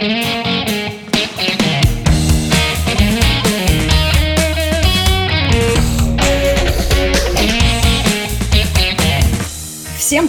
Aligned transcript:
Всем 0.00 0.49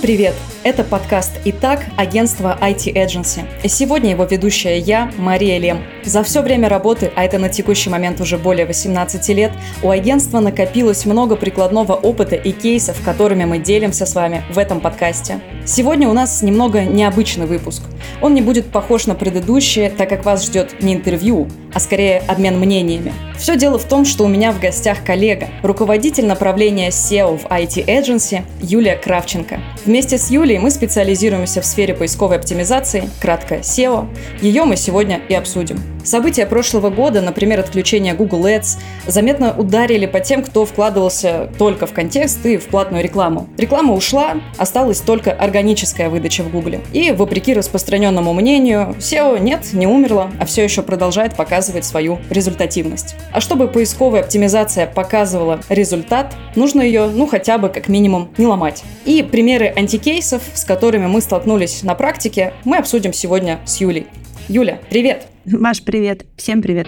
привет! 0.01 0.33
Это 0.63 0.83
подкаст 0.83 1.31
«Итак» 1.45 1.85
агентства 1.97 2.55
IT 2.61 2.93
Agency. 2.93 3.41
И 3.63 3.67
сегодня 3.67 4.11
его 4.11 4.25
ведущая 4.25 4.77
я, 4.77 5.11
Мария 5.17 5.57
Лем. 5.57 5.83
За 6.03 6.21
все 6.23 6.41
время 6.41 6.69
работы, 6.69 7.11
а 7.15 7.23
это 7.23 7.39
на 7.39 7.49
текущий 7.49 7.89
момент 7.89 8.21
уже 8.21 8.37
более 8.37 8.67
18 8.67 9.27
лет, 9.29 9.51
у 9.81 9.89
агентства 9.89 10.39
накопилось 10.39 11.05
много 11.05 11.35
прикладного 11.35 11.93
опыта 11.93 12.35
и 12.35 12.51
кейсов, 12.51 13.01
которыми 13.03 13.45
мы 13.45 13.57
делимся 13.57 14.05
с 14.05 14.13
вами 14.13 14.43
в 14.51 14.59
этом 14.59 14.81
подкасте. 14.81 15.39
Сегодня 15.65 16.07
у 16.09 16.13
нас 16.13 16.43
немного 16.43 16.83
необычный 16.83 17.47
выпуск. 17.47 17.83
Он 18.21 18.35
не 18.35 18.41
будет 18.41 18.67
похож 18.67 19.07
на 19.07 19.15
предыдущие, 19.15 19.89
так 19.89 20.09
как 20.09 20.25
вас 20.25 20.45
ждет 20.45 20.81
не 20.83 20.93
интервью, 20.93 21.47
а 21.73 21.79
скорее 21.79 22.19
обмен 22.27 22.59
мнениями. 22.59 23.13
Все 23.37 23.55
дело 23.55 23.79
в 23.79 23.85
том, 23.85 24.05
что 24.05 24.25
у 24.25 24.27
меня 24.27 24.51
в 24.51 24.59
гостях 24.59 25.03
коллега, 25.03 25.49
руководитель 25.63 26.27
направления 26.27 26.89
SEO 26.89 27.39
в 27.39 27.45
IT 27.45 27.85
Agency 27.85 28.43
Юлия 28.61 28.95
Кравченко. 28.95 29.59
Вместе 29.85 29.90
с 29.99 30.29
Юлией 30.29 30.59
мы 30.59 30.71
специализируемся 30.71 31.61
в 31.61 31.65
сфере 31.65 31.93
поисковой 31.93 32.37
оптимизации, 32.37 33.09
кратко 33.19 33.55
SEO. 33.55 34.07
Ее 34.41 34.63
мы 34.63 34.77
сегодня 34.77 35.21
и 35.27 35.33
обсудим. 35.33 35.79
События 36.03 36.47
прошлого 36.47 36.89
года, 36.89 37.21
например, 37.21 37.59
отключение 37.59 38.15
Google 38.15 38.47
Ads, 38.47 38.79
заметно 39.05 39.53
ударили 39.55 40.07
по 40.07 40.19
тем, 40.19 40.43
кто 40.43 40.65
вкладывался 40.65 41.49
только 41.59 41.85
в 41.85 41.93
контекст 41.93 42.43
и 42.45 42.57
в 42.57 42.65
платную 42.67 43.03
рекламу. 43.03 43.47
Реклама 43.57 43.93
ушла, 43.93 44.37
осталась 44.57 44.99
только 44.99 45.31
органическая 45.31 46.09
выдача 46.09 46.41
в 46.41 46.51
Google. 46.51 46.79
И, 46.91 47.11
вопреки 47.11 47.53
распространенному 47.53 48.33
мнению, 48.33 48.95
SEO 48.97 49.39
нет, 49.39 49.73
не 49.73 49.85
умерла, 49.85 50.31
а 50.39 50.45
все 50.45 50.63
еще 50.63 50.81
продолжает 50.81 51.35
показывать 51.35 51.85
свою 51.85 52.19
результативность. 52.29 53.15
А 53.31 53.41
чтобы 53.41 53.67
поисковая 53.67 54.21
оптимизация 54.21 54.87
показывала 54.87 55.59
результат, 55.69 56.35
нужно 56.55 56.81
ее, 56.81 57.07
ну, 57.07 57.27
хотя 57.27 57.57
бы 57.57 57.69
как 57.69 57.87
минимум 57.89 58.29
не 58.37 58.47
ломать. 58.47 58.83
И 59.05 59.21
примеры 59.21 59.67
антикейсов, 59.81 60.43
с 60.53 60.63
которыми 60.63 61.07
мы 61.07 61.21
столкнулись 61.21 61.83
на 61.83 61.95
практике, 61.95 62.53
мы 62.65 62.77
обсудим 62.77 63.13
сегодня 63.13 63.59
с 63.65 63.81
Юлей. 63.81 64.05
Юля, 64.47 64.79
привет! 64.89 65.27
Маш, 65.45 65.81
привет! 65.81 66.25
Всем 66.37 66.61
привет! 66.61 66.87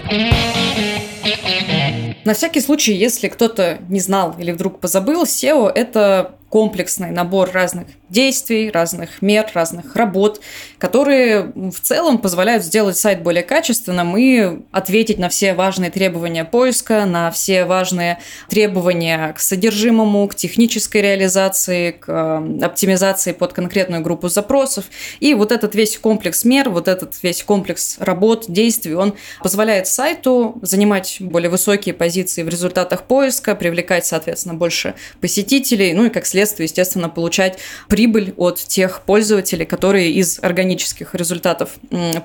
На 2.23 2.33
всякий 2.33 2.61
случай, 2.61 2.93
если 2.93 3.27
кто-то 3.27 3.79
не 3.89 3.99
знал 3.99 4.35
или 4.37 4.51
вдруг 4.51 4.79
позабыл, 4.79 5.23
SEO– 5.23 5.69
это 5.75 6.35
комплексный 6.53 7.09
набор 7.09 7.49
разных 7.51 7.87
действий, 8.09 8.69
разных 8.69 9.23
мер, 9.23 9.49
разных 9.55 9.95
работ, 9.95 10.39
которые 10.77 11.51
в 11.55 11.79
целом 11.81 12.19
позволяют 12.19 12.63
сделать 12.63 12.95
сайт 12.95 13.23
более 13.23 13.41
качественным 13.41 14.15
и 14.15 14.61
ответить 14.71 15.17
на 15.17 15.29
все 15.29 15.55
важные 15.55 15.89
требования 15.89 16.45
поиска, 16.45 17.05
на 17.05 17.31
все 17.31 17.65
важные 17.65 18.19
требования 18.49 19.33
к 19.33 19.39
содержимому, 19.39 20.27
к 20.27 20.35
технической 20.35 21.01
реализации, 21.01 21.89
к 21.89 22.07
э, 22.07 22.63
оптимизации 22.63 23.31
под 23.31 23.53
конкретную 23.53 24.03
группу 24.03 24.29
запросов. 24.29 24.85
И 25.19 25.33
вот 25.33 25.51
этот 25.51 25.73
весь 25.73 25.97
комплекс 25.97 26.45
мер, 26.45 26.69
вот 26.69 26.87
этот 26.87 27.15
весь 27.23 27.41
комплекс 27.41 27.95
работ, 27.97 28.45
действий, 28.47 28.93
он 28.93 29.15
позволяет 29.41 29.87
сайту 29.87 30.59
занимать 30.61 31.17
более 31.19 31.49
высокие 31.49 31.95
позиции 31.95 32.43
в 32.43 32.49
результатах 32.49 33.05
поиска, 33.05 33.55
привлекать, 33.55 34.05
соответственно, 34.05 34.53
больше 34.53 34.93
посетителей, 35.19 35.93
ну 35.93 36.05
и 36.05 36.09
как 36.11 36.27
следствие 36.27 36.42
следствие, 36.43 36.65
естественно, 36.65 37.09
получать 37.09 37.59
прибыль 37.87 38.33
от 38.37 38.57
тех 38.59 39.01
пользователей, 39.01 39.65
которые 39.65 40.11
из 40.11 40.39
органических 40.41 41.15
результатов 41.15 41.71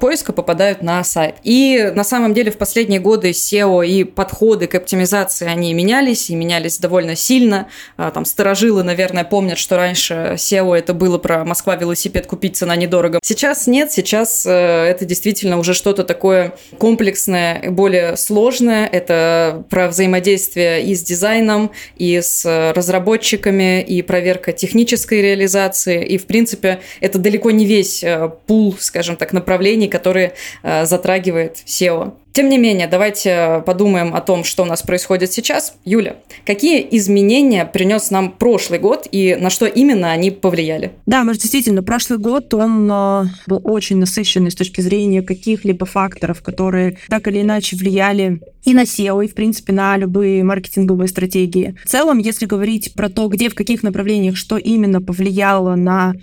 поиска 0.00 0.32
попадают 0.32 0.82
на 0.82 1.02
сайт. 1.04 1.36
И 1.42 1.92
на 1.94 2.04
самом 2.04 2.34
деле 2.34 2.50
в 2.50 2.58
последние 2.58 3.00
годы 3.00 3.30
SEO 3.30 3.86
и 3.86 4.04
подходы 4.04 4.66
к 4.66 4.74
оптимизации, 4.74 5.46
они 5.46 5.72
менялись, 5.74 6.30
и 6.30 6.34
менялись 6.34 6.78
довольно 6.78 7.16
сильно. 7.16 7.68
А, 7.96 8.10
там 8.10 8.24
сторожилы, 8.24 8.82
наверное, 8.82 9.24
помнят, 9.24 9.58
что 9.58 9.76
раньше 9.76 10.34
SEO 10.34 10.74
это 10.76 10.94
было 10.94 11.18
про 11.18 11.44
Москва 11.44 11.76
велосипед 11.76 12.26
купить 12.26 12.56
цена 12.56 12.76
недорого. 12.76 13.20
Сейчас 13.22 13.66
нет, 13.66 13.92
сейчас 13.92 14.44
э, 14.46 14.50
это 14.50 15.04
действительно 15.04 15.58
уже 15.58 15.74
что-то 15.74 16.04
такое 16.04 16.54
комплексное, 16.78 17.70
более 17.70 18.16
сложное. 18.16 18.86
Это 18.86 19.64
про 19.70 19.88
взаимодействие 19.88 20.82
и 20.82 20.94
с 20.94 21.02
дизайном, 21.02 21.70
и 21.96 22.20
с 22.20 22.72
разработчиками, 22.74 23.82
и 23.82 24.02
проверка 24.08 24.52
технической 24.52 25.22
реализации. 25.22 26.04
И, 26.04 26.18
в 26.18 26.26
принципе, 26.26 26.80
это 27.00 27.18
далеко 27.18 27.52
не 27.52 27.64
весь 27.64 28.02
э, 28.02 28.28
пул, 28.48 28.74
скажем 28.80 29.14
так, 29.14 29.32
направлений, 29.32 29.86
которые 29.86 30.32
э, 30.64 30.86
затрагивает 30.86 31.58
SEO. 31.66 32.14
Тем 32.38 32.50
не 32.50 32.58
менее, 32.58 32.86
давайте 32.86 33.64
подумаем 33.66 34.14
о 34.14 34.20
том, 34.20 34.44
что 34.44 34.62
у 34.62 34.64
нас 34.64 34.82
происходит 34.82 35.32
сейчас. 35.32 35.74
Юля, 35.84 36.18
какие 36.46 36.86
изменения 36.92 37.64
принес 37.64 38.12
нам 38.12 38.30
прошлый 38.30 38.78
год 38.78 39.08
и 39.10 39.34
на 39.34 39.50
что 39.50 39.66
именно 39.66 40.12
они 40.12 40.30
повлияли? 40.30 40.92
Да, 41.04 41.24
может, 41.24 41.42
действительно, 41.42 41.82
прошлый 41.82 42.20
год 42.20 42.54
он 42.54 42.88
э, 42.88 43.24
был 43.48 43.60
очень 43.64 43.96
насыщенный 43.96 44.52
с 44.52 44.54
точки 44.54 44.80
зрения 44.80 45.22
каких-либо 45.22 45.84
факторов, 45.84 46.40
которые 46.40 46.98
так 47.08 47.26
или 47.26 47.40
иначе 47.40 47.74
влияли 47.74 48.40
и 48.62 48.72
на 48.72 48.84
SEO, 48.84 49.24
и, 49.24 49.26
в 49.26 49.34
принципе, 49.34 49.72
на 49.72 49.96
любые 49.96 50.44
маркетинговые 50.44 51.08
стратегии. 51.08 51.74
В 51.84 51.88
целом, 51.88 52.18
если 52.18 52.46
говорить 52.46 52.94
про 52.94 53.08
то, 53.08 53.26
где, 53.26 53.48
в 53.48 53.56
каких 53.56 53.82
направлениях, 53.82 54.36
что 54.36 54.58
именно 54.58 55.02
повлияло 55.02 55.74
на 55.74 56.14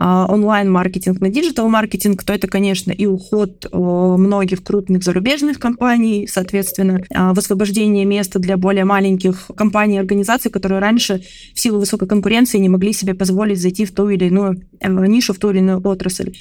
онлайн-маркетинг 0.00 1.20
на 1.20 1.28
digital-маркетинг, 1.28 2.24
то 2.24 2.32
это, 2.32 2.48
конечно, 2.48 2.90
и 2.90 3.06
уход 3.06 3.66
многих 3.72 4.62
крупных 4.62 5.02
зарубежных 5.02 5.58
компаний, 5.58 6.26
соответственно, 6.26 7.02
а, 7.14 7.34
высвобождение 7.34 8.04
места 8.04 8.38
для 8.38 8.56
более 8.56 8.84
маленьких 8.84 9.50
компаний 9.56 9.96
и 9.96 9.98
организаций, 9.98 10.50
которые 10.50 10.80
раньше 10.80 11.22
в 11.54 11.60
силу 11.60 11.78
высокой 11.78 12.08
конкуренции 12.08 12.58
не 12.58 12.68
могли 12.68 12.92
себе 12.92 13.14
позволить 13.14 13.60
зайти 13.60 13.84
в 13.84 13.92
ту 13.92 14.08
или 14.08 14.26
иную 14.26 14.62
э, 14.80 14.88
нишу, 14.88 15.34
в 15.34 15.38
ту 15.38 15.50
или 15.50 15.58
иную 15.58 15.80
отрасль. 15.86 16.32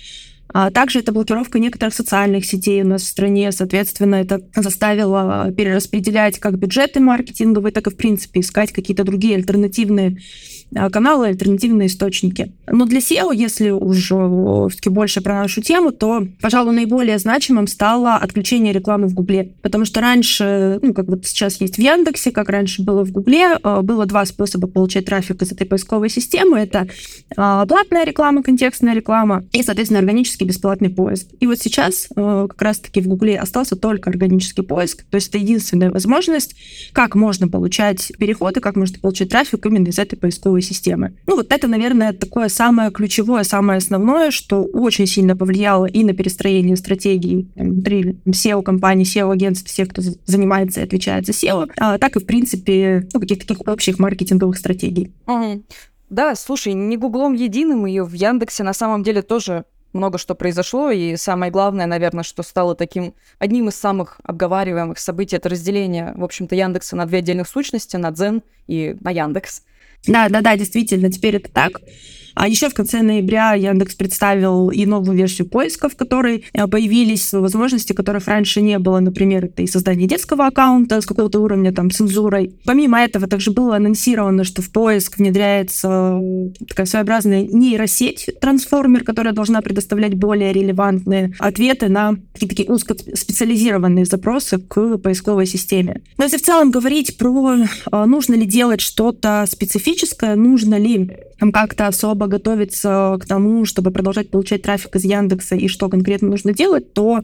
А 0.51 0.71
также 0.71 0.99
это 0.99 1.11
блокировка 1.11 1.59
некоторых 1.59 1.93
социальных 1.93 2.43
сетей 2.43 2.81
у 2.81 2.87
нас 2.87 3.03
в 3.03 3.07
стране. 3.07 3.51
Соответственно, 3.51 4.15
это 4.15 4.41
заставило 4.55 5.51
перераспределять 5.55 6.39
как 6.39 6.57
бюджеты 6.57 6.99
маркетинговые, 6.99 7.71
так 7.71 7.85
и, 7.87 7.91
в 7.91 7.95
принципе, 7.95 8.39
искать 8.39 8.71
какие-то 8.71 9.03
другие 9.03 9.35
альтернативные 9.35 10.09
а, 10.09 10.19
каналы, 10.73 11.27
альтернативные 11.27 11.87
источники. 11.87 12.51
Но 12.67 12.85
для 12.85 12.99
SEO, 12.99 13.35
если 13.35 13.69
уже 13.69 14.15
все-таки 14.69 14.89
больше 14.89 15.21
про 15.21 15.41
нашу 15.41 15.61
тему, 15.61 15.91
то, 15.91 16.27
пожалуй, 16.41 16.73
наиболее 16.75 17.17
значимым 17.17 17.67
стало 17.67 18.15
отключение 18.15 18.73
рекламы 18.73 19.07
в 19.07 19.13
Гугле. 19.13 19.53
Потому 19.61 19.85
что 19.85 20.01
раньше, 20.01 20.79
ну, 20.81 20.93
как 20.93 21.07
вот 21.07 21.25
сейчас 21.25 21.59
есть 21.61 21.75
в 21.75 21.79
Яндексе, 21.79 22.31
как 22.31 22.49
раньше 22.49 22.83
было 22.83 23.03
в 23.03 23.11
Гугле, 23.11 23.57
а, 23.63 23.81
было 23.81 24.05
два 24.05 24.25
способа 24.25 24.67
получать 24.67 25.05
трафик 25.05 25.41
из 25.41 25.51
этой 25.51 25.65
поисковой 25.65 26.09
системы. 26.09 26.59
Это 26.59 26.87
а, 27.35 27.65
платная 27.65 28.05
реклама, 28.05 28.43
контекстная 28.43 28.93
реклама 28.93 29.45
и, 29.51 29.63
соответственно, 29.63 29.99
органический 29.99 30.45
бесплатный 30.45 30.89
поиск. 30.89 31.27
И 31.39 31.47
вот 31.47 31.59
сейчас 31.59 32.09
как 32.15 32.61
раз-таки 32.61 33.01
в 33.01 33.07
Гугле 33.07 33.39
остался 33.39 33.75
только 33.75 34.09
органический 34.09 34.63
поиск. 34.63 35.05
То 35.09 35.15
есть 35.15 35.29
это 35.29 35.37
единственная 35.37 35.91
возможность, 35.91 36.55
как 36.93 37.15
можно 37.15 37.47
получать 37.47 38.11
переходы, 38.17 38.59
как 38.59 38.75
можно 38.75 38.99
получать 38.99 39.29
трафик 39.29 39.65
именно 39.65 39.87
из 39.87 39.99
этой 39.99 40.15
поисковой 40.17 40.58
поисковой 40.59 40.61
системы. 40.61 41.13
Ну, 41.27 41.35
вот 41.35 41.51
это, 41.51 41.67
наверное, 41.67 42.13
такое 42.13 42.49
самое 42.49 42.91
ключевое, 42.91 43.43
самое 43.43 43.77
основное, 43.77 44.31
что 44.31 44.63
очень 44.63 45.07
сильно 45.07 45.35
повлияло 45.35 45.85
и 45.85 46.03
на 46.03 46.13
перестроение 46.13 46.75
стратегии 46.75 47.47
внутри 47.55 48.17
SEO-компаний, 48.25 49.03
SEO-агентств, 49.03 49.69
всех, 49.69 49.89
кто 49.89 50.01
занимается 50.25 50.81
и 50.81 50.83
отвечает 50.83 51.25
за 51.25 51.31
SEO, 51.31 51.69
а, 51.77 51.97
так 51.97 52.15
и, 52.15 52.19
в 52.19 52.25
принципе, 52.25 53.07
ну, 53.13 53.19
каких-то 53.19 53.47
таких 53.47 53.67
общих 53.67 53.99
маркетинговых 53.99 54.57
стратегий. 54.57 55.11
Угу. 55.27 55.63
Да, 56.09 56.35
слушай, 56.35 56.73
не 56.73 56.97
Гуглом 56.97 57.33
единым, 57.33 57.85
ее 57.85 58.03
в 58.03 58.13
Яндексе 58.13 58.63
на 58.63 58.73
самом 58.73 59.03
деле 59.03 59.21
тоже 59.21 59.65
много 59.93 60.17
что 60.17 60.35
произошло, 60.35 60.91
и 60.91 61.15
самое 61.15 61.51
главное, 61.51 61.87
наверное, 61.87 62.23
что 62.23 62.43
стало 62.43 62.75
таким 62.75 63.13
одним 63.39 63.69
из 63.69 63.75
самых 63.75 64.19
обговариваемых 64.23 64.99
событий, 64.99 65.35
это 65.35 65.49
разделение, 65.49 66.13
в 66.15 66.23
общем-то, 66.23 66.55
Яндекса 66.55 66.95
на 66.95 67.05
две 67.05 67.19
отдельных 67.19 67.47
сущности, 67.47 67.95
на 67.97 68.11
Дзен 68.11 68.43
и 68.67 68.95
на 69.01 69.09
Яндекс. 69.09 69.63
Да, 70.07 70.29
да, 70.29 70.41
да, 70.41 70.57
действительно, 70.57 71.11
теперь 71.11 71.35
это 71.37 71.49
так. 71.49 71.81
А 72.39 72.47
еще 72.47 72.69
в 72.69 72.73
конце 72.73 73.01
ноября 73.01 73.53
Яндекс 73.53 73.95
представил 73.95 74.69
и 74.69 74.85
новую 74.85 75.17
версию 75.17 75.49
поиска, 75.49 75.89
в 75.89 75.97
которой 75.97 76.45
э, 76.53 76.67
появились 76.67 77.33
возможности, 77.33 77.91
которых 77.91 78.29
раньше 78.29 78.61
не 78.61 78.79
было. 78.79 79.01
Например, 79.01 79.43
это 79.43 79.61
и 79.61 79.67
создание 79.67 80.07
детского 80.07 80.47
аккаунта 80.47 81.01
с 81.01 81.05
какого-то 81.05 81.41
уровня 81.41 81.73
там 81.73 81.91
цензурой. 81.91 82.55
Помимо 82.63 83.01
этого, 83.01 83.27
также 83.27 83.51
было 83.51 83.75
анонсировано, 83.75 84.45
что 84.45 84.61
в 84.61 84.71
поиск 84.71 85.17
внедряется 85.17 86.21
такая 86.65 86.85
своеобразная 86.85 87.43
нейросеть 87.43 88.29
трансформер, 88.39 89.03
которая 89.03 89.33
должна 89.33 89.61
предоставлять 89.61 90.13
более 90.13 90.53
релевантные 90.53 91.33
ответы 91.39 91.89
на 91.89 92.15
такие 92.39 92.69
узкоспециализированные 92.69 94.05
запросы 94.05 94.59
к 94.59 94.97
поисковой 94.99 95.45
системе. 95.45 96.03
Но 96.17 96.23
если 96.23 96.37
в 96.37 96.41
целом 96.41 96.71
говорить 96.71 97.17
про 97.17 97.57
э, 97.57 98.05
нужно 98.05 98.35
ли 98.35 98.45
делать 98.45 98.79
что-то 98.79 99.43
специфическое, 99.45 100.37
нужно 100.37 100.75
ли 100.75 101.11
как-то 101.39 101.87
особо 101.87 102.27
готовиться 102.27 103.17
к 103.21 103.25
тому, 103.25 103.65
чтобы 103.65 103.91
продолжать 103.91 104.29
получать 104.29 104.61
трафик 104.61 104.95
из 104.95 105.05
Яндекса 105.05 105.55
и 105.55 105.67
что 105.67 105.89
конкретно 105.89 106.29
нужно 106.29 106.53
делать, 106.53 106.93
то, 106.93 107.23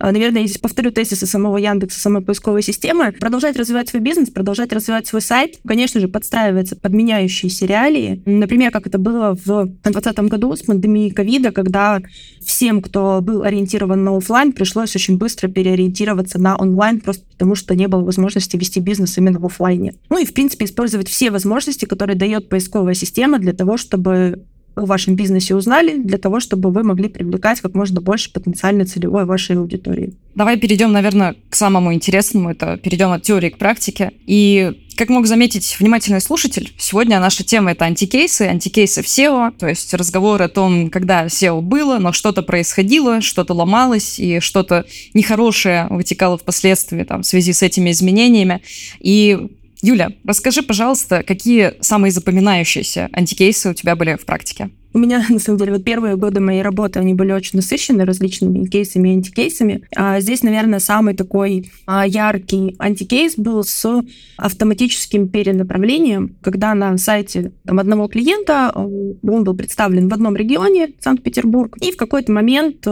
э, 0.00 0.10
наверное, 0.10 0.42
если 0.42 0.58
повторю 0.58 0.90
тезисы 0.90 1.26
самого 1.26 1.56
Яндекса, 1.56 2.00
самой 2.00 2.22
поисковой 2.22 2.62
системы, 2.62 3.12
продолжать 3.12 3.56
развивать 3.56 3.88
свой 3.88 4.02
бизнес, 4.02 4.30
продолжать 4.30 4.72
развивать 4.72 5.06
свой 5.06 5.22
сайт, 5.22 5.58
конечно 5.66 6.00
же, 6.00 6.08
подстраивается 6.08 6.76
под 6.76 6.92
меняющиеся 6.92 7.66
реалии. 7.66 8.22
Например, 8.26 8.70
как 8.70 8.86
это 8.86 8.98
было 8.98 9.34
в 9.34 9.66
2020 9.82 10.18
году 10.28 10.54
с 10.54 10.62
пандемией 10.62 11.10
ковида, 11.10 11.52
когда 11.52 12.02
всем, 12.44 12.82
кто 12.82 13.20
был 13.22 13.42
ориентирован 13.42 14.04
на 14.04 14.16
офлайн, 14.16 14.52
пришлось 14.52 14.94
очень 14.94 15.16
быстро 15.16 15.48
переориентироваться 15.48 16.38
на 16.38 16.56
онлайн, 16.56 17.00
просто 17.00 17.24
потому 17.32 17.54
что 17.54 17.74
не 17.74 17.88
было 17.88 18.02
возможности 18.02 18.56
вести 18.56 18.80
бизнес 18.80 19.18
именно 19.18 19.38
в 19.38 19.46
офлайне. 19.46 19.94
Ну 20.10 20.18
и, 20.18 20.24
в 20.24 20.34
принципе, 20.34 20.66
использовать 20.66 21.08
все 21.08 21.30
возможности, 21.30 21.84
которые 21.84 22.16
дает 22.16 22.48
поисковая 22.48 22.94
система 22.94 23.38
для 23.38 23.53
того, 23.54 23.76
чтобы 23.76 24.44
в 24.76 24.86
вашем 24.86 25.14
бизнесе 25.14 25.54
узнали, 25.54 25.96
для 25.96 26.18
того, 26.18 26.40
чтобы 26.40 26.70
вы 26.70 26.82
могли 26.82 27.08
привлекать 27.08 27.60
как 27.60 27.74
можно 27.74 28.00
больше 28.00 28.32
потенциальной 28.32 28.84
целевой 28.84 29.24
вашей 29.24 29.56
аудитории. 29.56 30.14
Давай 30.34 30.56
перейдем, 30.56 30.92
наверное, 30.92 31.36
к 31.48 31.54
самому 31.54 31.94
интересному. 31.94 32.50
Это 32.50 32.76
перейдем 32.76 33.12
от 33.12 33.22
теории 33.22 33.50
к 33.50 33.58
практике. 33.58 34.12
И 34.26 34.72
как 34.96 35.08
мог 35.10 35.26
заметить 35.26 35.76
внимательный 35.78 36.20
слушатель, 36.20 36.72
сегодня 36.76 37.20
наша 37.20 37.44
тема 37.44 37.72
это 37.72 37.84
антикейсы, 37.84 38.42
антикейсы 38.42 39.02
в 39.02 39.06
SEO, 39.06 39.52
то 39.56 39.68
есть 39.68 39.94
разговор 39.94 40.42
о 40.42 40.48
том, 40.48 40.90
когда 40.90 41.26
SEO 41.26 41.60
было, 41.60 41.98
но 41.98 42.12
что-то 42.12 42.42
происходило, 42.42 43.20
что-то 43.20 43.54
ломалось, 43.54 44.18
и 44.18 44.40
что-то 44.40 44.86
нехорошее 45.14 45.86
вытекало 45.90 46.36
впоследствии 46.36 47.04
там, 47.04 47.22
в 47.22 47.26
связи 47.26 47.52
с 47.52 47.62
этими 47.62 47.90
изменениями. 47.90 48.60
И 49.00 49.50
Юля, 49.86 50.12
расскажи, 50.24 50.62
пожалуйста, 50.62 51.22
какие 51.22 51.74
самые 51.82 52.10
запоминающиеся 52.10 53.10
антикейсы 53.12 53.68
у 53.68 53.74
тебя 53.74 53.94
были 53.96 54.16
в 54.16 54.24
практике? 54.24 54.70
У 54.94 54.98
меня, 54.98 55.24
на 55.28 55.38
самом 55.40 55.58
деле, 55.58 55.72
вот 55.72 55.84
первые 55.84 56.16
годы 56.16 56.40
моей 56.40 56.62
работы, 56.62 57.00
они 57.00 57.14
были 57.14 57.32
очень 57.32 57.58
насыщены 57.58 58.04
различными 58.04 58.64
кейсами 58.64 59.08
и 59.08 59.12
антикейсами. 59.12 59.82
А 59.94 60.20
здесь, 60.20 60.42
наверное, 60.42 60.78
самый 60.78 61.14
такой 61.14 61.70
а, 61.86 62.06
яркий 62.06 62.76
антикейс 62.78 63.34
был 63.36 63.64
с 63.64 64.02
автоматическим 64.36 65.28
перенаправлением, 65.28 66.36
когда 66.40 66.74
на 66.74 66.96
сайте 66.96 67.52
там, 67.64 67.80
одного 67.80 68.06
клиента 68.08 68.72
э, 68.74 68.78
он 68.78 69.44
был 69.44 69.54
представлен 69.54 70.08
в 70.08 70.14
одном 70.14 70.36
регионе, 70.36 70.90
Санкт-Петербург, 71.00 71.76
и 71.80 71.90
в 71.90 71.96
какой-то 71.96 72.30
момент, 72.32 72.86
э, 72.86 72.90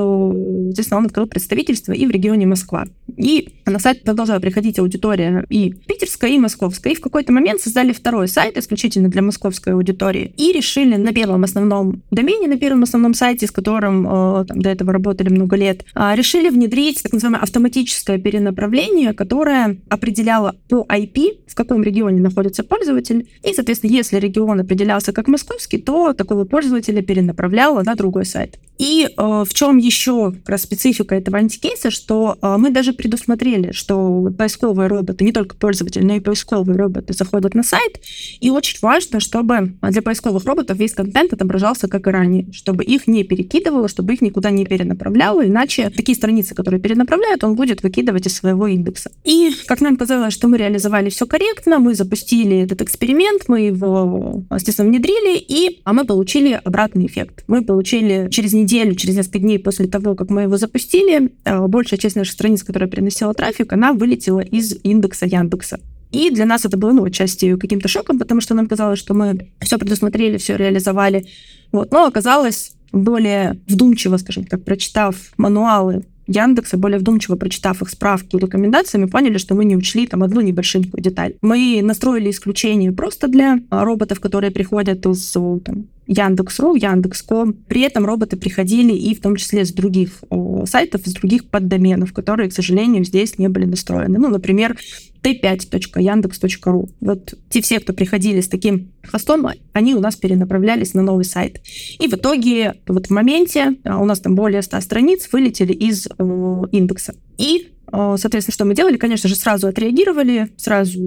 естественно, 0.68 0.98
он 0.98 1.06
открыл 1.06 1.26
представительство 1.26 1.92
и 1.92 2.06
в 2.06 2.10
регионе 2.10 2.46
Москва. 2.46 2.86
И 3.16 3.54
на 3.66 3.78
сайт 3.78 4.02
продолжала 4.02 4.40
приходить 4.40 4.78
аудитория 4.78 5.44
и 5.48 5.70
питерская, 5.70 6.30
и 6.30 6.38
московская. 6.38 6.90
И 6.90 6.96
в 6.96 7.00
какой-то 7.00 7.32
момент 7.32 7.60
создали 7.60 7.92
второй 7.92 8.28
сайт 8.28 8.56
исключительно 8.56 9.08
для 9.08 9.22
московской 9.22 9.74
аудитории 9.74 10.32
и 10.36 10.52
решили 10.52 10.96
на 10.96 11.12
первом 11.12 11.44
основном 11.44 11.91
домене, 12.10 12.48
на 12.48 12.56
первом 12.56 12.82
основном 12.82 13.14
сайте, 13.14 13.46
с 13.46 13.50
которым 13.50 14.06
э, 14.06 14.44
там, 14.46 14.60
до 14.60 14.70
этого 14.70 14.92
работали 14.92 15.28
много 15.28 15.56
лет, 15.56 15.84
а, 15.94 16.14
решили 16.14 16.48
внедрить 16.48 17.02
так 17.02 17.12
называемое 17.12 17.42
автоматическое 17.42 18.18
перенаправление, 18.18 19.12
которое 19.12 19.78
определяло 19.88 20.54
по 20.68 20.86
IP, 20.88 21.40
в 21.48 21.54
каком 21.54 21.82
регионе 21.82 22.20
находится 22.20 22.62
пользователь, 22.62 23.28
и, 23.42 23.52
соответственно, 23.52 23.92
если 23.92 24.18
регион 24.18 24.60
определялся 24.60 25.12
как 25.12 25.28
московский, 25.28 25.78
то 25.78 26.12
такого 26.12 26.44
пользователя 26.44 27.02
перенаправляло 27.02 27.82
на 27.82 27.94
другой 27.94 28.24
сайт. 28.24 28.58
И 28.78 29.06
э, 29.06 29.10
в 29.16 29.54
чем 29.54 29.78
еще 29.78 30.32
как 30.32 30.48
раз 30.48 30.62
специфика 30.62 31.14
этого 31.14 31.38
антикейса, 31.38 31.90
что 31.90 32.36
э, 32.40 32.56
мы 32.58 32.70
даже 32.70 32.92
предусмотрели, 32.92 33.70
что 33.72 34.28
поисковые 34.36 34.88
роботы, 34.88 35.24
не 35.24 35.32
только 35.32 35.54
пользователи, 35.54 36.02
но 36.02 36.14
и 36.14 36.20
поисковые 36.20 36.76
роботы 36.76 37.12
заходят 37.12 37.54
на 37.54 37.62
сайт, 37.62 38.00
и 38.40 38.50
очень 38.50 38.78
важно, 38.82 39.20
чтобы 39.20 39.74
для 39.82 40.02
поисковых 40.02 40.44
роботов 40.44 40.78
весь 40.78 40.94
контент 40.94 41.32
отображался 41.32 41.81
как 41.88 42.06
и 42.06 42.10
ранее, 42.10 42.46
чтобы 42.52 42.84
их 42.84 43.06
не 43.06 43.24
перекидывало, 43.24 43.88
чтобы 43.88 44.14
их 44.14 44.20
никуда 44.20 44.50
не 44.50 44.64
перенаправляло, 44.64 45.46
иначе 45.46 45.90
такие 45.90 46.16
страницы, 46.16 46.54
которые 46.54 46.80
перенаправляют, 46.80 47.44
он 47.44 47.54
будет 47.54 47.82
выкидывать 47.82 48.26
из 48.26 48.34
своего 48.34 48.66
индекса. 48.66 49.10
И 49.24 49.50
как 49.66 49.80
нам 49.80 49.96
казалось, 49.96 50.34
что 50.34 50.48
мы 50.48 50.58
реализовали 50.58 51.10
все 51.10 51.26
корректно, 51.26 51.78
мы 51.78 51.94
запустили 51.94 52.58
этот 52.58 52.82
эксперимент, 52.82 53.44
мы 53.48 53.60
его, 53.60 54.42
естественно, 54.50 54.88
внедрили, 54.88 55.38
и 55.38 55.80
а 55.84 55.92
мы 55.92 56.04
получили 56.04 56.60
обратный 56.64 57.06
эффект. 57.06 57.44
Мы 57.46 57.62
получили 57.62 58.28
через 58.30 58.52
неделю, 58.52 58.94
через 58.94 59.16
несколько 59.16 59.38
дней 59.38 59.58
после 59.58 59.86
того, 59.86 60.14
как 60.14 60.30
мы 60.30 60.42
его 60.42 60.56
запустили, 60.56 61.32
э, 61.44 61.66
большая 61.66 61.98
часть 61.98 62.16
наших 62.16 62.34
страниц, 62.34 62.62
которая 62.62 62.88
приносила 62.88 63.34
трафик, 63.34 63.72
она 63.72 63.92
вылетела 63.92 64.40
из 64.40 64.76
индекса 64.82 65.26
Яндекса. 65.26 65.80
И 66.12 66.30
для 66.30 66.44
нас 66.44 66.64
это 66.64 66.76
было, 66.76 66.92
ну, 66.92 67.04
отчасти 67.04 67.56
каким-то 67.56 67.88
шоком, 67.88 68.18
потому 68.18 68.40
что 68.40 68.54
нам 68.54 68.68
казалось, 68.68 68.98
что 68.98 69.14
мы 69.14 69.48
все 69.60 69.78
предусмотрели, 69.78 70.36
все 70.36 70.56
реализовали. 70.56 71.26
Вот. 71.72 71.90
Но 71.90 72.06
оказалось, 72.06 72.74
более 72.92 73.58
вдумчиво, 73.66 74.18
скажем 74.18 74.44
так, 74.44 74.62
прочитав 74.62 75.16
мануалы 75.38 76.04
Яндекса, 76.28 76.76
более 76.76 76.98
вдумчиво 76.98 77.36
прочитав 77.36 77.82
их 77.82 77.90
справки 77.90 78.36
и 78.36 78.38
рекомендации, 78.38 78.98
мы 78.98 79.08
поняли, 79.08 79.38
что 79.38 79.54
мы 79.54 79.64
не 79.64 79.76
учли 79.76 80.06
там 80.06 80.22
одну 80.22 80.40
небольшую 80.40 80.84
деталь. 80.98 81.34
Мы 81.42 81.80
настроили 81.82 82.30
исключение 82.30 82.92
просто 82.92 83.26
для 83.26 83.58
роботов, 83.70 84.20
которые 84.20 84.52
приходят 84.52 85.04
из 85.04 85.32
там, 85.32 85.86
Яндекс.ру, 86.06 86.76
Яндекс.ком. 86.76 87.54
При 87.66 87.80
этом 87.80 88.06
роботы 88.06 88.36
приходили 88.36 88.92
и 88.92 89.14
в 89.14 89.20
том 89.20 89.36
числе 89.36 89.64
с 89.64 89.72
других 89.72 90.22
сайтов, 90.66 91.00
с 91.04 91.12
других 91.12 91.46
поддоменов, 91.46 92.12
которые, 92.12 92.50
к 92.50 92.52
сожалению, 92.52 93.04
здесь 93.04 93.38
не 93.38 93.48
были 93.48 93.64
настроены. 93.64 94.18
Ну, 94.18 94.28
например, 94.28 94.76
t5.yandex.ru. 95.22 96.88
Вот 97.00 97.34
те 97.48 97.62
все, 97.62 97.80
кто 97.80 97.92
приходили 97.92 98.40
с 98.40 98.48
таким 98.48 98.92
хостом, 99.06 99.46
они 99.72 99.94
у 99.94 100.00
нас 100.00 100.16
перенаправлялись 100.16 100.94
на 100.94 101.02
новый 101.02 101.24
сайт. 101.24 101.60
И 101.98 102.08
в 102.08 102.14
итоге 102.14 102.74
вот 102.86 103.06
в 103.06 103.10
моменте 103.10 103.76
а, 103.84 103.98
у 103.98 104.04
нас 104.04 104.20
там 104.20 104.34
более 104.34 104.62
100 104.62 104.80
страниц 104.80 105.28
вылетели 105.32 105.72
из 105.72 106.06
э, 106.06 106.62
индекса. 106.72 107.14
И 107.38 107.68
соответственно, 107.92 108.54
что 108.54 108.64
мы 108.64 108.74
делали? 108.74 108.96
Конечно 108.96 109.28
же, 109.28 109.36
сразу 109.36 109.68
отреагировали, 109.68 110.48
сразу 110.56 110.98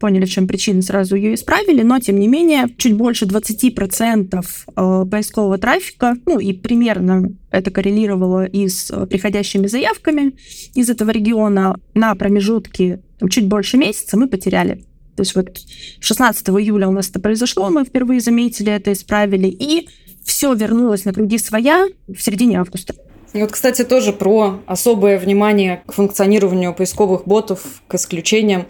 поняли, 0.00 0.24
в 0.24 0.30
чем 0.30 0.48
причина, 0.48 0.80
сразу 0.82 1.14
ее 1.14 1.34
исправили, 1.34 1.82
но, 1.82 1.98
тем 1.98 2.18
не 2.18 2.28
менее, 2.28 2.68
чуть 2.78 2.94
больше 2.94 3.26
20% 3.26 4.40
э, 4.40 5.06
поискового 5.10 5.58
трафика, 5.58 6.16
ну 6.26 6.38
и 6.38 6.52
примерно 6.52 7.32
это 7.50 7.70
коррелировало 7.70 8.46
и 8.46 8.66
с 8.66 8.90
э, 8.90 9.06
приходящими 9.06 9.66
заявками 9.66 10.34
из 10.74 10.88
этого 10.88 11.10
региона 11.10 11.78
на 11.94 12.14
промежутке 12.14 13.02
чуть 13.30 13.46
больше 13.46 13.76
месяца 13.76 14.16
мы 14.16 14.26
потеряли. 14.26 14.84
То 15.16 15.20
есть 15.20 15.34
вот 15.34 15.58
16 16.00 16.48
июля 16.48 16.88
у 16.88 16.92
нас 16.92 17.10
это 17.10 17.20
произошло, 17.20 17.68
мы 17.68 17.84
впервые 17.84 18.20
заметили 18.20 18.72
это, 18.72 18.92
исправили, 18.92 19.48
и 19.48 19.88
все 20.24 20.54
вернулось 20.54 21.04
на 21.04 21.12
круги 21.12 21.36
своя 21.38 21.86
в 22.08 22.20
середине 22.20 22.60
августа. 22.60 22.94
И 23.32 23.40
вот, 23.40 23.52
кстати, 23.52 23.82
тоже 23.82 24.12
про 24.12 24.60
особое 24.66 25.18
внимание 25.18 25.82
к 25.86 25.92
функционированию 25.92 26.74
поисковых 26.74 27.26
ботов, 27.26 27.82
к 27.88 27.94
исключениям. 27.94 28.66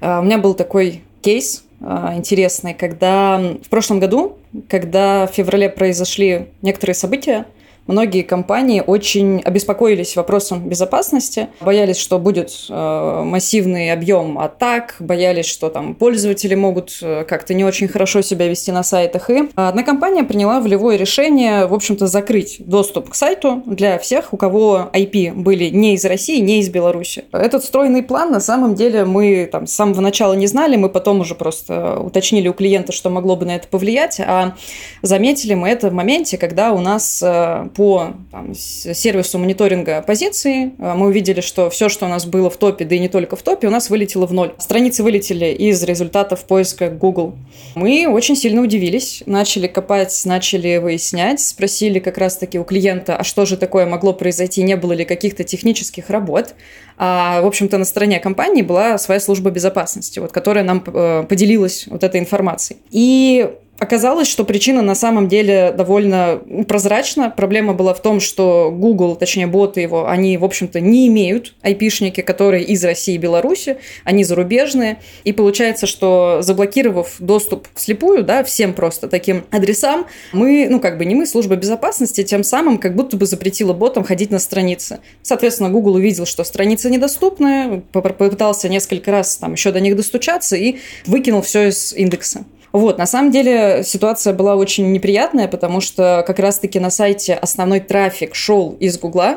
А, 0.00 0.20
у 0.20 0.22
меня 0.22 0.38
был 0.38 0.54
такой 0.54 1.02
кейс 1.20 1.64
а, 1.80 2.14
интересный, 2.16 2.72
когда 2.72 3.38
в 3.38 3.68
прошлом 3.68 4.00
году, 4.00 4.38
когда 4.68 5.26
в 5.26 5.32
феврале 5.32 5.68
произошли 5.68 6.48
некоторые 6.62 6.94
события, 6.94 7.46
многие 7.86 8.22
компании 8.22 8.82
очень 8.84 9.40
обеспокоились 9.40 10.16
вопросом 10.16 10.68
безопасности, 10.68 11.48
боялись, 11.60 11.98
что 11.98 12.18
будет 12.18 12.52
э, 12.68 13.22
массивный 13.24 13.92
объем 13.92 14.38
атак, 14.38 14.96
боялись, 14.98 15.46
что 15.46 15.68
там 15.68 15.94
пользователи 15.94 16.54
могут 16.54 16.98
э, 17.02 17.24
как-то 17.24 17.54
не 17.54 17.64
очень 17.64 17.88
хорошо 17.88 18.22
себя 18.22 18.48
вести 18.48 18.72
на 18.72 18.82
сайтах. 18.82 19.30
И 19.30 19.48
одна 19.54 19.82
компания 19.82 20.24
приняла 20.24 20.60
волевое 20.60 20.96
решение, 20.96 21.66
в 21.66 21.74
общем-то, 21.74 22.06
закрыть 22.06 22.56
доступ 22.58 23.10
к 23.10 23.14
сайту 23.14 23.62
для 23.66 23.98
всех, 23.98 24.32
у 24.32 24.36
кого 24.36 24.90
IP 24.92 25.32
были 25.34 25.70
не 25.70 25.94
из 25.94 26.04
России, 26.04 26.40
не 26.40 26.60
из 26.60 26.68
Беларуси. 26.68 27.24
Этот 27.32 27.64
стройный 27.64 28.02
план, 28.02 28.32
на 28.32 28.40
самом 28.40 28.74
деле, 28.74 29.04
мы 29.04 29.48
там 29.50 29.66
с 29.66 29.72
самого 29.72 30.00
начала 30.00 30.34
не 30.34 30.46
знали, 30.46 30.76
мы 30.76 30.88
потом 30.88 31.20
уже 31.20 31.34
просто 31.34 31.98
уточнили 32.00 32.48
у 32.48 32.52
клиента, 32.52 32.92
что 32.92 33.10
могло 33.10 33.36
бы 33.36 33.46
на 33.46 33.56
это 33.56 33.68
повлиять, 33.68 34.20
а 34.20 34.54
заметили 35.02 35.54
мы 35.54 35.68
это 35.68 35.90
в 35.90 35.92
моменте, 35.92 36.38
когда 36.38 36.72
у 36.72 36.80
нас 36.80 37.22
э, 37.22 37.68
по 37.76 38.14
там, 38.30 38.54
сервису 38.54 39.38
мониторинга 39.38 40.00
позиции 40.00 40.72
э, 40.78 40.94
мы 40.94 41.08
увидели, 41.08 41.42
что 41.42 41.68
все, 41.68 41.90
что 41.90 42.06
у 42.06 42.08
нас 42.08 42.24
было 42.24 42.48
в 42.48 42.56
топе, 42.56 42.86
да 42.86 42.94
и 42.94 42.98
не 42.98 43.08
только 43.08 43.36
в 43.36 43.42
топе, 43.42 43.66
у 43.66 43.70
нас 43.70 43.90
вылетело 43.90 44.26
в 44.26 44.32
ноль. 44.32 44.54
Страницы 44.58 45.02
вылетели 45.02 45.52
из 45.52 45.82
результатов 45.82 46.46
поиска 46.46 46.88
Google. 46.88 47.36
Мы 47.74 48.08
очень 48.08 48.34
сильно 48.34 48.62
удивились, 48.62 49.22
начали 49.26 49.66
копать, 49.66 50.22
начали 50.24 50.78
выяснять, 50.78 51.40
спросили 51.40 51.98
как 51.98 52.16
раз-таки 52.16 52.58
у 52.58 52.64
клиента, 52.64 53.14
а 53.16 53.24
что 53.24 53.44
же 53.44 53.58
такое 53.58 53.84
могло 53.84 54.14
произойти, 54.14 54.62
не 54.62 54.76
было 54.76 54.94
ли 54.94 55.04
каких-то 55.04 55.44
технических 55.44 56.08
работ. 56.08 56.54
А, 56.96 57.42
в 57.42 57.46
общем-то, 57.46 57.76
на 57.76 57.84
стороне 57.84 58.20
компании 58.20 58.62
была 58.62 58.96
своя 58.96 59.20
служба 59.20 59.50
безопасности, 59.50 60.18
вот, 60.18 60.32
которая 60.32 60.64
нам 60.64 60.82
э, 60.86 61.24
поделилась 61.28 61.86
вот 61.88 62.02
этой 62.04 62.20
информацией. 62.20 62.78
И 62.90 63.50
Оказалось, 63.78 64.26
что 64.26 64.44
причина 64.44 64.80
на 64.80 64.94
самом 64.94 65.28
деле 65.28 65.72
довольно 65.76 66.40
прозрачна. 66.66 67.28
Проблема 67.28 67.74
была 67.74 67.92
в 67.92 68.00
том, 68.00 68.20
что 68.20 68.70
Google, 68.72 69.16
точнее 69.16 69.46
боты 69.46 69.82
его, 69.82 70.08
они, 70.08 70.38
в 70.38 70.44
общем-то, 70.44 70.80
не 70.80 71.08
имеют 71.08 71.54
айпишники, 71.60 72.22
которые 72.22 72.64
из 72.64 72.82
России 72.84 73.16
и 73.16 73.18
Беларуси, 73.18 73.76
они 74.04 74.24
зарубежные. 74.24 74.98
И 75.24 75.32
получается, 75.32 75.86
что 75.86 76.38
заблокировав 76.40 77.16
доступ 77.18 77.68
вслепую, 77.74 78.24
да, 78.24 78.42
всем 78.44 78.72
просто 78.72 79.08
таким 79.08 79.44
адресам, 79.50 80.06
мы, 80.32 80.68
ну 80.70 80.80
как 80.80 80.96
бы 80.96 81.04
не 81.04 81.14
мы, 81.14 81.26
служба 81.26 81.56
безопасности, 81.56 82.22
тем 82.24 82.44
самым 82.44 82.78
как 82.78 82.94
будто 82.94 83.18
бы 83.18 83.26
запретила 83.26 83.74
ботам 83.74 84.04
ходить 84.04 84.30
на 84.30 84.38
страницы. 84.38 85.00
Соответственно, 85.20 85.68
Google 85.68 85.96
увидел, 85.96 86.24
что 86.24 86.44
страницы 86.44 86.88
недоступны, 86.88 87.82
попытался 87.92 88.70
несколько 88.70 89.10
раз 89.10 89.36
там 89.36 89.52
еще 89.52 89.70
до 89.70 89.80
них 89.80 89.96
достучаться 89.96 90.56
и 90.56 90.76
выкинул 91.04 91.42
все 91.42 91.68
из 91.68 91.92
индекса. 91.92 92.46
Вот, 92.76 92.98
на 92.98 93.06
самом 93.06 93.30
деле 93.30 93.82
ситуация 93.84 94.34
была 94.34 94.54
очень 94.54 94.92
неприятная, 94.92 95.48
потому 95.48 95.80
что 95.80 96.22
как 96.26 96.38
раз-таки 96.38 96.78
на 96.78 96.90
сайте 96.90 97.32
основной 97.32 97.80
трафик 97.80 98.34
шел 98.34 98.76
из 98.78 98.98
Гугла, 98.98 99.36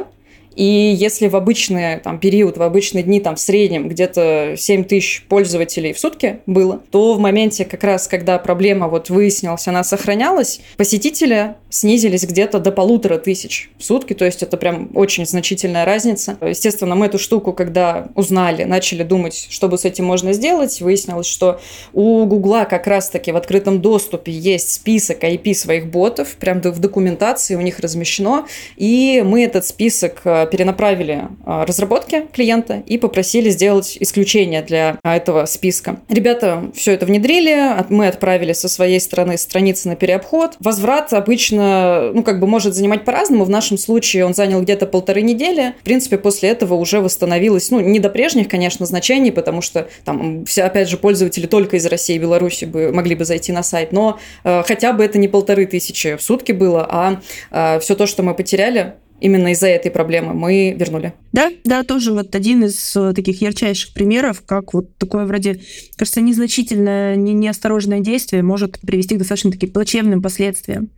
и 0.60 0.94
если 0.94 1.30
в 1.30 1.38
обычный 1.38 2.00
там, 2.00 2.20
период, 2.20 2.58
в 2.58 2.62
обычные 2.62 3.02
дни 3.02 3.22
там, 3.22 3.38
в 3.38 3.40
среднем 3.40 3.88
где-то 3.88 4.56
7 4.58 4.84
тысяч 4.84 5.24
пользователей 5.30 5.94
в 5.94 6.00
сутки 6.00 6.42
было, 6.48 6.82
то 6.92 7.14
в 7.14 7.20
моменте 7.20 7.64
как 7.64 7.82
раз, 7.82 8.10
когда 8.10 8.38
проблема 8.40 8.90
вот 8.90 9.10
выяснилась, 9.10 9.70
она 9.70 9.86
сохранялась, 9.86 10.60
посетители 10.76 11.56
снизились 11.70 12.26
где-то 12.26 12.60
до 12.60 12.74
полутора 12.74 13.20
тысяч 13.20 13.70
в 13.78 13.86
сутки, 13.86 14.14
то 14.14 14.26
есть 14.26 14.44
это 14.44 14.58
прям 14.58 14.90
очень 14.96 15.26
значительная 15.26 15.86
разница. 15.86 16.38
Естественно, 16.42 16.94
мы 16.94 17.06
эту 17.06 17.20
штуку, 17.20 17.54
когда 17.54 18.10
узнали, 18.16 18.66
начали 18.66 19.04
думать, 19.04 19.48
что 19.50 19.70
бы 19.70 19.78
с 19.78 19.86
этим 19.86 20.04
можно 20.04 20.34
сделать, 20.34 20.82
выяснилось, 20.82 21.28
что 21.28 21.62
у 21.94 22.26
Гугла 22.26 22.66
как 22.66 22.86
раз-таки 22.86 23.32
в 23.32 23.38
открытом 23.38 23.80
доступе 23.80 24.34
есть 24.34 24.74
список 24.74 25.24
IP 25.24 25.54
своих 25.54 25.90
ботов, 25.90 26.36
прям 26.36 26.60
в 26.60 26.80
документации 26.80 27.56
у 27.56 27.62
них 27.62 27.80
размещено, 27.80 28.46
и 28.76 29.24
мы 29.26 29.46
этот 29.46 29.66
список 29.66 30.20
э, 30.26 30.49
перенаправили 30.50 31.28
а, 31.46 31.66
разработки 31.66 32.26
клиента 32.34 32.84
и 32.86 32.98
попросили 32.98 33.50
сделать 33.50 33.98
исключение 34.00 34.62
для 34.62 35.00
а, 35.04 35.16
этого 35.16 35.46
списка. 35.46 36.00
Ребята 36.10 36.72
все 36.74 36.94
это 36.94 37.06
внедрили, 37.06 37.76
мы 37.90 38.08
отправили 38.08 38.54
со 38.54 38.68
своей 38.68 39.00
стороны 39.00 39.38
страницы 39.38 39.88
на 39.88 39.96
переобход. 39.96 40.56
Возврат 40.60 41.14
обычно, 41.14 42.12
ну, 42.14 42.24
как 42.24 42.40
бы 42.40 42.48
может 42.48 42.74
занимать 42.74 43.06
по-разному. 43.06 43.46
В 43.46 43.50
нашем 43.50 43.78
случае 43.78 44.26
он 44.26 44.34
занял 44.34 44.62
где-то 44.62 44.86
полторы 44.86 45.22
недели. 45.22 45.74
В 45.80 45.84
принципе, 45.84 46.18
после 46.18 46.50
этого 46.50 46.74
уже 46.76 47.00
восстановилось, 47.00 47.72
ну, 47.72 47.80
не 47.80 48.00
до 48.00 48.10
прежних, 48.10 48.50
конечно, 48.50 48.86
значений, 48.86 49.32
потому 49.32 49.62
что 49.62 49.88
там 50.04 50.46
все, 50.46 50.64
опять 50.64 50.90
же, 50.90 50.98
пользователи 50.98 51.48
только 51.48 51.78
из 51.78 51.86
России 51.86 52.16
и 52.16 52.20
Беларуси 52.20 52.66
бы 52.66 52.92
могли 52.92 53.16
бы 53.16 53.26
зайти 53.26 53.52
на 53.52 53.64
сайт, 53.64 53.92
но 53.92 54.20
э, 54.44 54.64
хотя 54.66 54.94
бы 54.94 55.04
это 55.04 55.18
не 55.18 55.28
полторы 55.28 55.66
тысячи 55.66 56.16
в 56.16 56.22
сутки 56.22 56.52
было, 56.52 56.88
а 56.90 57.22
э, 57.52 57.80
все 57.80 57.96
то, 57.96 58.06
что 58.06 58.24
мы 58.24 58.34
потеряли, 58.34 58.96
именно 59.22 59.52
из-за 59.52 59.68
этой 59.68 59.92
проблемы 59.92 60.34
мы 60.34 60.76
вернули. 60.78 61.14
Да, 61.32 61.52
да, 61.64 61.84
тоже 61.84 62.14
вот 62.14 62.36
один 62.36 62.64
из 62.64 62.96
э, 62.96 63.14
таких 63.14 63.42
ярчайших 63.42 63.94
примеров, 63.94 64.44
как 64.46 64.74
вот 64.74 64.96
такое 64.98 65.26
вроде, 65.26 65.62
кажется, 65.96 66.22
незначительное, 66.22 67.16
не, 67.16 67.34
неосторожное 67.34 68.00
действие 68.00 68.44
может 68.44 68.80
привести 68.80 69.16
к 69.16 69.20
достаточно 69.20 69.52
таким 69.52 69.72
плачевным 69.72 70.22
последствиям. 70.22 70.90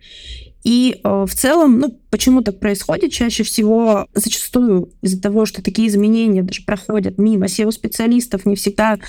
И 0.64 1.00
э, 1.04 1.26
в 1.28 1.34
целом, 1.34 1.80
ну, 1.80 2.01
почему 2.12 2.42
так 2.42 2.60
происходит? 2.60 3.12
Чаще 3.12 3.44
всего, 3.44 4.06
зачастую 4.14 4.90
из-за 5.02 5.20
того, 5.20 5.46
что 5.46 5.64
такие 5.64 5.88
изменения 5.88 6.44
даже 6.44 6.64
проходят 6.64 7.18
мимо 7.18 7.46
SEO-специалистов, 7.46 8.46
не 8.46 8.56
всегда 8.56 9.00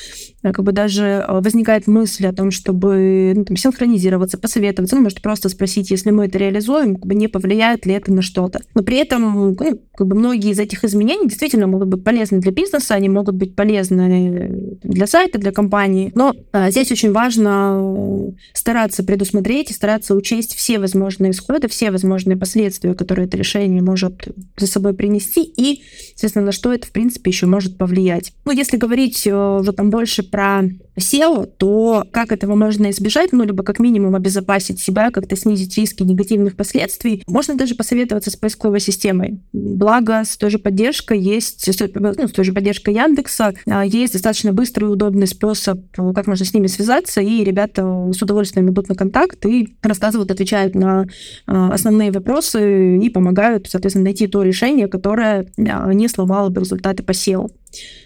э, 0.42 0.52
как 0.52 0.64
бы 0.64 0.72
даже 0.72 1.24
э, 1.26 1.40
возникает 1.40 1.86
мысль 1.86 2.26
о 2.26 2.32
том, 2.32 2.50
чтобы 2.50 3.32
ну, 3.34 3.44
там, 3.44 3.56
синхронизироваться, 3.56 4.38
посоветоваться, 4.38 4.96
ну, 4.96 5.02
может, 5.02 5.20
просто 5.20 5.48
спросить, 5.48 5.90
если 5.90 6.10
мы 6.10 6.26
это 6.26 6.38
реализуем, 6.38 6.94
как 6.96 7.06
бы 7.06 7.14
не 7.14 7.28
повлияет 7.28 7.84
ли 7.84 7.94
это 7.94 8.12
на 8.12 8.22
что-то. 8.22 8.60
Но 8.74 8.82
при 8.82 8.98
этом 8.98 9.34
ну, 9.34 9.54
как 9.94 10.06
бы 10.06 10.14
многие 10.14 10.52
из 10.52 10.58
этих 10.58 10.84
изменений 10.84 11.28
действительно 11.28 11.66
могут 11.66 11.88
быть 11.88 12.04
полезны 12.04 12.38
для 12.38 12.52
бизнеса, 12.52 12.94
они 12.94 13.08
могут 13.08 13.34
быть 13.34 13.56
полезны 13.56 14.78
для 14.82 15.06
сайта, 15.06 15.38
для 15.38 15.50
компании. 15.50 16.12
Но 16.14 16.34
а, 16.52 16.70
здесь 16.70 16.92
очень 16.92 17.12
важно 17.12 18.32
стараться 18.54 19.02
предусмотреть 19.02 19.70
и 19.70 19.74
стараться 19.74 20.14
учесть 20.14 20.54
все 20.54 20.78
возможные 20.78 21.32
исхода, 21.32 21.68
все 21.68 21.90
возможные 21.90 22.36
последствия, 22.36 22.91
которые 22.94 23.26
это 23.26 23.36
решение 23.36 23.82
может 23.82 24.28
за 24.56 24.66
собой 24.66 24.94
принести, 24.94 25.42
и, 25.42 25.82
соответственно, 26.10 26.46
на 26.46 26.52
что 26.52 26.72
это, 26.72 26.86
в 26.86 26.92
принципе, 26.92 27.30
еще 27.30 27.46
может 27.46 27.78
повлиять. 27.78 28.32
Ну, 28.44 28.52
если 28.52 28.76
говорить 28.76 29.26
э, 29.26 29.34
уже 29.34 29.72
там 29.72 29.90
больше 29.90 30.22
про 30.22 30.62
SEO, 30.96 31.46
то 31.46 32.04
как 32.10 32.32
этого 32.32 32.54
можно 32.54 32.90
избежать, 32.90 33.32
ну, 33.32 33.44
либо 33.44 33.62
как 33.62 33.78
минимум 33.78 34.14
обезопасить 34.14 34.80
себя, 34.80 35.10
как-то 35.10 35.36
снизить 35.36 35.76
риски 35.76 36.02
негативных 36.02 36.56
последствий, 36.56 37.22
можно 37.26 37.54
даже 37.54 37.74
посоветоваться 37.74 38.30
с 38.30 38.36
поисковой 38.36 38.80
системой. 38.80 39.40
Благо, 39.52 40.22
с 40.24 40.36
той 40.36 40.50
же 40.50 40.58
поддержкой 40.58 41.18
есть, 41.18 41.68
ну, 41.94 42.28
с 42.28 42.32
той 42.32 42.44
же 42.44 42.52
поддержкой 42.52 42.94
Яндекса 42.94 43.54
а, 43.66 43.84
есть 43.84 44.12
достаточно 44.12 44.52
быстрый 44.52 44.84
и 44.84 44.88
удобный 44.88 45.26
способ, 45.26 45.80
как 45.92 46.26
можно 46.26 46.44
с 46.44 46.52
ними 46.52 46.66
связаться, 46.66 47.20
и 47.20 47.42
ребята 47.44 47.82
с 48.12 48.20
удовольствием 48.20 48.70
идут 48.70 48.88
на 48.88 48.94
контакт 48.94 49.44
и 49.46 49.76
рассказывают, 49.82 50.30
отвечают 50.30 50.74
на 50.74 51.06
а, 51.46 51.72
основные 51.72 52.12
вопросы 52.12 52.81
и 52.82 53.10
помогают, 53.10 53.68
соответственно, 53.68 54.04
найти 54.04 54.26
то 54.26 54.42
решение, 54.42 54.88
которое 54.88 55.46
а, 55.58 55.92
не 55.92 56.08
сломало 56.08 56.48
бы 56.48 56.60
результаты 56.60 57.02
по 57.02 57.12
SEO. 57.12 57.50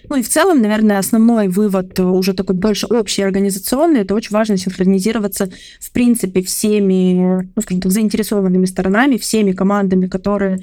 Ну 0.08 0.16
и 0.16 0.22
в 0.22 0.28
целом, 0.28 0.62
наверное, 0.62 0.98
основной 0.98 1.48
вывод 1.48 1.98
уже 1.98 2.34
такой 2.34 2.54
больше 2.54 2.86
общий 2.86 3.22
организационный, 3.22 4.00
это 4.00 4.14
очень 4.14 4.30
важно 4.30 4.56
синхронизироваться 4.56 5.50
в 5.80 5.90
принципе 5.90 6.42
всеми, 6.42 7.50
ну, 7.54 7.62
скажем 7.62 7.80
так, 7.80 7.92
заинтересованными 7.92 8.66
сторонами, 8.66 9.16
всеми 9.16 9.52
командами, 9.52 10.06
которые 10.06 10.60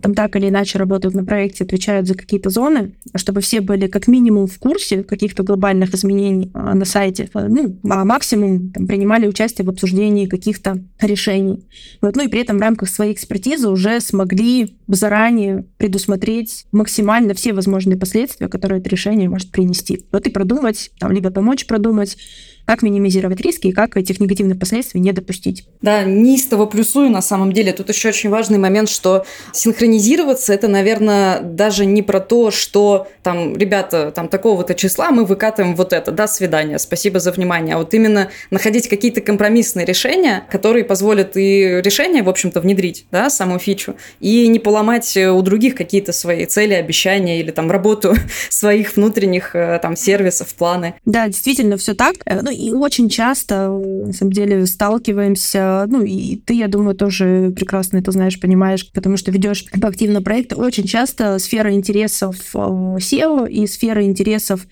там 0.00 0.14
так 0.14 0.36
или 0.36 0.48
иначе 0.48 0.78
работают 0.78 1.14
на 1.14 1.24
проекте, 1.24 1.64
отвечают 1.64 2.06
за 2.06 2.14
какие-то 2.14 2.50
зоны, 2.50 2.94
чтобы 3.14 3.40
все 3.40 3.60
были 3.60 3.86
как 3.86 4.08
минимум 4.08 4.46
в 4.46 4.58
курсе 4.58 5.02
каких-то 5.02 5.42
глобальных 5.42 5.94
изменений 5.94 6.50
а, 6.54 6.74
на 6.74 6.84
сайте, 6.84 7.28
а, 7.34 7.48
ну, 7.48 7.78
а 7.88 8.04
максимум 8.04 8.70
там, 8.70 8.86
принимали 8.86 9.26
участие 9.26 9.66
в 9.66 9.70
обсуждении 9.70 10.26
каких-то 10.26 10.82
решений. 11.00 11.66
Вот. 12.00 12.16
Ну 12.16 12.24
и 12.24 12.28
при 12.28 12.40
этом 12.40 12.58
в 12.58 12.60
рамках 12.60 12.88
своей 12.88 13.12
экспертизы 13.12 13.68
уже 13.68 14.00
смогли 14.00 14.76
заранее 14.88 15.64
предусмотреть 15.76 16.66
максимально 16.72 17.34
все 17.34 17.52
возможные 17.52 17.96
последствия, 17.96 18.48
которые 18.48 18.80
это 18.80 18.88
решение 18.90 19.28
может 19.28 19.50
принести. 19.50 20.06
Вот 20.12 20.26
и 20.26 20.30
продумать, 20.30 20.90
там, 20.98 21.12
либо 21.12 21.30
помочь 21.30 21.66
продумать, 21.66 22.16
как 22.66 22.82
минимизировать 22.82 23.40
риски 23.40 23.68
и 23.68 23.72
как 23.72 23.96
этих 23.96 24.20
негативных 24.20 24.58
последствий 24.58 25.00
не 25.00 25.12
допустить. 25.12 25.66
Да, 25.80 26.04
неистово 26.04 26.66
плюсую 26.66 27.10
на 27.10 27.22
самом 27.22 27.52
деле. 27.52 27.72
Тут 27.72 27.88
еще 27.88 28.08
очень 28.08 28.30
важный 28.30 28.58
момент, 28.58 28.88
что 28.88 29.24
синхронизироваться 29.52 30.52
это, 30.52 30.68
наверное, 30.68 31.40
даже 31.40 31.84
не 31.84 32.02
про 32.02 32.20
то, 32.20 32.50
что 32.50 33.08
там, 33.22 33.56
ребята, 33.56 34.12
там 34.14 34.28
такого-то 34.28 34.74
числа 34.74 35.10
мы 35.10 35.24
выкатываем 35.24 35.74
вот 35.74 35.92
это, 35.92 36.12
до 36.12 36.26
свидания, 36.26 36.78
спасибо 36.78 37.20
за 37.20 37.32
внимание. 37.32 37.74
А 37.74 37.78
вот 37.78 37.94
именно 37.94 38.30
находить 38.50 38.88
какие-то 38.88 39.20
компромиссные 39.20 39.84
решения, 39.84 40.44
которые 40.50 40.84
позволят 40.84 41.36
и 41.36 41.80
решение, 41.82 42.22
в 42.22 42.28
общем-то, 42.28 42.60
внедрить, 42.60 43.06
да, 43.10 43.28
саму 43.30 43.58
фичу, 43.58 43.96
и 44.20 44.46
не 44.48 44.58
поломать 44.58 45.16
у 45.16 45.42
других 45.42 45.74
какие-то 45.74 46.12
свои 46.12 46.46
цели, 46.46 46.74
обещания 46.74 47.40
или 47.40 47.50
там 47.50 47.70
работу 47.70 48.14
своих 48.48 48.96
внутренних 48.96 49.54
э, 49.54 49.78
там 49.82 49.96
сервисов, 49.96 50.54
планы. 50.54 50.94
Да, 51.04 51.26
действительно, 51.26 51.76
все 51.76 51.94
так. 51.94 52.16
Э, 52.24 52.40
ну, 52.42 52.50
и 52.52 52.72
очень 52.72 53.08
часто, 53.08 53.68
на 53.68 54.12
самом 54.12 54.32
деле, 54.32 54.66
сталкиваемся, 54.66 55.86
ну, 55.88 56.02
и 56.02 56.36
ты, 56.36 56.54
я 56.54 56.68
думаю, 56.68 56.94
тоже 56.94 57.52
прекрасно 57.54 57.98
это 57.98 58.12
знаешь, 58.12 58.38
понимаешь, 58.40 58.90
потому 58.92 59.16
что 59.16 59.30
ведешь 59.30 59.64
активно 59.82 60.22
проекты. 60.22 60.56
Очень 60.56 60.84
часто 60.84 61.38
сфера 61.38 61.72
интересов 61.72 62.36
э, 62.54 62.58
SEO 62.58 63.48
и 63.48 63.66
сфера 63.66 64.04
интересов 64.04 64.66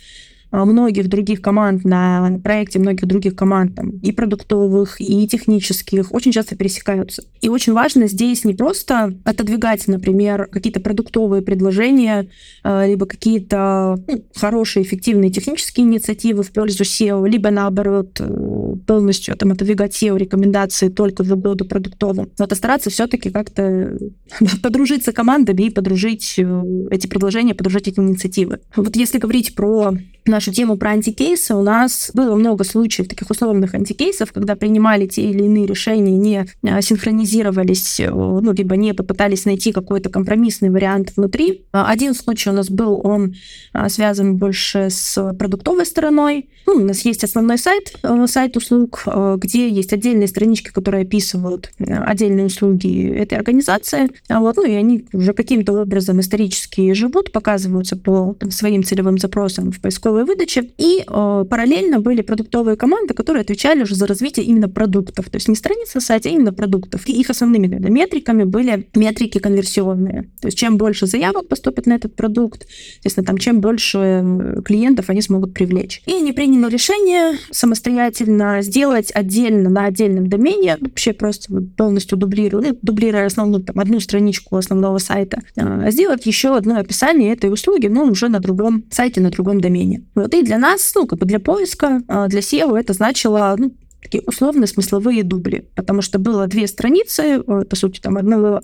многих 0.53 1.09
других 1.09 1.41
команд 1.41 1.85
на 1.85 2.39
проекте, 2.43 2.79
многих 2.79 3.07
других 3.07 3.37
команд, 3.37 3.75
там, 3.75 3.91
и 3.91 4.13
продуктовых, 4.13 5.01
и 5.01 5.27
технических, 5.29 6.13
очень 6.13 6.33
часто 6.33 6.57
пересекаются. 6.57 7.25
И 7.41 7.49
очень 7.49 7.73
важно 7.73 8.09
здесь 8.09 8.45
не 8.45 8.55
просто 8.55 9.15
отодвигать, 9.25 9.87
например, 9.87 10.47
какие-то 10.47 10.81
продуктовые 10.81 11.43
предложения, 11.43 12.29
а, 12.63 12.87
либо 12.87 13.07
какие-то 13.07 13.99
ну, 14.07 14.25
хорошие, 14.35 14.85
эффективные 14.85 15.31
технические 15.31 15.87
инициативы 15.87 16.43
в 16.43 16.51
пользу 16.51 16.83
SEO, 16.83 17.29
либо 17.29 17.51
наоборот 17.51 18.21
э, 18.21 18.77
полностью 18.87 19.37
там, 19.37 19.53
отодвигать 19.53 20.01
SEO 20.01 20.19
рекомендации 20.19 20.89
только 20.89 21.23
в 21.23 21.33
угоду 21.33 21.65
продуктовым. 21.65 22.31
Это 22.39 22.55
стараться 22.55 22.91
все-таки 22.91 23.31
как-то 23.31 23.97
подружиться 24.63 25.13
командами 25.13 25.63
и 25.63 25.71
подружить 25.71 26.35
э, 26.39 26.63
эти 26.91 27.07
предложения, 27.07 27.55
подружить 27.55 27.89
эти 27.89 28.01
инициативы. 28.01 28.61
Вот 28.77 28.97
если 28.97 29.19
говорить 29.19 29.55
про 29.55 29.95
нашу 30.41 30.53
тему 30.53 30.79
про 30.79 30.93
антикейсы, 30.93 31.55
у 31.55 31.61
нас 31.61 32.11
было 32.15 32.35
много 32.35 32.65
случаев 32.65 33.09
таких 33.09 33.29
условных 33.29 33.75
антикейсов, 33.75 34.33
когда 34.33 34.57
принимали 34.57 35.07
те 35.07 35.23
или 35.29 35.45
иные 35.45 35.67
решения, 35.67 36.17
не 36.17 36.47
а, 36.63 36.81
синхронизировались, 36.81 38.01
э, 38.01 38.11
ну, 38.11 38.53
либо 38.53 38.75
не 38.77 38.95
попытались 38.95 39.45
найти 39.45 39.71
какой-то 39.71 40.09
компромиссный 40.09 40.71
вариант 40.71 41.13
внутри. 41.15 41.67
Один 41.73 42.15
случай 42.15 42.49
у 42.49 42.55
нас 42.55 42.71
был, 42.71 43.03
он 43.05 43.35
а, 43.75 43.91
связан 43.91 44.39
больше 44.39 44.89
с 44.89 45.35
продуктовой 45.39 45.85
стороной. 45.85 46.49
Ну, 46.67 46.77
у 46.77 46.85
нас 46.87 47.03
есть 47.03 47.23
основной 47.23 47.59
сайт, 47.59 47.93
э, 48.03 48.27
сайт 48.27 48.57
услуг, 48.57 49.03
э, 49.05 49.37
где 49.39 49.69
есть 49.69 49.93
отдельные 49.93 50.29
странички, 50.29 50.71
которые 50.71 51.03
описывают 51.03 51.71
отдельные 51.79 52.47
услуги 52.47 53.11
этой 53.11 53.37
организации. 53.37 54.09
Вот, 54.31 54.57
ну, 54.57 54.65
и 54.65 54.73
они 54.73 55.05
уже 55.13 55.35
каким-то 55.35 55.83
образом 55.83 56.19
исторически 56.21 56.95
живут, 56.95 57.31
показываются 57.31 57.97
по 57.97 58.37
своим 58.49 58.85
целевым 58.85 59.19
запросам 59.19 59.71
в 59.71 59.81
поисковой 59.81 60.30
выдаче. 60.31 60.71
И 60.79 61.05
э, 61.07 61.45
параллельно 61.49 62.01
были 62.01 62.23
продуктовые 62.23 62.77
команды, 62.77 63.15
которые 63.15 63.43
отвечали 63.43 63.83
уже 63.83 63.95
за 63.95 64.07
развитие 64.07 64.47
именно 64.47 64.69
продуктов. 64.69 65.29
То 65.31 65.37
есть 65.37 65.49
не 65.49 65.57
страниц 65.57 65.95
на 65.95 66.01
сайте, 66.01 66.29
а 66.29 66.33
именно 66.33 66.53
продуктов. 66.53 67.09
И 67.09 67.13
их 67.13 67.31
основными 67.31 67.67
да, 67.67 67.89
метриками 67.89 68.45
были 68.45 68.89
метрики 68.95 69.39
конверсионные. 69.39 70.31
То 70.41 70.49
есть 70.49 70.59
чем 70.59 70.77
больше 70.77 71.07
заявок 71.07 71.49
поступит 71.49 71.87
на 71.87 71.95
этот 71.95 72.17
продукт, 72.17 72.67
естественно, 72.97 73.27
там 73.27 73.39
чем 73.39 73.61
больше 73.61 74.63
клиентов 74.65 75.11
они 75.11 75.23
смогут 75.23 75.55
привлечь. 75.55 76.03
И 76.07 76.13
они 76.13 76.33
приняли 76.33 76.71
решение 76.71 77.39
самостоятельно 77.51 78.63
сделать 78.63 79.11
отдельно 79.15 79.71
на 79.71 79.87
отдельном 79.87 80.29
домене, 80.29 80.77
вообще 80.81 81.13
просто 81.13 81.63
полностью 81.77 82.19
дублируя, 82.19 82.75
дублируя 82.83 83.27
основную 83.27 83.63
там, 83.65 83.79
одну 83.79 84.01
страничку 84.01 84.57
основного 84.57 84.99
сайта, 84.99 85.41
э, 85.57 85.91
сделать 85.91 86.27
еще 86.27 86.57
одно 86.57 86.79
описание 86.79 87.33
этой 87.33 87.53
услуги, 87.53 87.87
но 87.87 88.05
уже 88.05 88.29
на 88.29 88.41
другом 88.41 88.85
сайте, 88.91 89.21
на 89.21 89.31
другом 89.31 89.61
домене. 89.61 90.03
Вот 90.23 90.35
и 90.35 90.43
для 90.43 90.59
нас, 90.59 90.93
ну, 90.95 91.07
как 91.07 91.19
бы 91.19 91.27
для 91.27 91.41
поиска, 91.41 92.03
э, 92.09 92.27
для 92.29 92.41
SEO 92.41 92.77
это 92.77 92.93
значило 92.93 93.55
ну, 93.59 93.73
такие 94.03 94.23
условно-смысловые 94.27 95.23
дубли, 95.23 95.67
потому 95.75 96.03
что 96.03 96.19
было 96.19 96.47
две 96.47 96.67
страницы, 96.67 97.23
э, 97.23 97.65
по 97.65 97.77
сути, 97.77 98.01
там 98.01 98.17
одного 98.17 98.63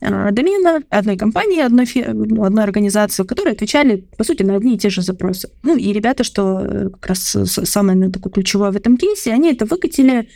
домена, 0.00 0.82
одной 0.90 1.16
компании, 1.16 1.60
одной, 1.60 1.86
ну, 2.12 2.44
одной 2.44 2.64
организации, 2.64 3.24
которые 3.24 3.52
отвечали, 3.52 4.04
по 4.16 4.24
сути, 4.24 4.42
на 4.42 4.56
одни 4.56 4.74
и 4.74 4.78
те 4.78 4.90
же 4.90 5.02
запросы. 5.02 5.50
Ну, 5.62 5.76
и 5.76 5.92
ребята, 5.92 6.24
что 6.24 6.90
как 6.92 7.06
раз 7.06 7.36
самое 7.46 7.98
ну, 7.98 8.10
такое 8.10 8.32
ключевое 8.32 8.70
в 8.70 8.76
этом 8.76 8.96
кейсе, 8.96 9.32
они 9.32 9.52
это 9.52 9.64
выкатили 9.64 10.28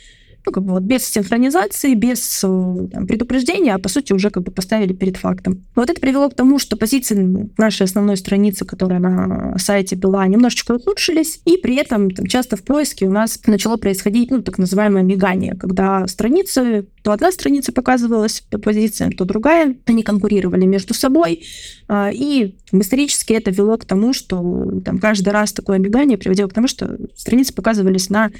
ну, 0.47 0.53
как 0.53 0.63
бы 0.63 0.71
вот 0.71 0.83
без 0.83 1.05
синхронизации, 1.05 1.93
без 1.93 2.41
э, 2.41 2.87
там, 2.93 3.05
предупреждения, 3.05 3.75
а 3.75 3.79
по 3.79 3.89
сути 3.89 4.13
уже 4.13 4.29
как 4.29 4.43
бы 4.43 4.51
поставили 4.51 4.93
перед 4.93 5.17
фактом. 5.17 5.65
Вот 5.75 5.89
это 5.89 5.99
привело 5.99 6.29
к 6.29 6.35
тому, 6.35 6.57
что 6.57 6.77
позиции 6.77 7.49
нашей 7.57 7.83
основной 7.83 8.15
страницы, 8.15 8.63
которая 8.63 8.99
на 8.99 9.57
сайте 9.59 9.97
была, 9.97 10.25
немножечко 10.25 10.71
ухудшились, 10.71 11.41
и 11.43 11.57
при 11.57 11.75
этом 11.75 12.11
там, 12.11 12.27
часто 12.27 12.55
в 12.55 12.63
поиске 12.63 13.07
у 13.07 13.11
нас 13.11 13.37
начало 13.45 13.75
происходить 13.75 14.31
ну, 14.31 14.41
так 14.41 14.57
называемое 14.57 15.03
мигание, 15.03 15.53
когда 15.53 16.07
страницы, 16.07 16.87
то 17.03 17.11
одна 17.11 17.33
страница 17.33 17.73
показывалась 17.73 18.39
по 18.39 18.57
позициям, 18.57 19.11
то 19.11 19.25
другая, 19.25 19.75
они 19.85 20.01
конкурировали 20.01 20.65
между 20.65 20.93
собой, 20.93 21.43
а, 21.89 22.09
и 22.13 22.55
исторически 22.71 23.33
это 23.33 23.51
вело 23.51 23.77
к 23.77 23.83
тому, 23.83 24.13
что 24.13 24.81
там, 24.85 24.99
каждый 24.99 25.29
раз 25.29 25.51
такое 25.51 25.77
мигание 25.77 26.17
приводило 26.17 26.47
к 26.47 26.53
тому, 26.53 26.67
что 26.67 26.97
страницы 27.15 27.53
показывались 27.53 28.09
на 28.09 28.31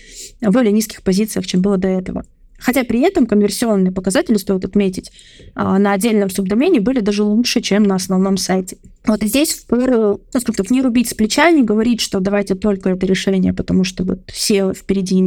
более 0.41 0.71
низких 0.71 1.01
позициях, 1.01 1.45
чем 1.45 1.61
было 1.61 1.77
до 1.77 1.96
этого. 1.97 2.25
Хотя 2.59 2.83
при 2.83 3.01
этом 3.01 3.27
конверсионные 3.27 3.91
показатели, 3.91 4.37
стоит 4.37 4.65
отметить, 4.65 5.11
а, 5.53 5.77
на 5.77 5.93
отдельном 5.93 6.29
субдомене 6.29 6.79
были 6.79 7.01
даже 7.01 7.23
лучше, 7.23 7.61
чем 7.61 7.83
на 7.83 7.95
основном 7.95 8.37
сайте. 8.37 8.77
Вот 9.05 9.21
здесь 9.21 9.53
впору, 9.53 10.21
ну, 10.33 10.39
скажем 10.39 10.55
так, 10.55 10.71
не 10.71 10.81
рубить 10.81 11.09
с 11.09 11.13
плеча, 11.13 11.51
не 11.51 11.63
говорить, 11.63 12.01
что 12.01 12.19
давайте 12.19 12.55
только 12.55 12.89
это 12.89 13.05
решение, 13.05 13.53
потому 13.53 13.83
что 13.83 14.03
вот 14.03 14.27
SEO 14.27 14.75
впереди 14.75 15.21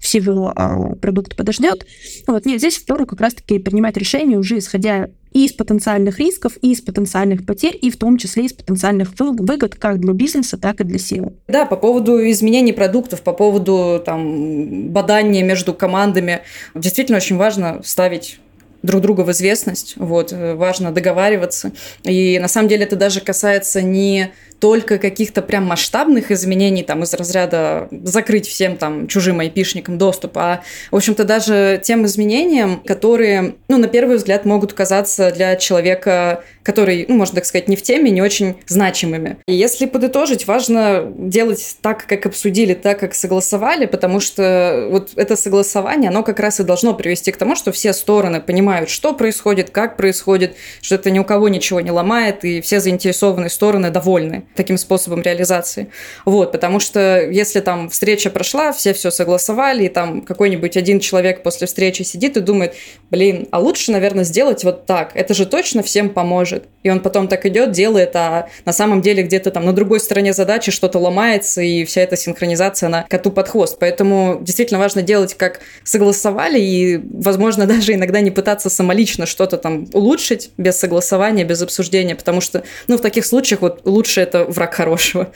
всего 0.00 0.52
а, 0.56 0.94
продукт 0.96 1.36
подождет. 1.36 1.86
Вот, 2.26 2.46
нет, 2.46 2.58
здесь 2.58 2.78
второе 2.78 3.06
как 3.06 3.20
раз-таки 3.20 3.58
принимать 3.58 3.96
решение 3.96 4.38
уже 4.38 4.58
исходя 4.58 5.10
и 5.32 5.44
из 5.44 5.52
потенциальных 5.52 6.18
рисков, 6.18 6.54
и 6.60 6.72
из 6.72 6.80
потенциальных 6.80 7.46
потерь, 7.46 7.78
и 7.80 7.90
в 7.90 7.96
том 7.96 8.16
числе 8.16 8.46
из 8.46 8.52
потенциальных 8.52 9.10
выгод 9.18 9.76
как 9.76 10.00
для 10.00 10.12
бизнеса, 10.12 10.58
так 10.58 10.80
и 10.80 10.84
для 10.84 10.96
SEO. 10.96 11.34
Да, 11.46 11.66
по 11.66 11.76
поводу 11.76 12.18
изменений 12.30 12.72
продуктов, 12.72 13.22
по 13.22 13.32
поводу 13.32 14.02
там, 14.04 14.88
бадания 14.88 15.44
между 15.44 15.72
командами, 15.72 16.40
действительно 16.74 17.18
очень 17.18 17.36
важно 17.36 17.80
ставить 17.84 18.40
друг 18.82 19.02
друга 19.02 19.20
в 19.20 19.30
известность, 19.30 19.94
вот, 19.96 20.32
важно 20.32 20.90
договариваться. 20.90 21.72
И 22.04 22.38
на 22.38 22.48
самом 22.48 22.68
деле 22.68 22.84
это 22.84 22.96
даже 22.96 23.20
касается 23.20 23.82
не 23.82 24.32
только 24.60 24.98
каких-то 24.98 25.42
прям 25.42 25.64
масштабных 25.64 26.30
изменений 26.30 26.82
там 26.82 27.02
из 27.02 27.14
разряда 27.14 27.88
закрыть 27.90 28.46
всем 28.46 28.76
там 28.76 29.08
чужим 29.08 29.40
айпишникам 29.40 29.98
доступ, 29.98 30.36
а, 30.36 30.62
в 30.90 30.96
общем-то, 30.96 31.24
даже 31.24 31.80
тем 31.82 32.04
изменениям, 32.04 32.82
которые, 32.86 33.56
ну, 33.68 33.78
на 33.78 33.88
первый 33.88 34.16
взгляд 34.16 34.44
могут 34.44 34.74
казаться 34.74 35.32
для 35.32 35.56
человека, 35.56 36.44
который, 36.62 37.06
ну, 37.08 37.16
можно 37.16 37.36
так 37.36 37.46
сказать, 37.46 37.68
не 37.68 37.76
в 37.76 37.82
теме, 37.82 38.10
не 38.10 38.20
очень 38.20 38.56
значимыми. 38.66 39.38
И 39.46 39.54
если 39.54 39.86
подытожить, 39.86 40.46
важно 40.46 41.10
делать 41.16 41.76
так, 41.80 42.06
как 42.06 42.26
обсудили, 42.26 42.74
так, 42.74 43.00
как 43.00 43.14
согласовали, 43.14 43.86
потому 43.86 44.20
что 44.20 44.88
вот 44.90 45.12
это 45.16 45.36
согласование, 45.36 46.10
оно 46.10 46.22
как 46.22 46.38
раз 46.38 46.60
и 46.60 46.64
должно 46.64 46.92
привести 46.92 47.32
к 47.32 47.38
тому, 47.38 47.56
что 47.56 47.72
все 47.72 47.94
стороны 47.94 48.40
понимают, 48.40 48.90
что 48.90 49.14
происходит, 49.14 49.70
как 49.70 49.96
происходит, 49.96 50.56
что 50.82 50.96
это 50.96 51.10
ни 51.10 51.18
у 51.18 51.24
кого 51.24 51.48
ничего 51.48 51.80
не 51.80 51.90
ломает, 51.90 52.44
и 52.44 52.60
все 52.60 52.80
заинтересованные 52.80 53.48
стороны 53.48 53.90
довольны 53.90 54.44
таким 54.54 54.78
способом 54.78 55.22
реализации. 55.22 55.88
Вот, 56.24 56.52
потому 56.52 56.80
что 56.80 57.22
если 57.22 57.60
там 57.60 57.88
встреча 57.88 58.30
прошла, 58.30 58.72
все 58.72 58.92
все 58.92 59.10
согласовали, 59.10 59.84
и 59.84 59.88
там 59.88 60.22
какой-нибудь 60.22 60.76
один 60.76 61.00
человек 61.00 61.42
после 61.42 61.66
встречи 61.66 62.02
сидит 62.02 62.36
и 62.36 62.40
думает, 62.40 62.74
блин, 63.10 63.48
а 63.50 63.60
лучше, 63.60 63.92
наверное, 63.92 64.24
сделать 64.24 64.64
вот 64.64 64.86
так, 64.86 65.12
это 65.14 65.34
же 65.34 65.46
точно 65.46 65.82
всем 65.82 66.10
поможет. 66.10 66.64
И 66.82 66.90
он 66.90 67.00
потом 67.00 67.28
так 67.28 67.44
идет, 67.46 67.72
делает, 67.72 68.16
а 68.16 68.48
на 68.64 68.72
самом 68.72 69.02
деле 69.02 69.22
где-то 69.22 69.50
там 69.50 69.66
на 69.66 69.72
другой 69.72 70.00
стороне 70.00 70.32
задачи 70.32 70.72
что-то 70.72 70.98
ломается, 70.98 71.60
и 71.60 71.84
вся 71.84 72.00
эта 72.00 72.16
синхронизация, 72.16 72.88
она 72.88 73.04
коту 73.08 73.30
под 73.30 73.48
хвост. 73.48 73.76
Поэтому 73.78 74.38
действительно 74.40 74.80
важно 74.80 75.02
делать, 75.02 75.34
как 75.34 75.60
согласовали, 75.84 76.58
и, 76.60 77.00
возможно, 77.12 77.66
даже 77.70 77.94
иногда 77.94 78.20
не 78.20 78.30
пытаться 78.30 78.70
самолично 78.70 79.26
что-то 79.26 79.56
там 79.58 79.86
улучшить 79.92 80.50
без 80.56 80.76
согласования, 80.78 81.44
без 81.44 81.62
обсуждения, 81.62 82.14
потому 82.14 82.40
что, 82.40 82.62
ну, 82.88 82.96
в 82.96 83.00
таких 83.00 83.26
случаях 83.26 83.60
вот 83.60 83.82
лучше 83.84 84.20
это 84.20 84.39
враг 84.48 84.74
хорошего. 84.74 85.32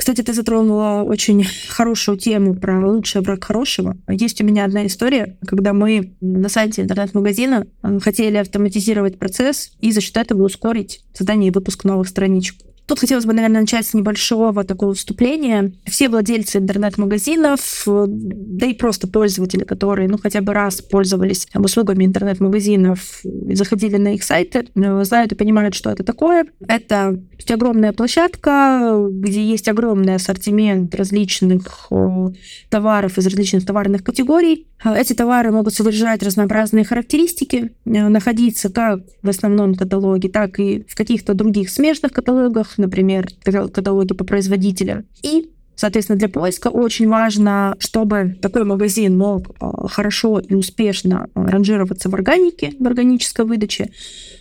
Кстати, 0.00 0.22
ты 0.22 0.32
затронула 0.32 1.02
очень 1.02 1.44
хорошую 1.68 2.16
тему 2.16 2.54
про 2.54 2.88
лучший 2.88 3.20
враг 3.20 3.44
хорошего. 3.44 3.98
Есть 4.08 4.40
у 4.40 4.46
меня 4.46 4.64
одна 4.64 4.86
история, 4.86 5.36
когда 5.46 5.74
мы 5.74 6.14
на 6.22 6.48
сайте 6.48 6.80
интернет-магазина 6.80 7.66
э, 7.82 7.98
хотели 8.00 8.38
автоматизировать 8.38 9.18
процесс 9.18 9.72
и 9.82 9.92
за 9.92 10.00
счет 10.00 10.16
этого 10.16 10.44
ускорить 10.44 11.04
создание 11.12 11.48
и 11.48 11.52
выпуск 11.52 11.84
новых 11.84 12.08
страничек. 12.08 12.56
Тут 12.90 12.98
хотелось 12.98 13.24
бы, 13.24 13.32
наверное, 13.32 13.60
начать 13.60 13.86
с 13.86 13.94
небольшого 13.94 14.64
такого 14.64 14.94
вступления. 14.94 15.72
Все 15.86 16.08
владельцы 16.08 16.58
интернет-магазинов, 16.58 17.84
да 17.86 18.66
и 18.66 18.74
просто 18.74 19.06
пользователи, 19.06 19.62
которые, 19.62 20.08
ну, 20.08 20.18
хотя 20.18 20.40
бы 20.40 20.52
раз 20.52 20.82
пользовались 20.82 21.46
услугами 21.54 22.04
интернет-магазинов 22.04 23.24
и 23.24 23.54
заходили 23.54 23.96
на 23.96 24.14
их 24.14 24.24
сайты, 24.24 24.66
э, 24.74 25.04
знают 25.04 25.30
и 25.30 25.36
понимают, 25.36 25.76
что 25.76 25.90
это 25.90 26.02
такое. 26.02 26.46
Это 26.66 27.16
огромная 27.48 27.92
площадка, 27.92 29.06
где 29.08 29.44
есть 29.44 29.68
огромный 29.68 30.16
ассортимент 30.16 30.92
различных 30.96 31.90
товаров 32.70 33.18
из 33.18 33.24
различных 33.24 33.66
товарных 33.66 34.02
категорий. 34.02 34.66
Эти 34.84 35.12
товары 35.12 35.50
могут 35.50 35.74
содержать 35.74 36.22
разнообразные 36.22 36.84
характеристики, 36.84 37.72
э, 37.84 38.08
находиться 38.08 38.70
как 38.70 39.00
в 39.22 39.28
основном 39.28 39.74
каталоге, 39.74 40.28
так 40.28 40.58
и 40.58 40.84
в 40.88 40.94
каких-то 40.94 41.34
других 41.34 41.70
смежных 41.70 42.12
каталогах, 42.12 42.78
например, 42.80 43.28
каталоги 43.44 44.14
по 44.14 44.24
производителям. 44.24 45.04
И 45.22 45.50
Соответственно, 45.80 46.18
для 46.18 46.28
поиска 46.28 46.68
очень 46.68 47.08
важно, 47.08 47.74
чтобы 47.78 48.36
такой 48.42 48.64
магазин 48.64 49.16
мог 49.16 49.48
э, 49.48 49.66
хорошо 49.88 50.38
и 50.38 50.52
успешно 50.52 51.30
э, 51.34 51.42
ранжироваться 51.42 52.10
в 52.10 52.14
органике, 52.14 52.74
в 52.78 52.86
органической 52.86 53.46
выдаче. 53.46 53.90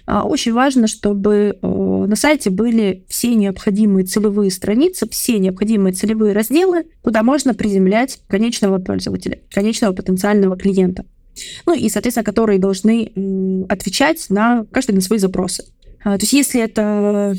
А, 0.05 0.25
очень 0.25 0.51
важно, 0.51 0.87
чтобы 0.87 1.57
на 1.61 2.17
сайте 2.17 2.49
были 2.49 3.05
все 3.07 3.35
необходимые 3.35 4.05
целевые 4.05 4.51
страницы, 4.51 5.07
все 5.07 5.39
необходимые 5.39 5.93
целевые 5.93 6.33
разделы, 6.33 6.83
куда 7.01 7.23
можно 7.23 7.53
приземлять 7.53 8.19
конечного 8.27 8.79
пользователя, 8.79 9.39
конечного 9.49 9.93
потенциального 9.93 10.57
клиента. 10.57 11.05
Ну 11.65 11.73
и, 11.73 11.87
соответственно, 11.87 12.25
которые 12.25 12.59
должны 12.59 13.65
отвечать 13.69 14.25
на 14.29 14.65
каждый 14.73 14.95
на 14.95 14.99
свои 14.99 15.19
запросы. 15.19 15.63
А, 16.03 16.17
то 16.17 16.23
есть 16.23 16.33
если 16.33 16.61
это 16.61 17.33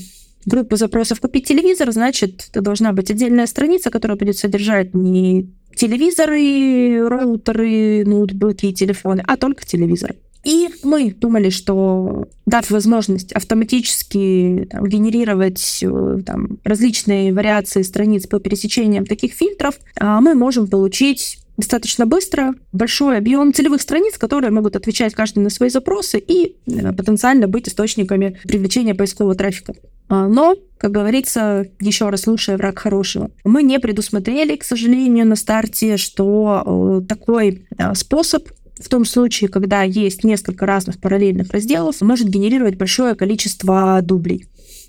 группа 0.46 0.76
запросов 0.76 1.20
«Купить 1.20 1.46
телевизор», 1.46 1.90
значит, 1.92 2.50
должна 2.53 2.92
быть 2.92 3.11
отдельная 3.11 3.46
страница, 3.46 3.90
которая 3.90 4.16
будет 4.16 4.38
содержать 4.38 4.94
не 4.94 5.50
телевизоры, 5.74 7.09
роутеры, 7.09 8.05
ноутбуки 8.05 8.66
и 8.66 8.74
телефоны, 8.74 9.22
а 9.26 9.37
только 9.37 9.64
телевизоры. 9.64 10.16
И 10.42 10.68
мы 10.83 11.12
думали, 11.12 11.50
что 11.50 12.29
дав 12.46 12.68
возможность 12.70 13.33
автоматически 13.33 14.68
там, 14.70 14.87
генерировать 14.87 15.81
э, 15.83 16.18
там, 16.24 16.59
различные 16.64 17.35
вариации 17.35 17.83
страниц 17.83 18.26
по 18.26 18.40
пересечениям 18.40 19.05
таких 19.05 19.35
фильтров, 19.35 19.79
а, 19.96 20.20
мы 20.22 20.35
можем 20.35 20.66
получить 20.66 21.40
достаточно 21.59 22.07
быстро 22.07 22.55
большой 22.72 23.18
объем 23.18 23.53
целевых 23.53 23.83
страниц, 23.83 24.16
которые 24.16 24.50
могут 24.50 24.76
отвечать 24.76 25.12
каждый 25.12 25.40
на 25.40 25.50
свои 25.50 25.68
запросы 25.68 26.18
и 26.18 26.57
э, 26.66 26.92
потенциально 26.94 27.46
быть 27.46 27.68
источниками 27.68 28.40
привлечения 28.44 28.94
поискового 28.94 29.35
трафика. 29.35 29.74
А, 30.11 30.27
но, 30.27 30.57
как 30.77 30.90
говорится, 30.90 31.68
еще 31.81 32.09
раз 32.09 32.27
лучший 32.27 32.57
враг 32.57 32.81
хорошего. 32.81 33.31
Мы 33.44 33.62
не 33.62 33.79
предусмотрели, 33.79 34.57
к 34.57 34.64
сожалению, 34.64 35.25
на 35.27 35.37
старте, 35.37 35.96
что 35.96 37.01
э, 37.01 37.07
такой 37.09 37.64
способ 37.94 38.49
в 38.77 38.88
том 38.88 39.05
случае, 39.05 39.49
когда 39.49 39.83
есть 39.83 40.25
несколько 40.25 40.66
разных 40.66 40.99
параллельных 40.99 41.53
разделов, 41.53 42.01
может 42.01 42.29
генерировать 42.29 42.77
большое 42.77 43.14
количество 43.14 44.01
дублей. 44.03 44.46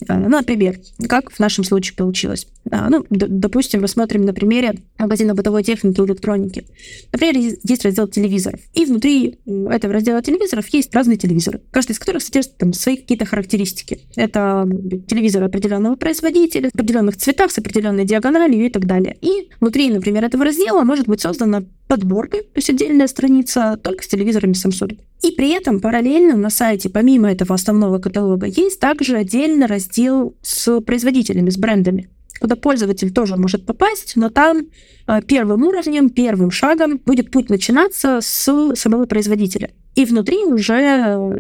А, 0.08 0.18
ну, 0.18 0.30
например, 0.30 0.80
как 1.08 1.32
в 1.32 1.40
нашем 1.40 1.64
случае 1.64 1.96
получилось. 1.96 2.48
А, 2.70 2.90
ну, 2.90 3.06
допустим, 3.10 3.82
рассмотрим 3.82 4.26
на 4.26 4.34
примере 4.34 4.76
магазина 4.98 5.34
бытовой 5.34 5.64
техники 5.64 6.00
и 6.00 6.04
электроники. 6.04 6.66
Например, 7.12 7.36
есть 7.64 7.86
раздел 7.86 8.08
телевизоров. 8.08 8.60
И 8.74 8.86
внутри 8.86 9.40
этого 9.46 9.94
раздела 9.94 10.22
телевизоров 10.22 10.68
есть 10.70 10.94
разные 10.94 11.18
телевизоры, 11.18 11.62
каждый 11.72 11.92
из 11.92 12.00
которых 12.00 12.24
содержит 12.24 12.58
там, 12.58 12.74
свои 12.74 12.98
какие-то 12.98 13.26
характеристики. 13.26 14.02
Это 14.16 14.68
телевизоры 15.08 15.46
определенного 15.46 15.96
производителя, 15.96 16.70
в 16.70 16.76
определенных 16.76 17.18
цветах, 17.18 17.52
с 17.52 17.58
определенной 17.58 18.06
диагональю 18.06 18.66
и 18.66 18.70
так 18.70 18.86
далее. 18.86 19.18
И 19.22 19.50
внутри, 19.60 19.90
например, 19.90 20.24
этого 20.26 20.46
раздела 20.46 20.84
может 20.84 21.08
быть 21.08 21.22
создана 21.22 21.64
подборка, 21.91 22.38
то 22.38 22.56
есть 22.56 22.69
отдельная 22.69 23.08
страница 23.08 23.77
только 23.84 24.06
с 24.06 24.08
телевизорами 24.08 24.54
Samsung. 24.54 24.97
И 25.23 25.32
при 25.32 25.49
этом 25.49 25.82
параллельно 25.82 26.38
на 26.38 26.49
сайте, 26.49 26.89
помимо 26.89 27.30
этого 27.30 27.54
основного 27.54 27.99
каталога, 27.99 28.45
есть 28.45 28.80
также 28.80 29.17
отдельный 29.17 29.65
раздел 29.65 30.34
с 30.41 30.80
производителями, 30.80 31.49
с 31.49 31.58
брендами 31.58 32.08
куда 32.39 32.56
пользователь 32.56 33.12
тоже 33.13 33.36
может 33.36 33.67
попасть, 33.67 34.13
но 34.15 34.30
там 34.30 34.63
э, 35.06 35.21
первым 35.27 35.63
уровнем, 35.63 36.10
первым 36.10 36.49
шагом 36.49 36.97
будет 37.06 37.30
путь 37.30 37.51
начинаться 37.51 38.19
с 38.19 38.73
самого 38.73 39.06
производителя. 39.06 39.69
И 39.93 40.06
внутри 40.06 40.38
уже 40.45 40.73
э, 40.73 41.36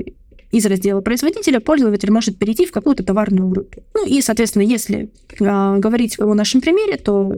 из 0.51 0.63
раздела 0.67 1.01
производителя 1.01 1.59
пользователь 1.59 2.11
может 2.11 2.37
перейти 2.37 2.67
в 2.67 2.71
какую-то 2.71 3.03
товарную 3.03 3.49
группу. 3.49 3.81
Ну 3.95 4.05
и, 4.05 4.21
соответственно, 4.21 4.61
если 4.61 5.09
э, 5.39 5.77
говорить 5.79 6.19
о 6.19 6.35
нашем 6.35 6.61
примере, 6.61 6.97
то 6.97 7.33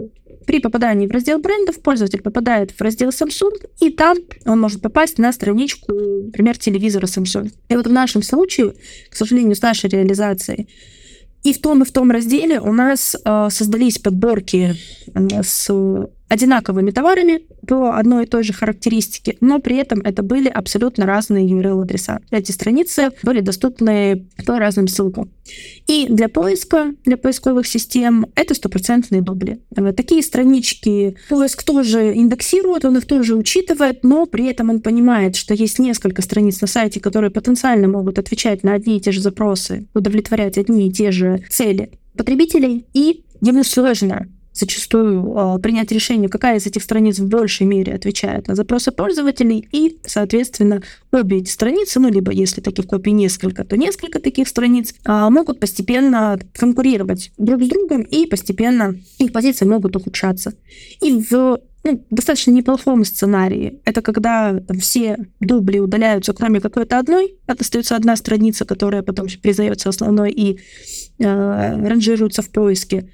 при 0.46 0.60
попадании 0.60 1.08
в 1.08 1.12
раздел 1.12 1.40
брендов 1.40 1.82
пользователь 1.82 2.22
попадает 2.22 2.72
в 2.72 2.82
раздел 2.82 3.10
Samsung, 3.10 3.54
и 3.80 3.90
там 3.90 4.18
он 4.46 4.62
может 4.62 4.82
попасть 4.82 5.18
на 5.18 5.32
страничку, 5.32 5.94
например, 5.94 6.58
телевизора 6.58 7.06
Samsung. 7.06 7.52
И 7.70 7.76
вот 7.76 7.88
в 7.88 7.92
нашем 7.92 8.22
случае, 8.22 8.74
к 9.10 9.16
сожалению, 9.16 9.56
с 9.56 9.62
нашей 9.62 9.90
реализацией, 9.90 10.68
и 11.44 11.52
в 11.54 11.60
том 11.60 11.82
и 11.84 11.86
в 11.86 11.92
том 11.92 12.10
разделе 12.10 12.62
у 12.62 12.72
нас 12.72 13.16
э, 13.16 13.48
создались 13.50 14.00
подборки 14.00 14.76
э, 15.14 15.44
с 15.44 15.70
одинаковыми 16.34 16.92
товарами 16.92 17.42
по 17.68 17.96
одной 17.96 18.24
и 18.24 18.28
той 18.28 18.44
же 18.44 18.54
характеристике, 18.54 19.38
но 19.40 19.60
при 19.60 19.78
этом 19.78 20.00
это 20.02 20.24
были 20.24 20.50
абсолютно 20.50 21.06
разные 21.06 21.48
URL-адреса. 21.48 22.22
Эти 22.32 22.52
страницы 22.52 23.12
были 23.22 23.42
доступны 23.42 24.26
по 24.46 24.58
разным 24.58 24.88
ссылкам. 24.88 25.32
И 25.88 26.08
для 26.10 26.30
поиска, 26.30 26.94
для 27.06 27.18
поисковых 27.18 27.68
систем 27.68 28.26
это 28.36 28.56
стопроцентные 28.56 29.22
дубли. 29.22 29.60
Такие 29.96 30.24
странички 30.24 31.16
поиск 31.30 31.64
тоже 31.64 32.14
индексирует, 32.16 32.86
он 32.86 32.98
их 32.98 33.06
тоже 33.06 33.36
учитывает, 33.36 34.04
но 34.04 34.26
при 34.26 34.48
этом 34.48 34.70
он 34.70 34.82
понимает, 34.82 35.36
что 35.36 35.54
есть 35.54 35.80
несколько 35.80 36.22
страниц 36.22 36.62
на 36.62 36.68
сайте, 36.68 37.00
которые 37.00 37.30
потенциально 37.30 37.88
могут 37.88 38.18
отвечать 38.18 38.64
на 38.64 38.74
одни 38.74 38.98
и 38.98 39.02
те 39.02 39.12
же 39.12 39.22
запросы, 39.22 39.88
удовлетворять 39.94 40.58
одни 40.58 40.88
и 40.88 40.92
те 40.92 41.12
же 41.12 41.44
цели 41.50 41.92
потребителей, 42.18 42.86
и 42.94 43.24
ему 43.42 43.64
сложно 43.64 44.28
зачастую 44.54 45.36
э, 45.36 45.60
принять 45.60 45.92
решение, 45.92 46.30
какая 46.30 46.58
из 46.58 46.66
этих 46.66 46.84
страниц 46.84 47.20
в 47.20 47.28
большей 47.28 47.66
мере 47.66 47.94
отвечает 47.94 48.48
на 48.48 48.56
запросы 48.56 48.92
пользователей, 48.92 49.68
и, 49.72 49.98
соответственно, 50.06 50.82
обе 51.12 51.38
эти 51.38 51.50
страницы, 51.50 52.00
ну, 52.00 52.10
либо 52.10 52.32
если 52.32 52.62
таких 52.62 52.88
копий 52.88 53.12
несколько, 53.12 53.64
то 53.66 53.76
несколько 53.78 54.20
таких 54.20 54.48
страниц, 54.48 54.94
э, 55.06 55.30
могут 55.30 55.60
постепенно 55.60 56.40
конкурировать 56.54 57.32
друг 57.38 57.64
с 57.64 57.68
другом, 57.68 58.02
и 58.04 58.26
постепенно 58.26 58.96
их 59.18 59.34
позиции 59.34 59.66
могут 59.66 59.96
ухудшаться. 59.96 60.54
И 61.02 61.26
в 61.30 61.60
ну, 61.84 62.06
достаточно 62.10 62.52
неплохом 62.52 63.04
сценарии. 63.04 63.82
Это 63.84 64.02
когда 64.02 64.58
там, 64.60 64.80
все 64.80 65.18
дубли 65.40 65.80
удаляются, 65.80 66.34
кроме 66.34 66.62
какой-то 66.62 66.98
одной, 66.98 67.36
остается 67.46 67.96
одна 67.96 68.16
страница, 68.16 68.66
которая 68.66 69.02
потом 69.02 69.28
признается 69.42 69.90
основной 69.90 70.32
и 70.32 70.60
э, 71.20 71.88
ранжируется 71.88 72.42
в 72.42 72.50
поиске. 72.50 73.10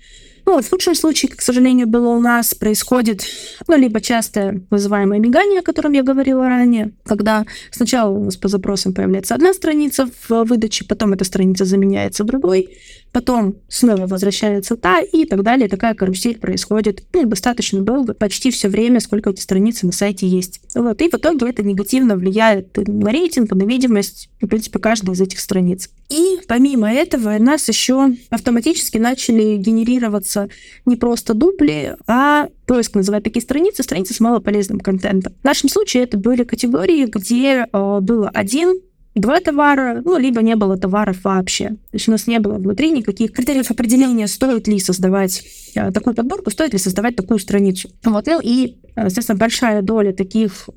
Ну, 0.45 0.54
вот 0.56 0.65
в 0.65 0.71
лучшем 0.71 0.95
случае, 0.95 1.32
к 1.32 1.41
сожалению, 1.41 1.88
было 1.88 2.08
у 2.10 2.19
нас, 2.19 2.54
происходит, 2.54 3.25
ну, 3.67 3.78
либо 3.78 4.02
часто 4.02 4.62
вызываемое 4.69 5.19
мигание, 5.19 5.60
о 5.60 5.63
котором 5.63 5.93
я 5.93 6.04
говорила 6.04 6.47
ранее, 6.47 6.91
когда 7.06 7.45
сначала 7.71 8.12
у 8.12 8.23
нас 8.23 8.38
по 8.38 8.47
запросам 8.47 8.93
появляется 8.93 9.36
одна 9.36 9.54
страница 9.54 10.10
в 10.28 10.43
выдаче, 10.43 10.86
потом 10.86 11.13
эта 11.13 11.25
страница 11.25 11.65
заменяется 11.65 12.23
другой, 12.23 12.78
потом 13.12 13.58
снова 13.67 14.08
возвращается 14.08 14.76
та 14.76 15.02
и 15.02 15.26
так 15.26 15.43
далее. 15.43 15.67
Такая 15.67 15.93
карусель 15.93 16.38
происходит 16.38 17.04
ну, 17.13 17.26
достаточно 17.26 17.82
долго, 17.82 18.13
почти 18.13 18.52
все 18.52 18.69
время, 18.69 19.00
сколько 19.00 19.30
эти 19.30 19.41
страницы 19.41 19.86
на 19.86 19.91
сайте 19.91 20.28
есть. 20.28 20.62
Вот. 20.76 21.02
И 21.02 21.10
в 21.10 21.13
итоге 21.13 21.50
это 21.50 21.63
негативно 21.63 22.15
влияет 22.15 22.78
на 22.78 23.12
рейтинг, 23.12 23.52
на 23.52 23.63
видимость, 23.63 24.30
в 24.41 24.48
принципе, 24.48 24.80
каждой 24.80 25.13
из 25.13 25.22
этих 25.22 25.39
страниц. 25.39 25.89
И 26.10 26.39
помимо 26.48 26.91
этого 26.91 27.36
у 27.36 27.41
нас 27.41 27.67
еще 27.67 28.15
автоматически 28.30 28.98
начали 28.98 29.58
генерироваться 29.58 30.50
не 30.86 30.95
просто 30.95 31.34
дубли, 31.34 31.95
а 32.08 32.48
поиск 32.65 32.95
называет 32.95 33.24
такие 33.24 33.41
страницы, 33.41 33.84
страницы 33.84 34.13
с 34.13 34.19
малополезным 34.19 34.80
контентом. 34.80 35.34
В 35.41 35.43
нашем 35.43 35.69
случае 35.69 36.04
это 36.04 36.17
были 36.17 36.43
категории, 36.43 37.06
где 37.06 37.67
э, 37.72 38.00
было 38.02 38.30
один 38.30 38.80
два 39.15 39.39
товара, 39.39 40.02
ну, 40.06 40.17
либо 40.17 40.41
не 40.41 40.56
было 40.56 40.78
товаров 40.78 41.24
вообще. 41.24 41.69
То 41.69 41.93
есть 41.93 42.08
у 42.08 42.12
нас 42.12 42.28
не 42.28 42.39
было 42.39 42.56
внутри 42.56 42.91
никаких 42.91 43.32
критериев 43.32 43.72
определения, 43.72 44.28
стоит 44.28 44.67
ли 44.67 44.80
создавать 44.80 45.43
э, 45.76 45.91
такую 45.91 46.15
подборку, 46.15 46.52
стоит 46.52 46.74
ли 46.74 46.80
создавать 46.80 47.15
такую 47.15 47.39
страницу. 47.39 47.89
Вот, 48.04 48.28
ну 48.28 48.39
и, 48.41 48.78
э, 48.95 49.06
естественно, 49.06 49.38
большая 49.38 49.82
доля 49.82 50.13
таких 50.13 50.69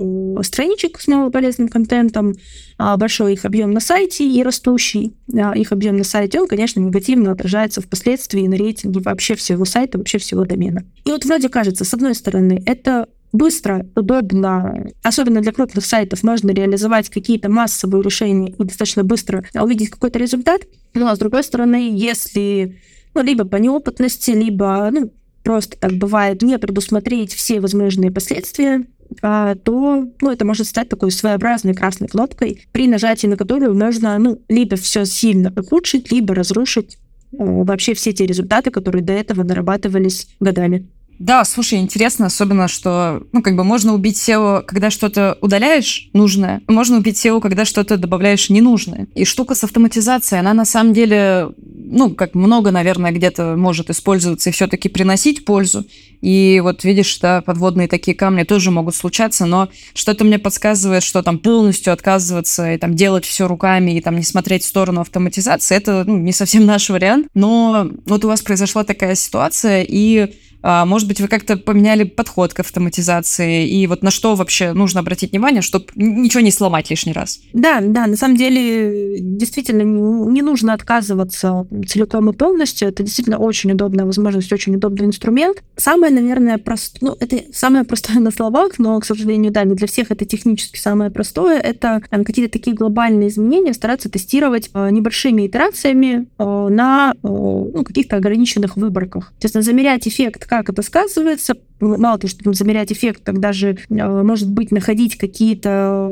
страничек 0.42 1.00
с 1.00 1.06
малополезным 1.08 1.68
контентом, 1.68 2.34
а, 2.78 2.96
большой 2.96 3.34
их 3.34 3.44
объем 3.44 3.70
на 3.70 3.80
сайте 3.80 4.28
и 4.28 4.42
растущий 4.42 5.14
их 5.54 5.72
объем 5.72 5.96
на 5.96 6.04
сайте, 6.04 6.40
он, 6.40 6.48
конечно, 6.48 6.80
негативно 6.80 7.32
отражается 7.32 7.80
впоследствии 7.80 8.46
на 8.46 8.56
рейтинге 8.56 9.00
вообще 9.00 9.34
всего 9.34 9.64
сайта, 9.64 9.98
вообще 9.98 10.18
всего 10.18 10.44
домена. 10.44 10.84
И 11.04 11.10
вот 11.10 11.24
вроде 11.24 11.48
кажется, 11.48 11.84
с 11.84 11.94
одной 11.94 12.14
стороны, 12.14 12.62
это 12.66 13.06
быстро, 13.32 13.86
удобно, 13.96 14.86
особенно 15.02 15.40
для 15.40 15.52
крупных 15.52 15.84
сайтов, 15.84 16.22
можно 16.22 16.50
реализовать 16.50 17.08
какие-то 17.08 17.50
массовые 17.50 18.02
решения 18.02 18.50
и 18.50 18.64
достаточно 18.64 19.04
быстро 19.04 19.44
увидеть 19.54 19.90
какой-то 19.90 20.18
результат. 20.18 20.62
Ну, 20.94 21.06
а 21.06 21.16
с 21.16 21.18
другой 21.18 21.42
стороны, 21.42 21.90
если 21.92 22.78
ну, 23.14 23.22
либо 23.22 23.44
по 23.44 23.56
неопытности, 23.56 24.30
либо 24.30 24.90
ну, 24.92 25.12
просто 25.42 25.78
так 25.78 25.92
бывает, 25.92 26.42
не 26.42 26.58
предусмотреть 26.58 27.34
все 27.34 27.60
возможные 27.60 28.10
последствия, 28.10 28.86
а, 29.20 29.54
то 29.54 30.08
ну, 30.20 30.30
это 30.30 30.44
может 30.44 30.66
стать 30.66 30.88
такой 30.88 31.10
своеобразной 31.10 31.74
красной 31.74 32.08
кнопкой, 32.08 32.66
при 32.72 32.86
нажатии 32.86 33.26
на 33.26 33.36
которую 33.36 33.74
можно 33.74 34.18
ну, 34.18 34.40
либо 34.48 34.76
все 34.76 35.04
сильно 35.04 35.52
ухудшить, 35.56 36.10
либо 36.10 36.34
разрушить 36.34 36.98
вообще 37.32 37.94
все 37.94 38.12
те 38.12 38.26
результаты, 38.26 38.70
которые 38.70 39.02
до 39.02 39.12
этого 39.12 39.42
нарабатывались 39.42 40.28
годами. 40.38 40.86
Да, 41.18 41.44
слушай, 41.44 41.78
интересно, 41.78 42.26
особенно, 42.26 42.66
что, 42.66 43.22
ну, 43.32 43.42
как 43.42 43.54
бы 43.54 43.62
можно 43.62 43.94
убить 43.94 44.16
SEO, 44.16 44.62
когда 44.62 44.90
что-то 44.90 45.38
удаляешь 45.40 46.10
нужное, 46.12 46.62
можно 46.66 46.98
убить 46.98 47.24
SEO, 47.24 47.40
когда 47.40 47.64
что-то 47.64 47.96
добавляешь 47.96 48.50
ненужное. 48.50 49.06
И 49.14 49.24
штука 49.24 49.54
с 49.54 49.62
автоматизацией, 49.62 50.40
она 50.40 50.52
на 50.52 50.64
самом 50.64 50.92
деле, 50.92 51.50
ну, 51.56 52.10
как 52.10 52.34
много, 52.34 52.72
наверное, 52.72 53.12
где-то 53.12 53.54
может 53.56 53.88
использоваться 53.88 54.50
и 54.50 54.52
все-таки 54.52 54.88
приносить 54.88 55.44
пользу. 55.44 55.86
И 56.22 56.60
вот 56.62 56.84
видишь, 56.84 57.18
да, 57.18 57.40
подводные 57.40 57.88
такие 57.88 58.16
камни 58.16 58.44
тоже 58.44 58.70
могут 58.70 58.94
случаться, 58.94 59.44
но 59.44 59.68
что-то 59.92 60.24
мне 60.24 60.38
подсказывает, 60.38 61.02
что 61.02 61.22
там 61.22 61.38
полностью 61.38 61.92
отказываться 61.92 62.72
и 62.72 62.78
там 62.78 62.94
делать 62.94 63.24
все 63.24 63.46
руками 63.48 63.96
и 63.96 64.00
там 64.00 64.16
не 64.16 64.22
смотреть 64.22 64.62
в 64.62 64.68
сторону 64.68 65.00
автоматизации, 65.00 65.76
это 65.76 66.04
ну, 66.06 66.16
не 66.18 66.32
совсем 66.32 66.64
наш 66.64 66.88
вариант. 66.90 67.26
Но 67.34 67.90
вот 68.06 68.24
у 68.24 68.28
вас 68.28 68.40
произошла 68.42 68.84
такая 68.84 69.16
ситуация, 69.16 69.84
и 69.88 70.32
может 70.62 71.08
быть, 71.08 71.20
вы 71.20 71.28
как-то 71.28 71.56
поменяли 71.56 72.04
подход 72.04 72.54
к 72.54 72.60
автоматизации, 72.60 73.68
и 73.68 73.86
вот 73.86 74.02
на 74.02 74.10
что 74.10 74.34
вообще 74.34 74.72
нужно 74.72 75.00
обратить 75.00 75.32
внимание, 75.32 75.62
чтобы 75.62 75.86
ничего 75.94 76.40
не 76.40 76.50
сломать 76.50 76.90
лишний 76.90 77.12
раз? 77.12 77.40
Да, 77.52 77.80
да, 77.80 78.06
на 78.06 78.16
самом 78.16 78.36
деле 78.36 79.18
действительно 79.20 79.82
не 79.82 80.42
нужно 80.42 80.74
отказываться 80.74 81.66
целиком 81.86 82.30
и 82.30 82.32
полностью. 82.32 82.88
Это 82.88 83.02
действительно 83.02 83.38
очень 83.38 83.72
удобная 83.72 84.04
возможность, 84.04 84.52
очень 84.52 84.74
удобный 84.76 85.06
инструмент. 85.06 85.62
Самое, 85.76 86.12
наверное, 86.12 86.58
простое, 86.58 87.10
ну, 87.10 87.16
это 87.18 87.42
самое 87.52 87.84
простое 87.84 88.18
на 88.20 88.30
словах, 88.30 88.78
но, 88.78 88.98
к 89.00 89.04
сожалению, 89.04 89.52
да, 89.52 89.64
не 89.64 89.74
для 89.74 89.86
всех 89.86 90.10
это 90.10 90.24
технически 90.24 90.78
самое 90.78 91.10
простое. 91.10 91.58
Это 91.58 92.02
какие-то 92.10 92.52
такие 92.52 92.76
глобальные 92.76 93.28
изменения 93.28 93.72
стараться 93.72 94.08
тестировать 94.08 94.70
э, 94.74 94.90
небольшими 94.90 95.46
итерациями 95.46 96.26
э, 96.38 96.68
на 96.70 97.12
э, 97.12 97.16
ну, 97.22 97.84
каких-то 97.84 98.16
ограниченных 98.16 98.76
выборках. 98.76 99.32
Естественно, 99.36 99.62
замерять 99.62 100.06
эффект, 100.06 100.46
как 100.52 100.68
это 100.68 100.82
сказывается, 100.82 101.56
мало 101.80 102.18
того, 102.18 102.28
что 102.28 102.52
замерять 102.52 102.92
эффект, 102.92 103.24
так 103.24 103.40
даже, 103.40 103.78
может 103.88 104.50
быть, 104.50 104.70
находить 104.70 105.16
какие-то 105.16 106.10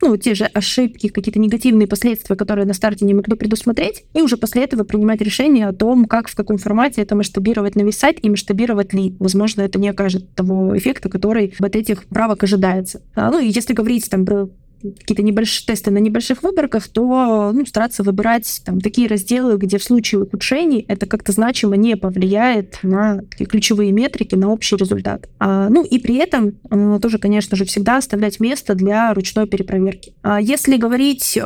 ну, 0.00 0.16
те 0.16 0.34
же 0.34 0.44
ошибки, 0.44 1.08
какие-то 1.08 1.40
негативные 1.40 1.88
последствия, 1.88 2.36
которые 2.36 2.66
на 2.66 2.72
старте 2.72 3.04
не 3.04 3.14
могли 3.14 3.34
предусмотреть, 3.34 4.04
и 4.14 4.22
уже 4.22 4.36
после 4.36 4.62
этого 4.62 4.84
принимать 4.84 5.20
решение 5.20 5.66
о 5.66 5.72
том, 5.72 6.04
как, 6.04 6.28
в 6.28 6.36
каком 6.36 6.56
формате 6.56 7.02
это 7.02 7.16
масштабировать 7.16 7.74
на 7.74 7.82
весь 7.82 7.98
сайт 7.98 8.18
и 8.22 8.30
масштабировать 8.30 8.94
ли. 8.94 9.16
Возможно, 9.18 9.62
это 9.62 9.80
не 9.80 9.88
окажет 9.88 10.34
того 10.36 10.78
эффекта, 10.78 11.08
который 11.08 11.52
от 11.58 11.74
этих 11.74 12.04
правок 12.04 12.44
ожидается. 12.44 13.02
А, 13.16 13.30
ну, 13.30 13.40
и 13.40 13.48
если 13.48 13.74
говорить 13.74 14.08
там 14.08 14.24
про 14.24 14.48
какие-то 14.82 15.22
небольшие 15.22 15.66
тесты 15.66 15.90
на 15.90 15.98
небольших 15.98 16.42
выборках, 16.42 16.88
то 16.88 17.52
ну, 17.52 17.66
стараться 17.66 18.02
выбирать 18.02 18.62
там, 18.64 18.80
такие 18.80 19.08
разделы, 19.08 19.56
где 19.56 19.78
в 19.78 19.84
случае 19.84 20.22
ухудшений 20.22 20.84
это 20.88 21.06
как-то 21.06 21.32
значимо 21.32 21.76
не 21.76 21.96
повлияет 21.96 22.78
на 22.82 23.22
ключевые 23.38 23.92
метрики, 23.92 24.34
на 24.34 24.50
общий 24.50 24.76
результат. 24.76 25.28
А, 25.38 25.68
ну 25.68 25.84
и 25.84 25.98
при 25.98 26.16
этом 26.16 26.58
а, 26.70 26.98
тоже, 26.98 27.18
конечно 27.18 27.56
же, 27.56 27.64
всегда 27.64 27.98
оставлять 27.98 28.40
место 28.40 28.74
для 28.74 29.12
ручной 29.14 29.46
перепроверки. 29.46 30.14
А 30.22 30.40
если 30.40 30.76
говорить 30.76 31.38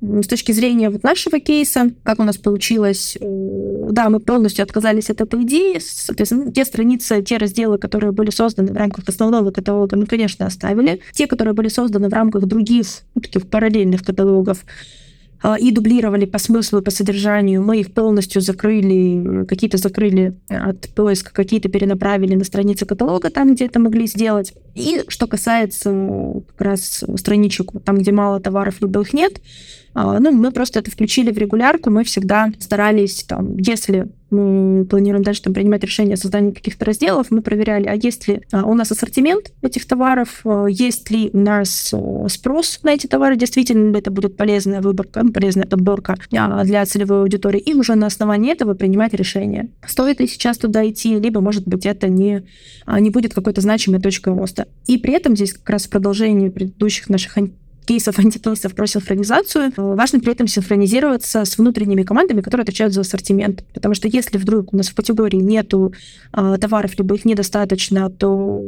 с 0.00 0.26
точки 0.26 0.52
зрения 0.52 0.88
вот 0.88 1.02
нашего 1.02 1.40
кейса, 1.40 1.90
как 2.02 2.20
у 2.20 2.24
нас 2.24 2.38
получилось, 2.38 3.18
э, 3.20 3.88
да, 3.90 4.08
мы 4.08 4.20
полностью 4.20 4.62
отказались 4.62 5.10
от 5.10 5.20
этой 5.20 5.42
идеи, 5.42 5.78
соответственно, 5.78 6.50
те 6.52 6.64
страницы, 6.64 7.22
те 7.22 7.36
разделы, 7.36 7.78
которые 7.78 8.12
были 8.12 8.30
созданы 8.30 8.72
в 8.72 8.76
рамках 8.76 9.08
основного 9.08 9.50
каталога, 9.50 9.96
мы, 9.96 10.06
конечно, 10.06 10.46
оставили. 10.46 11.00
Те, 11.12 11.26
которые 11.26 11.54
были 11.54 11.68
созданы 11.68 12.08
в 12.08 12.12
рамках 12.12 12.46
других, 12.46 12.86
ну, 13.14 13.20
таких 13.20 13.46
параллельных 13.46 14.02
каталогов, 14.02 14.64
и 15.58 15.70
дублировали 15.70 16.26
по 16.26 16.38
смыслу, 16.38 16.82
по 16.82 16.90
содержанию. 16.90 17.62
Мы 17.62 17.80
их 17.80 17.92
полностью 17.92 18.42
закрыли, 18.42 19.44
какие-то 19.46 19.78
закрыли 19.78 20.34
от 20.48 20.88
поиска, 20.94 21.32
какие-то 21.32 21.68
перенаправили 21.68 22.34
на 22.34 22.44
страницы 22.44 22.84
каталога, 22.84 23.30
там, 23.30 23.54
где 23.54 23.66
это 23.66 23.78
могли 23.78 24.06
сделать. 24.06 24.52
И 24.74 25.02
что 25.08 25.26
касается 25.26 25.90
как 26.48 26.60
раз 26.60 27.04
страничек, 27.16 27.72
там, 27.84 27.98
где 27.98 28.12
мало 28.12 28.40
товаров, 28.40 28.76
либо 28.80 29.00
их 29.00 29.12
нет, 29.12 29.40
а, 29.94 30.20
ну, 30.20 30.30
мы 30.30 30.52
просто 30.52 30.78
это 30.78 30.90
включили 30.90 31.32
в 31.32 31.38
регулярку, 31.38 31.90
мы 31.90 32.04
всегда 32.04 32.52
старались, 32.58 33.24
там, 33.24 33.56
если 33.56 34.08
планируем 34.30 35.22
дальше 35.22 35.42
там, 35.42 35.54
принимать 35.54 35.82
решение 35.82 36.14
о 36.14 36.16
создании 36.16 36.52
каких-то 36.52 36.84
разделов, 36.84 37.30
мы 37.30 37.42
проверяли, 37.42 37.86
а 37.86 37.94
есть 37.94 38.28
ли 38.28 38.42
а, 38.52 38.64
у 38.64 38.74
нас 38.74 38.92
ассортимент 38.92 39.52
этих 39.60 39.86
товаров, 39.86 40.40
а, 40.44 40.66
есть 40.66 41.10
ли 41.10 41.30
у 41.32 41.38
нас 41.38 41.92
спрос 42.28 42.80
на 42.82 42.90
эти 42.90 43.06
товары, 43.06 43.36
действительно 43.36 43.92
ли 43.92 43.98
это 43.98 44.10
будет 44.10 44.36
полезная 44.36 44.80
выборка, 44.80 45.22
ну, 45.22 45.32
полезная 45.32 45.66
подборка 45.66 46.16
для 46.30 46.86
целевой 46.86 47.22
аудитории, 47.22 47.60
и 47.60 47.74
уже 47.74 47.94
на 47.96 48.06
основании 48.06 48.52
этого 48.52 48.74
принимать 48.74 49.14
решение, 49.14 49.70
стоит 49.86 50.20
ли 50.20 50.28
сейчас 50.28 50.58
туда 50.58 50.88
идти, 50.88 51.18
либо, 51.18 51.40
может 51.40 51.66
быть, 51.66 51.84
это 51.84 52.08
не, 52.08 52.44
не 52.86 53.10
будет 53.10 53.34
какой-то 53.34 53.60
значимой 53.60 54.00
точкой 54.00 54.34
роста. 54.34 54.68
И 54.86 54.98
при 54.98 55.14
этом 55.14 55.34
здесь 55.34 55.52
как 55.52 55.68
раз 55.70 55.86
в 55.86 55.90
продолжении 55.90 56.48
предыдущих 56.48 57.08
наших 57.08 57.36
кейсов, 57.90 58.20
антикейсов 58.20 58.72
про 58.72 58.86
синхронизацию, 58.86 59.72
важно 59.76 60.20
при 60.20 60.30
этом 60.30 60.46
синхронизироваться 60.46 61.44
с 61.44 61.58
внутренними 61.58 62.04
командами, 62.04 62.40
которые 62.40 62.62
отвечают 62.62 62.94
за 62.94 63.00
ассортимент. 63.00 63.64
Потому 63.74 63.94
что 63.94 64.06
если 64.06 64.38
вдруг 64.38 64.72
у 64.72 64.76
нас 64.76 64.88
в 64.90 64.94
категории 64.94 65.38
нету 65.38 65.92
э, 66.32 66.56
товаров, 66.60 66.96
либо 66.98 67.16
их 67.16 67.24
недостаточно, 67.24 68.08
то 68.08 68.62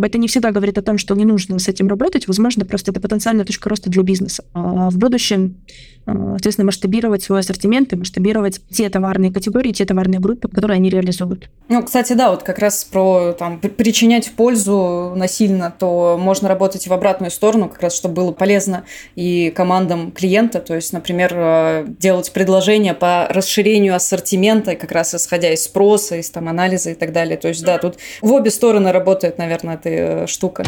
это 0.00 0.18
не 0.18 0.28
всегда 0.28 0.50
говорит 0.50 0.78
о 0.78 0.82
том, 0.82 0.98
что 0.98 1.14
не 1.14 1.24
нужно 1.24 1.58
с 1.58 1.68
этим 1.68 1.88
работать. 1.88 2.26
Возможно, 2.26 2.64
просто 2.64 2.90
это 2.90 3.00
потенциальная 3.00 3.44
точка 3.44 3.68
роста 3.68 3.90
для 3.90 4.02
бизнеса. 4.02 4.44
А 4.52 4.90
в 4.90 4.98
будущем, 4.98 5.56
а, 6.06 6.30
соответственно, 6.32 6.66
масштабировать 6.66 7.22
свой 7.22 7.40
ассортимент 7.40 7.92
и 7.92 7.96
масштабировать 7.96 8.60
те 8.70 8.88
товарные 8.88 9.32
категории, 9.32 9.72
те 9.72 9.84
товарные 9.84 10.20
группы, 10.20 10.48
которые 10.48 10.76
они 10.76 10.90
реализуют. 10.90 11.50
Ну, 11.68 11.82
кстати, 11.82 12.14
да, 12.14 12.30
вот 12.30 12.42
как 12.42 12.58
раз 12.58 12.84
про 12.84 13.32
там, 13.38 13.60
причинять 13.60 14.30
пользу 14.32 15.12
насильно, 15.14 15.72
то 15.76 16.18
можно 16.18 16.48
работать 16.48 16.86
в 16.86 16.92
обратную 16.92 17.30
сторону, 17.30 17.68
как 17.68 17.82
раз 17.82 17.94
чтобы 17.94 18.14
было 18.14 18.32
полезно 18.32 18.84
и 19.16 19.50
командам 19.54 20.12
клиента, 20.12 20.60
то 20.60 20.74
есть, 20.74 20.92
например, 20.92 21.32
э, 21.34 21.86
делать 21.88 22.32
предложения 22.32 22.94
по 22.94 23.26
расширению 23.30 23.94
ассортимента, 23.94 24.76
как 24.76 24.92
раз 24.92 25.14
исходя 25.14 25.52
из 25.52 25.64
спроса, 25.64 26.16
из 26.16 26.30
там 26.30 26.48
анализа 26.48 26.90
и 26.90 26.94
так 26.94 27.12
далее. 27.12 27.36
То 27.36 27.48
есть, 27.48 27.64
да, 27.64 27.78
тут 27.78 27.96
в 28.22 28.32
обе 28.32 28.50
стороны 28.50 28.92
работает, 28.92 29.38
наверное, 29.38 29.67
эта 29.74 30.26
штука. 30.26 30.64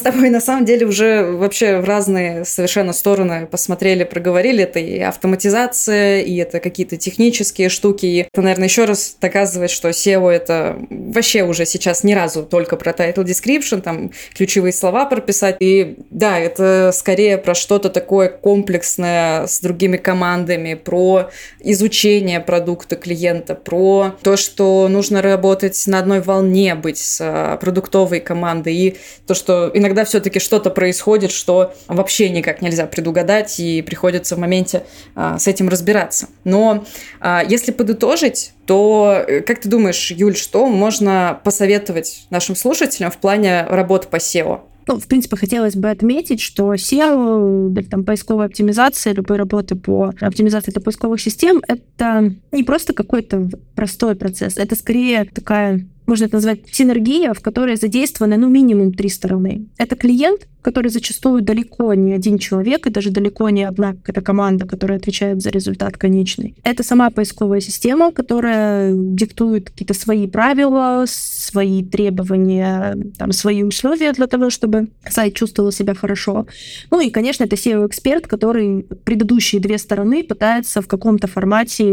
С 0.00 0.02
тобой 0.02 0.30
на 0.30 0.40
самом 0.40 0.64
деле 0.64 0.86
уже 0.86 1.30
вообще 1.30 1.78
в 1.78 1.84
разные 1.84 2.46
совершенно 2.46 2.94
стороны 2.94 3.46
посмотрели, 3.46 4.04
проговорили. 4.04 4.62
Это 4.62 4.78
и 4.78 4.98
автоматизация, 4.98 6.22
и 6.22 6.36
это 6.36 6.58
какие-то 6.58 6.96
технические 6.96 7.68
штуки. 7.68 8.06
И 8.06 8.16
это, 8.32 8.40
наверное, 8.40 8.66
еще 8.66 8.86
раз 8.86 9.16
доказывает, 9.20 9.70
что 9.70 9.90
SEO 9.90 10.30
это 10.30 10.78
вообще 10.88 11.42
уже 11.42 11.66
сейчас 11.66 12.02
ни 12.02 12.14
разу 12.14 12.44
только 12.44 12.76
про 12.76 12.92
title 12.92 13.24
description, 13.24 13.82
там 13.82 14.10
ключевые 14.34 14.72
слова 14.72 15.04
прописать. 15.04 15.56
И 15.60 15.96
да, 16.08 16.38
это 16.38 16.92
скорее 16.94 17.36
про 17.36 17.54
что-то 17.54 17.90
такое 17.90 18.30
комплексное 18.30 19.46
с 19.46 19.60
другими 19.60 19.98
командами, 19.98 20.72
про 20.72 21.28
изучение 21.62 22.40
продукта 22.40 22.96
клиента, 22.96 23.54
про 23.54 24.14
то, 24.22 24.38
что 24.38 24.88
нужно 24.88 25.20
работать 25.20 25.82
на 25.86 25.98
одной 25.98 26.20
волне, 26.20 26.74
быть 26.74 26.96
с 26.96 27.18
а, 27.20 27.58
продуктовой 27.58 28.20
командой, 28.20 28.74
и 28.74 28.96
то, 29.26 29.34
что 29.34 29.70
иногда 29.74 29.89
все-таки 30.04 30.38
что-то 30.38 30.70
происходит, 30.70 31.30
что 31.30 31.74
вообще 31.88 32.30
никак 32.30 32.62
нельзя 32.62 32.86
предугадать, 32.86 33.60
и 33.60 33.82
приходится 33.82 34.36
в 34.36 34.38
моменте 34.38 34.84
а, 35.14 35.38
с 35.38 35.46
этим 35.46 35.68
разбираться. 35.68 36.28
Но 36.44 36.84
а, 37.20 37.42
если 37.46 37.72
подытожить, 37.72 38.52
то 38.66 39.24
э, 39.26 39.40
как 39.40 39.60
ты 39.60 39.68
думаешь, 39.68 40.10
Юль, 40.10 40.36
что 40.36 40.68
можно 40.68 41.40
посоветовать 41.44 42.26
нашим 42.30 42.56
слушателям 42.56 43.10
в 43.10 43.18
плане 43.18 43.64
работы 43.64 44.08
по 44.08 44.16
SEO? 44.16 44.60
Ну, 44.86 44.98
в 44.98 45.06
принципе, 45.06 45.36
хотелось 45.36 45.76
бы 45.76 45.88
отметить, 45.88 46.40
что 46.40 46.74
SEO, 46.74 47.82
там 47.84 48.04
поисковая 48.04 48.46
оптимизация, 48.46 49.12
любой 49.12 49.36
работы 49.36 49.76
по 49.76 50.12
оптимизации 50.20 50.72
для 50.72 50.80
поисковых 50.80 51.20
систем, 51.20 51.62
это 51.68 52.34
не 52.50 52.64
просто 52.64 52.92
какой-то 52.92 53.48
простой 53.76 54.16
процесс, 54.16 54.56
это 54.56 54.74
скорее 54.74 55.26
такая 55.26 55.86
можно 56.10 56.24
это 56.24 56.34
назвать 56.34 56.60
синергия, 56.72 57.32
в 57.32 57.40
которой 57.40 57.76
задействованы 57.76 58.36
ну 58.36 58.48
минимум 58.48 58.92
три 58.92 59.08
стороны. 59.08 59.66
Это 59.78 59.94
клиент, 59.94 60.48
который 60.62 60.90
зачастую 60.90 61.42
далеко 61.42 61.94
не 61.94 62.12
один 62.12 62.38
человек 62.38 62.86
и 62.86 62.90
даже 62.90 63.10
далеко 63.10 63.48
не 63.50 63.64
одна 63.64 63.94
какая-то 63.94 64.20
команда, 64.20 64.66
которая 64.66 64.98
отвечает 64.98 65.40
за 65.42 65.50
результат 65.50 65.96
конечный. 65.96 66.54
Это 66.62 66.82
сама 66.82 67.10
поисковая 67.10 67.60
система, 67.60 68.12
которая 68.12 68.92
диктует 68.94 69.70
какие-то 69.70 69.94
свои 69.94 70.26
правила, 70.26 71.04
свои 71.06 71.82
требования, 71.82 72.96
там, 73.18 73.32
свои 73.32 73.62
условия 73.62 74.12
для 74.12 74.26
того, 74.26 74.50
чтобы 74.50 74.88
сайт 75.08 75.34
чувствовал 75.34 75.72
себя 75.72 75.94
хорошо. 75.94 76.46
Ну 76.90 77.00
и, 77.00 77.10
конечно, 77.10 77.44
это 77.44 77.56
SEO-эксперт, 77.56 78.26
который 78.26 78.82
предыдущие 79.04 79.60
две 79.60 79.78
стороны 79.78 80.22
пытается 80.22 80.82
в 80.82 80.86
каком-то 80.86 81.26
формате 81.26 81.84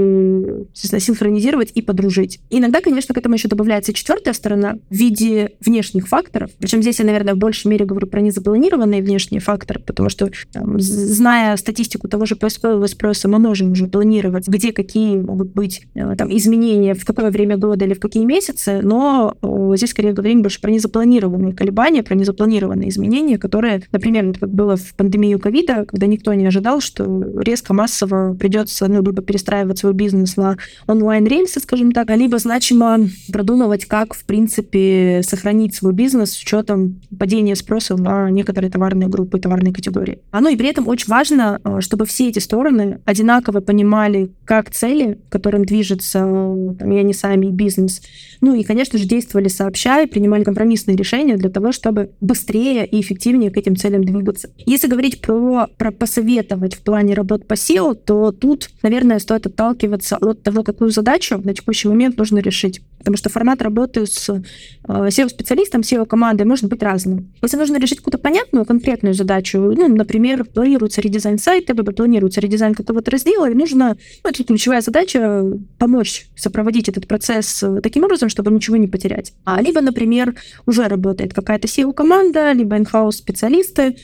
синхронизировать 0.73 1.71
и 1.73 1.81
подружить. 1.81 2.39
Иногда, 2.49 2.81
конечно, 2.81 3.15
к 3.15 3.17
этому 3.17 3.35
еще 3.35 3.47
добавляется 3.47 3.93
четвертая 3.93 4.33
сторона 4.33 4.77
в 4.89 4.93
виде 4.93 5.51
внешних 5.61 6.07
факторов. 6.07 6.51
Причем 6.59 6.81
здесь 6.81 6.99
я, 6.99 7.05
наверное, 7.05 7.33
в 7.33 7.37
большей 7.37 7.67
мере 7.69 7.85
говорю 7.85 8.07
про 8.07 8.19
незапланированные 8.21 8.56
запланированные 8.57 9.01
внешние 9.01 9.39
факторы, 9.39 9.79
потому 9.79 10.09
что, 10.09 10.29
там, 10.51 10.79
зная 10.79 11.55
статистику 11.57 12.07
того 12.07 12.25
же 12.25 12.35
поискового 12.35 12.87
спроса, 12.87 13.27
мы 13.27 13.39
можем 13.39 13.71
уже 13.71 13.87
планировать, 13.87 14.47
где 14.47 14.71
какие 14.71 15.17
могут 15.17 15.53
быть 15.53 15.83
э, 15.93 16.15
там, 16.17 16.35
изменения, 16.35 16.93
в 16.93 17.05
какое 17.05 17.29
время 17.29 17.57
года 17.57 17.85
или 17.85 17.93
в 17.93 17.99
какие 17.99 18.25
месяцы, 18.25 18.81
но 18.81 19.35
здесь 19.75 19.91
скорее 19.91 20.13
говорим 20.13 20.41
больше 20.41 20.59
про 20.59 20.71
незапланированные 20.71 21.53
колебания, 21.53 22.03
про 22.03 22.15
незапланированные 22.15 22.89
изменения, 22.89 23.37
которые, 23.37 23.83
например, 23.91 24.33
как 24.39 24.49
было 24.49 24.75
в 24.75 24.95
пандемию 24.95 25.39
ковида, 25.39 25.85
когда 25.85 26.07
никто 26.07 26.33
не 26.33 26.47
ожидал, 26.47 26.81
что 26.81 27.05
резко 27.39 27.73
массово 27.73 28.33
придется 28.33 28.87
ну, 28.87 28.95
либо 29.03 29.21
перестраивать 29.21 29.77
свой 29.77 29.93
бизнес 29.93 30.37
на 30.37 30.57
онлайн-рельсы, 30.87 31.59
скажем 31.59 31.91
так, 31.91 32.09
либо 32.09 32.39
значимо 32.39 32.99
продумывать, 33.31 33.85
как, 33.85 34.13
в 34.13 34.25
принципе, 34.25 35.21
сохранить 35.23 35.75
свой 35.75 35.93
бизнес 35.93 36.31
с 36.31 36.41
учетом 36.41 36.99
падения 37.17 37.55
спроса 37.55 37.95
на 37.95 38.29
некоторые 38.47 38.71
товарные 38.71 39.09
группы, 39.09 39.39
товарные 39.39 39.73
категории. 39.73 40.19
Ну 40.31 40.49
и 40.49 40.55
при 40.55 40.69
этом 40.69 40.87
очень 40.87 41.07
важно, 41.09 41.59
э, 41.63 41.81
чтобы 41.81 42.05
все 42.05 42.29
эти 42.29 42.39
стороны 42.39 43.01
одинаково 43.05 43.59
понимали, 43.59 44.29
как 44.45 44.71
цели, 44.71 45.19
к 45.27 45.31
которым 45.31 45.65
движется, 45.65 46.19
там, 46.19 46.91
и 46.91 46.97
они 46.97 47.13
сами, 47.13 47.47
бизнес. 47.47 48.01
Ну 48.39 48.55
и, 48.55 48.63
конечно 48.63 48.97
же, 48.97 49.05
действовали 49.05 49.49
сообща 49.49 50.01
и 50.01 50.07
принимали 50.07 50.43
компромиссные 50.43 50.95
решения 50.95 51.35
для 51.35 51.49
того, 51.49 51.73
чтобы 51.73 52.11
быстрее 52.21 52.85
и 52.85 53.01
эффективнее 53.01 53.51
к 53.51 53.57
этим 53.57 53.75
целям 53.75 54.03
двигаться. 54.03 54.49
Если 54.65 54.87
говорить 54.87 55.21
про, 55.21 55.67
про 55.77 55.91
посоветовать 55.91 56.75
в 56.75 56.81
плане 56.81 57.13
работ 57.13 57.47
по 57.47 57.53
SEO, 57.53 57.95
то 57.95 58.31
тут, 58.31 58.69
наверное, 58.81 59.19
стоит 59.19 59.45
отталкиваться 59.45 60.17
от 60.17 60.41
того, 60.43 60.63
какую 60.63 60.91
задачу 60.91 61.41
на 61.43 61.53
текущий 61.53 61.89
момент 61.89 62.17
нужно 62.17 62.39
решить. 62.39 62.81
Потому 63.07 63.19
что 63.19 63.29
формат 63.29 63.61
работы 63.61 64.05
с 64.05 64.27
э, 64.27 64.41
SEO-специалистом, 64.89 65.79
SEO-командой 65.79 66.43
может 66.43 66.65
быть 66.65 66.83
разным. 66.83 67.33
Если 67.41 67.55
нужно 67.55 67.79
решить 67.79 67.99
какую-то 67.99 68.17
понятную, 68.17 68.65
конкретную 68.65 69.13
задачу, 69.13 69.59
ну, 69.59 69.87
например, 69.87 70.43
планируется 70.43 70.99
редизайн 70.99 71.37
сайта, 71.37 71.71
либо 71.71 71.93
планируется 71.93 72.41
редизайн 72.41 72.75
какого-то 72.75 73.09
раздела, 73.09 73.49
и 73.49 73.53
нужно, 73.53 73.95
ну, 74.25 74.29
это 74.29 74.43
ключевая 74.43 74.81
задача, 74.81 75.41
помочь 75.77 76.27
сопроводить 76.35 76.89
этот 76.89 77.07
процесс 77.07 77.63
э, 77.63 77.79
таким 77.81 78.03
образом, 78.03 78.27
чтобы 78.27 78.51
ничего 78.51 78.75
не 78.75 78.87
потерять. 78.87 79.31
А 79.45 79.61
либо, 79.61 79.79
например, 79.79 80.35
уже 80.65 80.85
работает 80.89 81.33
какая-то 81.33 81.69
SEO-команда, 81.69 82.51
либо 82.51 82.75
in-house 82.75 83.13
специалисты, 83.13 83.95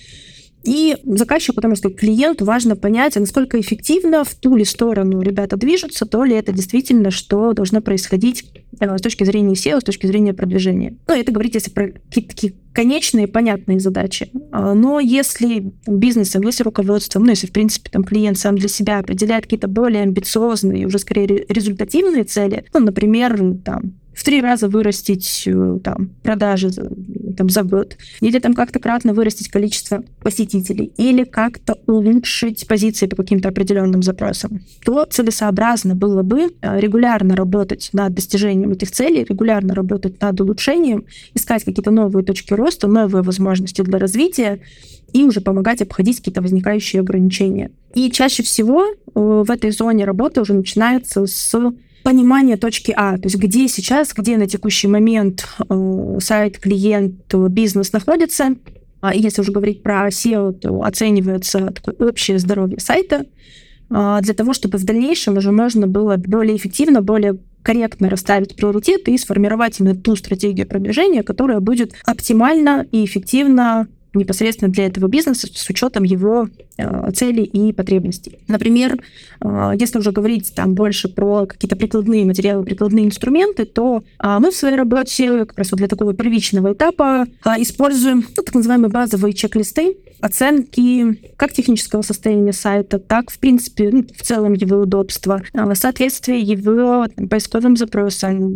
и 0.63 0.97
заказчику, 1.03 1.55
потому 1.55 1.75
что 1.75 1.89
клиенту 1.89 2.45
важно 2.45 2.75
понять, 2.75 3.15
насколько 3.15 3.59
эффективно 3.59 4.23
в 4.23 4.33
ту 4.35 4.55
ли 4.55 4.65
сторону 4.65 5.21
ребята 5.21 5.57
движутся, 5.57 6.05
то 6.05 6.23
ли 6.23 6.35
это 6.35 6.51
действительно, 6.51 7.11
что 7.11 7.53
должно 7.53 7.81
происходить 7.81 8.45
э, 8.79 8.97
с 8.97 9.01
точки 9.01 9.23
зрения 9.23 9.53
SEO, 9.53 9.81
с 9.81 9.83
точки 9.83 10.07
зрения 10.07 10.33
продвижения. 10.33 10.97
Ну, 11.07 11.15
это 11.15 11.31
говорить, 11.31 11.55
если 11.55 11.71
про 11.71 11.87
какие-то 11.87 12.29
такие 12.29 12.53
конечные, 12.73 13.27
понятные 13.27 13.79
задачи. 13.79 14.31
А, 14.51 14.73
но 14.73 14.99
если 14.99 15.71
бизнесом, 15.85 16.41
если 16.43 16.63
руководством, 16.63 17.23
ну, 17.23 17.29
если, 17.29 17.47
в 17.47 17.51
принципе, 17.51 17.89
там 17.89 18.03
клиент 18.03 18.37
сам 18.37 18.57
для 18.57 18.69
себя 18.69 18.99
определяет 18.99 19.43
какие-то 19.43 19.67
более 19.67 20.03
амбициозные, 20.03 20.87
уже 20.87 20.97
скорее 20.99 21.45
результативные 21.47 22.23
цели, 22.23 22.65
ну, 22.73 22.79
например, 22.79 23.37
там, 23.63 23.93
в 24.13 24.23
три 24.23 24.41
раза 24.41 24.67
вырастить 24.67 25.43
э, 25.45 25.79
там, 25.83 26.11
продажи 26.21 26.71
там, 27.37 27.49
за 27.49 27.63
год, 27.63 27.97
или 28.21 28.39
там 28.39 28.53
как-то 28.53 28.79
кратно 28.79 29.13
вырастить 29.13 29.49
количество 29.49 30.03
посетителей, 30.21 30.91
или 30.97 31.23
как-то 31.23 31.77
улучшить 31.87 32.67
позиции 32.67 33.07
по 33.07 33.15
каким-то 33.15 33.49
определенным 33.49 34.03
запросам, 34.03 34.61
то 34.85 35.05
целесообразно 35.05 35.95
было 35.95 36.23
бы 36.23 36.53
э, 36.61 36.79
регулярно 36.79 37.35
работать 37.35 37.89
над 37.93 38.13
достижением 38.13 38.71
этих 38.71 38.91
целей, 38.91 39.23
регулярно 39.23 39.73
работать 39.73 40.21
над 40.21 40.39
улучшением, 40.41 41.05
искать 41.33 41.63
какие-то 41.63 41.91
новые 41.91 42.23
точки 42.23 42.53
роста, 42.53 42.87
новые 42.87 43.23
возможности 43.23 43.81
для 43.81 43.97
развития, 43.97 44.61
и 45.13 45.23
уже 45.23 45.41
помогать 45.41 45.81
обходить 45.81 46.17
какие-то 46.17 46.41
возникающие 46.41 46.99
ограничения. 46.99 47.71
И 47.93 48.09
чаще 48.11 48.43
всего 48.43 48.85
э, 48.85 48.93
в 49.13 49.49
этой 49.49 49.71
зоне 49.71 50.05
работы 50.05 50.41
уже 50.41 50.53
начинается 50.53 51.25
с 51.25 51.73
понимание 52.03 52.57
точки 52.57 52.93
А, 52.95 53.17
то 53.17 53.23
есть 53.25 53.37
где 53.37 53.67
сейчас, 53.67 54.13
где 54.13 54.37
на 54.37 54.47
текущий 54.47 54.87
момент 54.87 55.47
э, 55.69 56.17
сайт, 56.19 56.59
клиент, 56.59 57.33
бизнес 57.49 57.93
находится. 57.93 58.55
А 59.01 59.13
если 59.13 59.41
уже 59.41 59.51
говорить 59.51 59.83
про 59.83 60.07
SEO, 60.07 60.53
то 60.53 60.81
оценивается 60.83 61.71
такое 61.71 62.09
общее 62.09 62.39
здоровье 62.39 62.79
сайта 62.79 63.25
э, 63.89 64.19
для 64.21 64.33
того, 64.33 64.53
чтобы 64.53 64.77
в 64.77 64.83
дальнейшем 64.83 65.37
уже 65.37 65.51
можно 65.51 65.87
было 65.87 66.17
более 66.17 66.55
эффективно, 66.57 67.01
более 67.01 67.39
корректно 67.63 68.09
расставить 68.09 68.55
приоритеты 68.55 69.11
и 69.11 69.17
сформировать 69.17 69.79
именно 69.79 69.95
ту 69.95 70.15
стратегию 70.15 70.67
продвижения, 70.67 71.23
которая 71.23 71.61
будет 71.61 71.93
оптимально 72.05 72.85
и 72.91 73.05
эффективно 73.05 73.87
непосредственно 74.13 74.71
для 74.71 74.85
этого 74.85 75.07
бизнеса 75.07 75.47
с 75.51 75.69
учетом 75.69 76.03
его 76.03 76.47
э, 76.77 77.11
целей 77.11 77.43
и 77.43 77.73
потребностей. 77.73 78.39
Например, 78.47 78.99
э, 79.41 79.71
если 79.79 79.99
уже 79.99 80.11
говорить 80.11 80.53
там 80.55 80.75
больше 80.75 81.09
про 81.09 81.45
какие-то 81.45 81.75
прикладные 81.75 82.25
материалы, 82.25 82.63
прикладные 82.63 83.05
инструменты, 83.05 83.65
то 83.65 84.03
э, 84.19 84.37
мы 84.39 84.51
в 84.51 84.55
своей 84.55 84.75
работе 84.75 85.45
как 85.45 85.57
раз 85.57 85.71
вот 85.71 85.77
для 85.77 85.87
такого 85.87 86.13
первичного 86.13 86.73
этапа 86.73 87.25
используем 87.57 88.25
ну, 88.35 88.43
так 88.43 88.53
называемые 88.53 88.89
базовые 88.89 89.33
чек-листы, 89.33 89.97
оценки 90.21 91.33
как 91.35 91.51
технического 91.51 92.01
состояния 92.01 92.53
сайта, 92.53 92.99
так, 92.99 93.29
в 93.29 93.39
принципе, 93.39 93.89
ну, 93.91 94.05
в 94.15 94.21
целом 94.21 94.53
его 94.53 94.77
удобства, 94.77 95.41
соответствие 95.73 96.39
его 96.39 97.07
там, 97.13 97.27
поисковым 97.27 97.75
запросам, 97.75 98.53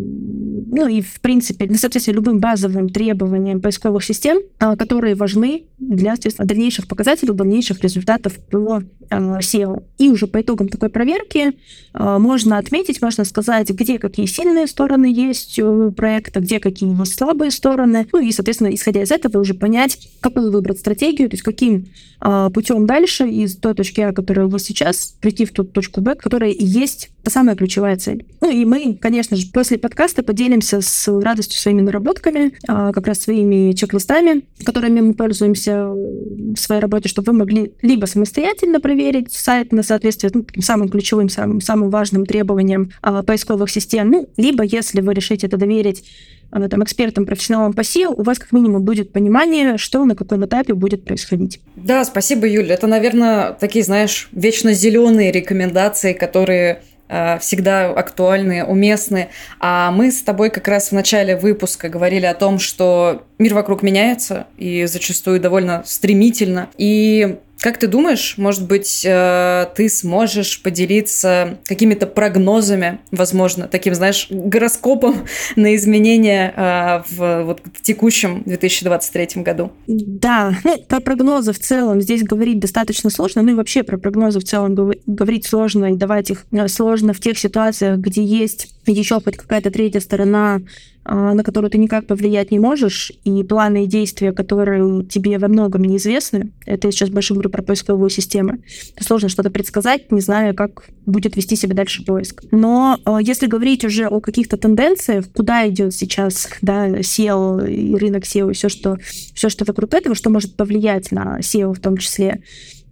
ну 0.70 0.88
и, 0.88 1.02
в 1.02 1.20
принципе, 1.20 1.66
на 1.66 1.78
соответствие 1.78 2.16
любым 2.16 2.40
базовым 2.40 2.90
требованиям 2.90 3.60
поисковых 3.60 4.04
систем, 4.04 4.38
которые 4.58 5.16
важны 5.16 5.47
нужны 5.48 5.68
для 5.80 6.16
дальнейших 6.40 6.88
показателей, 6.88 7.34
дальнейших 7.34 7.82
результатов 7.84 8.38
по 8.50 8.82
SEO. 9.10 9.84
И 9.98 10.10
уже 10.10 10.28
по 10.28 10.42
итогам 10.42 10.70
такой 10.70 10.90
проверки 10.90 11.54
э, 11.94 12.18
можно 12.18 12.58
отметить, 12.58 13.02
можно 13.02 13.24
сказать, 13.26 13.70
где 13.70 14.00
какие 14.00 14.26
сильные 14.26 14.68
стороны 14.68 15.06
есть 15.06 15.60
у 15.60 15.92
проекта, 15.92 16.40
где 16.40 16.60
какие 16.60 16.90
его 16.90 17.06
слабые 17.06 17.52
стороны. 17.52 18.08
Ну 18.12 18.20
и, 18.20 18.32
соответственно, 18.32 18.74
исходя 18.74 19.04
из 19.04 19.12
этого 19.12 19.40
уже 19.40 19.54
понять, 19.54 20.10
какую 20.20 20.52
выбрать 20.52 20.80
стратегию, 20.80 21.30
то 21.30 21.36
есть 21.36 21.44
каким 21.44 21.88
э, 22.22 22.50
путем 22.54 22.86
дальше 22.86 23.30
из 23.30 23.56
той 23.58 23.76
точки 23.76 24.02
А, 24.02 24.14
которая 24.14 24.48
у 24.48 24.50
вас 24.50 24.64
сейчас, 24.64 25.16
прийти 25.22 25.46
в 25.46 25.52
ту 25.52 25.64
точку 25.64 26.02
Б, 26.02 26.16
которая 26.16 26.52
и 26.52 26.66
есть 26.66 27.12
та 27.24 27.32
самая 27.32 27.56
ключевая 27.56 27.98
цель. 27.98 28.26
Ну 28.42 28.50
и 28.50 28.66
мы, 28.66 28.98
конечно 29.00 29.38
же, 29.38 29.48
после 29.54 29.78
подкаста 29.78 30.24
поделимся 30.24 30.82
с 30.82 31.22
радостью 31.22 31.60
своими 31.60 31.82
наработками, 31.82 32.48
э, 32.48 32.92
как 32.94 33.08
раз 33.08 33.20
своими 33.20 33.74
чек-листами, 33.74 34.44
которыми 34.66 35.02
мы 35.02 35.14
пользуемся 35.14 35.37
пользуемся 35.38 35.88
в 35.88 36.56
своей 36.56 36.82
работе, 36.82 37.10
чтобы 37.10 37.32
вы 37.32 37.40
могли 37.40 37.74
либо 37.82 38.06
самостоятельно 38.06 38.80
проверить 38.80 39.32
сайт 39.32 39.72
на 39.72 39.84
соответствие 39.84 40.32
ну, 40.34 40.46
самым 40.62 40.90
ключевым, 40.90 41.30
самым, 41.30 41.62
самым 41.62 41.90
важным 41.90 42.26
требованиям 42.26 42.92
а, 43.02 43.24
поисковых 43.24 43.70
систем, 43.70 44.10
ну, 44.10 44.30
либо 44.38 44.64
если 44.64 45.02
вы 45.02 45.14
решите 45.14 45.48
это 45.48 45.58
доверить 45.58 46.04
а, 46.52 46.68
там, 46.68 46.84
экспертам, 46.84 47.26
профессионалам 47.26 47.74
по 47.74 47.82
SEO, 47.82 48.14
у 48.16 48.24
вас 48.24 48.40
как 48.40 48.52
минимум 48.52 48.84
будет 48.84 49.12
понимание, 49.12 49.78
что 49.78 50.06
на 50.06 50.16
каком 50.16 50.46
этапе 50.46 50.74
будет 50.74 51.06
происходить. 51.06 51.62
Да, 51.76 52.04
спасибо, 52.04 52.48
Юля. 52.48 52.74
Это, 52.74 52.88
наверное, 52.88 53.54
такие, 53.54 53.86
знаешь, 53.86 54.30
вечно 54.32 54.74
зеленые 54.74 55.32
рекомендации, 55.32 56.14
которые 56.14 56.82
Э, 56.82 56.97
всегда 57.08 57.92
актуальны, 57.92 58.64
уместны. 58.64 59.30
А 59.60 59.92
мы 59.92 60.12
с 60.12 60.22
тобой 60.22 60.50
как 60.50 60.68
раз 60.68 60.90
в 60.90 60.92
начале 60.92 61.36
выпуска 61.36 61.90
говорили 61.90 62.26
о 62.26 62.34
том, 62.34 62.60
что 62.60 63.24
мир 63.40 63.54
вокруг 63.54 63.82
меняется 63.82 64.48
и 64.58 64.86
зачастую 64.86 65.40
довольно 65.40 65.84
стремительно. 65.86 66.70
И 66.78 67.38
как 67.60 67.78
ты 67.80 67.88
думаешь, 67.88 68.36
может 68.38 68.68
быть, 68.68 69.04
э, 69.06 69.66
ты 69.76 69.90
сможешь 69.90 70.62
поделиться 70.62 71.58
какими-то 71.66 72.06
прогнозами, 72.06 73.00
возможно, 73.12 73.68
таким, 73.68 73.96
знаешь, 73.96 74.28
гороскопом 74.30 75.26
на 75.56 75.76
изменения 75.76 76.54
э, 76.56 77.04
в, 77.10 77.44
вот, 77.44 77.62
в 77.74 77.82
текущем 77.82 78.44
2023 78.46 79.42
году? 79.42 79.72
Да, 79.88 80.54
ну, 80.64 80.78
про 80.88 81.00
прогнозы 81.00 81.52
в 81.52 81.60
целом 81.60 82.02
здесь 82.02 82.24
говорить 82.24 82.60
достаточно 82.60 83.10
сложно, 83.10 83.42
ну 83.42 83.52
и 83.52 83.56
вообще 83.56 83.84
про 83.84 83.98
прогнозы 83.98 84.40
в 84.40 84.44
целом 84.44 84.76
говорить 85.06 85.46
сложно 85.46 85.94
и 85.94 85.96
давать 85.96 86.30
их 86.30 86.46
э, 86.52 86.68
сложно 86.68 87.14
в 87.14 87.20
тех 87.20 87.38
ситуациях, 87.38 88.00
где 88.00 88.24
есть 88.24 88.70
еще 88.86 89.20
хоть 89.20 89.38
какая-то 89.38 89.72
третья 89.72 90.00
сторона 90.00 90.62
на 91.08 91.44
которую 91.44 91.72
ты 91.72 91.78
никак 91.78 92.06
повлиять 92.06 92.52
не 92.52 92.60
можешь, 92.60 93.12
и 93.24 93.44
планы 93.44 93.86
и 93.86 93.88
действия, 93.88 94.32
которые 94.34 95.06
тебе 95.06 95.38
во 95.38 95.48
многом 95.48 95.84
неизвестны, 95.84 96.52
это 96.66 96.88
я 96.88 96.92
сейчас 96.92 97.10
больше 97.10 97.34
говорю 97.34 97.50
про 97.50 97.62
поисковую 97.62 98.10
систему, 98.10 98.58
сложно 99.00 99.30
что-то 99.30 99.50
предсказать, 99.50 100.12
не 100.12 100.22
зная, 100.22 100.54
как 100.54 100.90
будет 101.06 101.36
вести 101.36 101.56
себя 101.56 101.76
дальше 101.76 102.04
поиск. 102.04 102.44
Но 102.52 103.00
а, 103.06 103.22
если 103.22 103.48
говорить 103.48 103.86
уже 103.86 104.08
о 104.08 104.20
каких-то 104.20 104.58
тенденциях, 104.58 105.32
куда 105.34 105.68
идет 105.70 105.94
сейчас 105.94 106.50
да, 106.62 106.90
SEO 106.90 107.70
и 107.70 107.96
рынок 107.96 108.24
SEO, 108.24 108.52
и 108.52 108.54
все, 108.54 108.68
что, 108.68 108.98
все, 109.34 109.50
что 109.50 109.66
вокруг 109.66 109.94
этого, 109.94 110.16
что 110.16 110.30
может 110.30 110.56
повлиять 110.56 111.12
на 111.12 111.40
SEO 111.40 111.74
в 111.74 111.80
том 111.80 111.98
числе, 111.98 112.42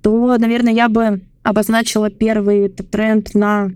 то, 0.02 0.38
наверное, 0.38 0.74
я 0.74 0.88
бы 0.88 1.22
обозначила 1.46 2.10
первый 2.10 2.70
тренд 2.70 3.36
на 3.36 3.70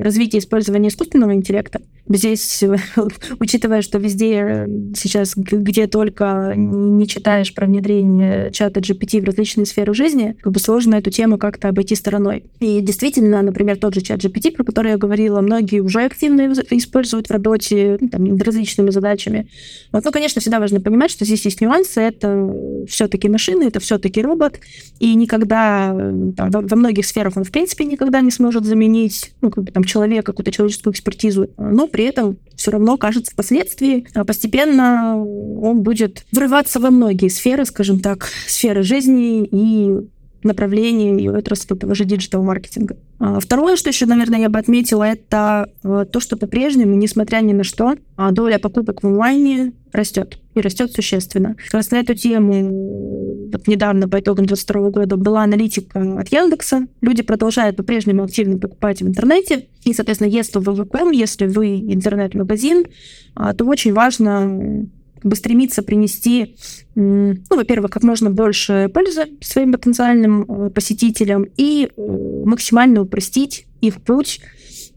развитие 0.00 0.40
использования 0.40 0.88
искусственного 0.88 1.34
интеллекта. 1.34 1.80
Здесь, 2.08 2.64
учитывая, 3.38 3.82
что 3.82 3.98
везде 3.98 4.40
э, 4.40 4.66
сейчас, 4.96 5.34
где 5.36 5.86
только 5.86 6.54
не 6.56 7.06
читаешь 7.06 7.54
про 7.54 7.66
внедрение 7.66 8.50
чата 8.50 8.80
GPT 8.80 9.20
в 9.20 9.24
различные 9.24 9.64
сферы 9.64 9.94
жизни, 9.94 10.36
как 10.40 10.52
бы 10.52 10.58
сложно 10.58 10.96
эту 10.96 11.10
тему 11.10 11.38
как-то 11.38 11.68
обойти 11.68 11.94
стороной. 11.94 12.44
И 12.58 12.80
действительно, 12.80 13.42
например, 13.42 13.76
тот 13.76 13.94
же 13.94 14.00
чат 14.00 14.24
GPT, 14.24 14.52
про 14.52 14.64
который 14.64 14.90
я 14.90 14.96
говорила, 14.96 15.40
многие 15.40 15.80
уже 15.80 16.02
активно 16.02 16.52
используют 16.70 17.28
в 17.28 17.30
работе 17.30 17.98
ну, 18.00 18.08
там, 18.08 18.24
над 18.24 18.42
различными 18.42 18.90
задачами. 18.90 19.48
Вот, 19.92 20.04
ну, 20.04 20.10
конечно, 20.10 20.40
всегда 20.40 20.58
важно 20.58 20.80
понимать, 20.80 21.12
что 21.12 21.24
здесь 21.24 21.44
есть 21.44 21.60
нюансы. 21.60 22.00
Это 22.00 22.52
все-таки 22.88 23.28
машины, 23.28 23.64
это 23.64 23.78
все-таки 23.78 24.20
робот, 24.20 24.58
и 24.98 25.14
никогда 25.14 25.94
э, 25.94 26.32
там, 26.36 26.50
во 26.70 26.76
многих 26.76 27.06
сферах 27.06 27.36
он, 27.36 27.44
в 27.44 27.50
принципе, 27.50 27.84
никогда 27.84 28.20
не 28.20 28.30
сможет 28.30 28.64
заменить 28.64 29.32
ну, 29.40 29.50
как 29.50 29.64
бы, 29.64 29.72
там, 29.72 29.84
человека, 29.84 30.32
какую-то 30.32 30.52
человеческую 30.52 30.92
экспертизу. 30.92 31.48
Но 31.56 31.86
при 31.86 32.04
этом 32.04 32.38
все 32.56 32.70
равно 32.70 32.96
кажется 32.96 33.32
впоследствии 33.32 34.06
а 34.14 34.24
постепенно 34.24 35.16
он 35.16 35.82
будет 35.82 36.24
врываться 36.32 36.80
во 36.80 36.90
многие 36.90 37.28
сферы, 37.28 37.64
скажем 37.64 38.00
так, 38.00 38.28
сферы 38.46 38.82
жизни 38.82 39.44
и 39.44 40.08
направлений 40.42 41.22
и 41.22 41.28
отрасли 41.28 41.74
того 41.74 41.94
же 41.94 42.04
диджитал-маркетинга. 42.04 42.96
А 43.18 43.40
второе, 43.40 43.76
что 43.76 43.90
еще, 43.90 44.06
наверное, 44.06 44.40
я 44.40 44.48
бы 44.48 44.58
отметила, 44.58 45.04
это 45.04 45.70
э, 45.82 46.06
то, 46.10 46.20
что 46.20 46.36
по-прежнему, 46.36 46.94
несмотря 46.94 47.40
ни 47.40 47.52
на 47.52 47.64
что, 47.64 47.96
а, 48.16 48.30
доля 48.30 48.58
покупок 48.58 49.02
в 49.02 49.06
онлайне 49.06 49.72
растет 49.92 50.38
и 50.54 50.60
растет 50.60 50.92
существенно. 50.92 51.54
Как 51.54 51.74
раз 51.74 51.90
на 51.90 51.96
эту 51.96 52.14
тему 52.14 53.29
вот 53.52 53.66
недавно 53.66 54.08
по 54.08 54.20
итогам 54.20 54.46
2022 54.46 54.90
года 54.90 55.16
была 55.16 55.42
аналитика 55.42 56.18
от 56.18 56.28
Яндекса. 56.28 56.86
Люди 57.00 57.22
продолжают 57.22 57.76
по-прежнему 57.76 58.24
активно 58.24 58.58
покупать 58.58 59.02
в 59.02 59.08
интернете. 59.08 59.66
И, 59.84 59.92
соответственно, 59.92 60.28
если 60.28 60.58
вы 60.58 60.74
веб 60.74 60.94
если 61.12 61.46
вы 61.46 61.78
интернет-магазин, 61.78 62.86
а, 63.34 63.54
то 63.54 63.64
очень 63.64 63.92
важно 63.92 64.86
как 65.20 65.30
бы 65.30 65.36
стремиться 65.36 65.82
принести, 65.82 66.56
ну, 66.94 67.36
во-первых, 67.50 67.90
как 67.90 68.02
можно 68.02 68.30
больше 68.30 68.90
пользы 68.92 69.26
своим 69.42 69.72
потенциальным 69.72 70.42
э, 70.42 70.70
посетителям 70.70 71.46
и 71.58 71.90
э, 71.94 72.42
максимально 72.44 73.02
упростить 73.02 73.66
их 73.82 74.00
путь 74.00 74.40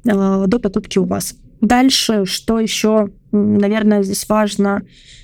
э, 0.05 0.45
до 0.47 0.59
покупки 0.59 0.97
у 0.97 1.03
вас. 1.03 1.35
Дальше, 1.63 2.25
что 2.25 2.59
еще, 2.59 3.09
наверное, 3.31 4.03
здесь 4.03 4.27
важно, 4.27 4.81